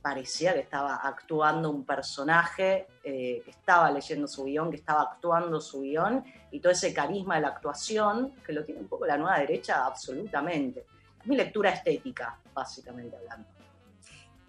[0.00, 5.60] parecía que estaba actuando un personaje, eh, que estaba leyendo su guion, que estaba actuando
[5.60, 9.16] su guion, y todo ese carisma de la actuación, que lo tiene un poco la
[9.16, 10.86] nueva derecha, absolutamente.
[11.24, 13.59] Mi lectura estética, básicamente hablando.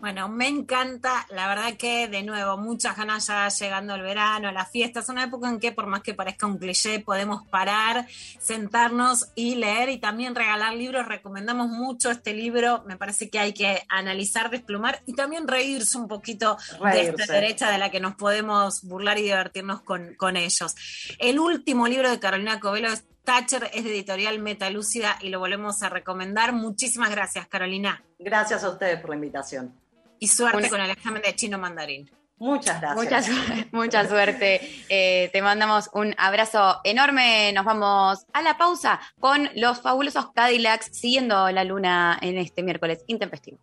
[0.02, 4.72] Bueno, me encanta, la verdad que de nuevo, muchas ganas ya llegando el verano, las
[4.72, 8.08] fiestas, una época en que por más que parezca un cliché, podemos parar,
[8.40, 11.08] sentarnos y leer y también regalar libros.
[11.08, 16.08] Recomendamos mucho este libro, me parece que hay que analizar, desplumar y también reírse un
[16.08, 20.76] poquito de esta derecha de la que nos podemos burlar y divertirnos con, con ellos.
[21.20, 25.84] El último libro de Carolina Covelo es Thatcher, es de editorial Metalúcida y lo volvemos
[25.84, 26.54] a recomendar.
[26.54, 28.04] Muchísimas gracias, Carolina.
[28.18, 29.80] Gracias a ustedes por la invitación.
[30.22, 32.10] Y suerte Una- con el examen de chino mandarín.
[32.38, 33.28] Muchas gracias.
[33.30, 34.62] Mucha, mucha suerte.
[34.88, 37.52] Eh, te mandamos un abrazo enorme.
[37.54, 43.04] Nos vamos a la pausa con los fabulosos Cadillacs siguiendo la luna en este miércoles
[43.08, 43.58] intempestivo.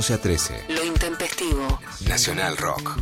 [0.00, 0.64] 11 a 13.
[0.70, 1.78] Lo intempestivo.
[2.08, 2.98] Nacional Rock.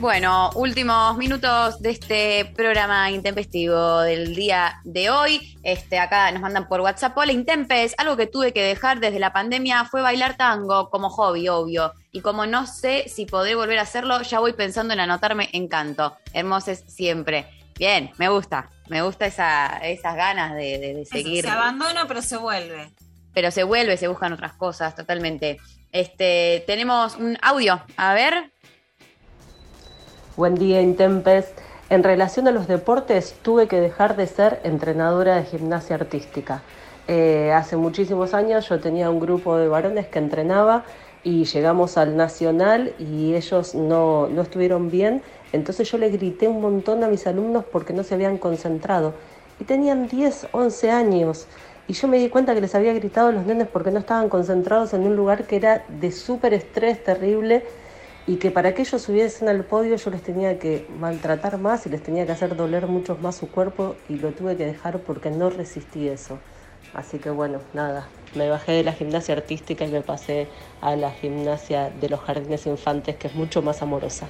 [0.00, 5.56] Bueno, últimos minutos de este programa intempestivo del día de hoy.
[5.62, 7.16] Este, acá nos mandan por WhatsApp.
[7.16, 7.94] Hola, Intempes.
[7.98, 11.92] Algo que tuve que dejar desde la pandemia fue bailar tango como hobby, obvio.
[12.10, 15.68] Y como no sé si podré volver a hacerlo, ya voy pensando en anotarme en
[15.68, 16.16] canto.
[16.32, 17.46] Hermoses siempre.
[17.78, 18.68] Bien, me gusta.
[18.88, 21.44] Me gusta esa, esas ganas de, de- de Eso, seguir.
[21.44, 22.90] se abandona, pero se vuelve.
[23.34, 25.58] Pero se vuelve, se buscan otras cosas, totalmente.
[25.92, 27.80] Este, tenemos un audio.
[27.96, 28.50] A ver.
[30.36, 31.52] Buen día, Intempes.
[31.90, 36.62] En relación a los deportes, tuve que dejar de ser entrenadora de gimnasia artística.
[37.08, 40.84] Eh, hace muchísimos años yo tenía un grupo de varones que entrenaba
[41.24, 45.22] y llegamos al nacional y ellos no, no estuvieron bien.
[45.52, 49.14] Entonces yo le grité un montón a mis alumnos porque no se habían concentrado.
[49.58, 51.46] Y tenían 10, 11 años.
[51.90, 54.28] Y yo me di cuenta que les había gritado a los nenes porque no estaban
[54.28, 57.64] concentrados en un lugar que era de súper estrés terrible
[58.28, 61.88] y que para que ellos subiesen al podio yo les tenía que maltratar más y
[61.88, 65.32] les tenía que hacer doler mucho más su cuerpo y lo tuve que dejar porque
[65.32, 66.38] no resistí eso.
[66.94, 68.06] Así que bueno, nada,
[68.36, 70.46] me bajé de la gimnasia artística y me pasé
[70.80, 74.28] a la gimnasia de los jardines infantes que es mucho más amorosa.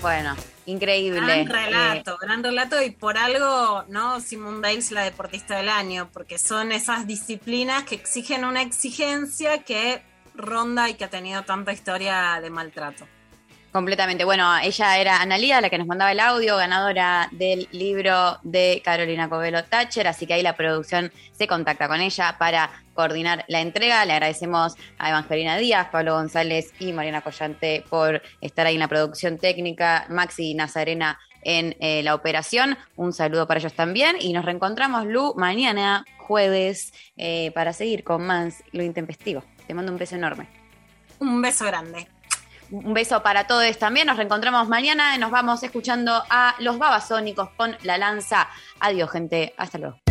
[0.00, 1.20] Bueno, increíble.
[1.20, 4.20] Gran Eh, relato, gran relato y por algo, ¿no?
[4.20, 10.02] Simone Biles la deportista del año, porque son esas disciplinas que exigen una exigencia que
[10.34, 13.06] ronda y que ha tenido tanta historia de maltrato.
[13.74, 14.22] Completamente.
[14.22, 19.28] Bueno, ella era Analia, la que nos mandaba el audio, ganadora del libro de Carolina
[19.28, 24.04] Covelo Thatcher, así que ahí la producción se contacta con ella para coordinar la entrega.
[24.04, 28.86] Le agradecemos a Evangelina Díaz, Pablo González y Mariana Collante por estar ahí en la
[28.86, 32.78] producción técnica, Maxi Nazarena en eh, la operación.
[32.94, 38.24] Un saludo para ellos también y nos reencontramos, Lu, mañana, jueves, eh, para seguir con
[38.24, 39.42] más Lo Intempestivo.
[39.66, 40.46] Te mando un beso enorme.
[41.18, 42.13] Un beso grande.
[42.74, 44.08] Un beso para todos también.
[44.08, 48.48] Nos reencontramos mañana y nos vamos escuchando a los babasónicos con la lanza.
[48.80, 49.54] Adiós, gente.
[49.56, 50.03] Hasta luego.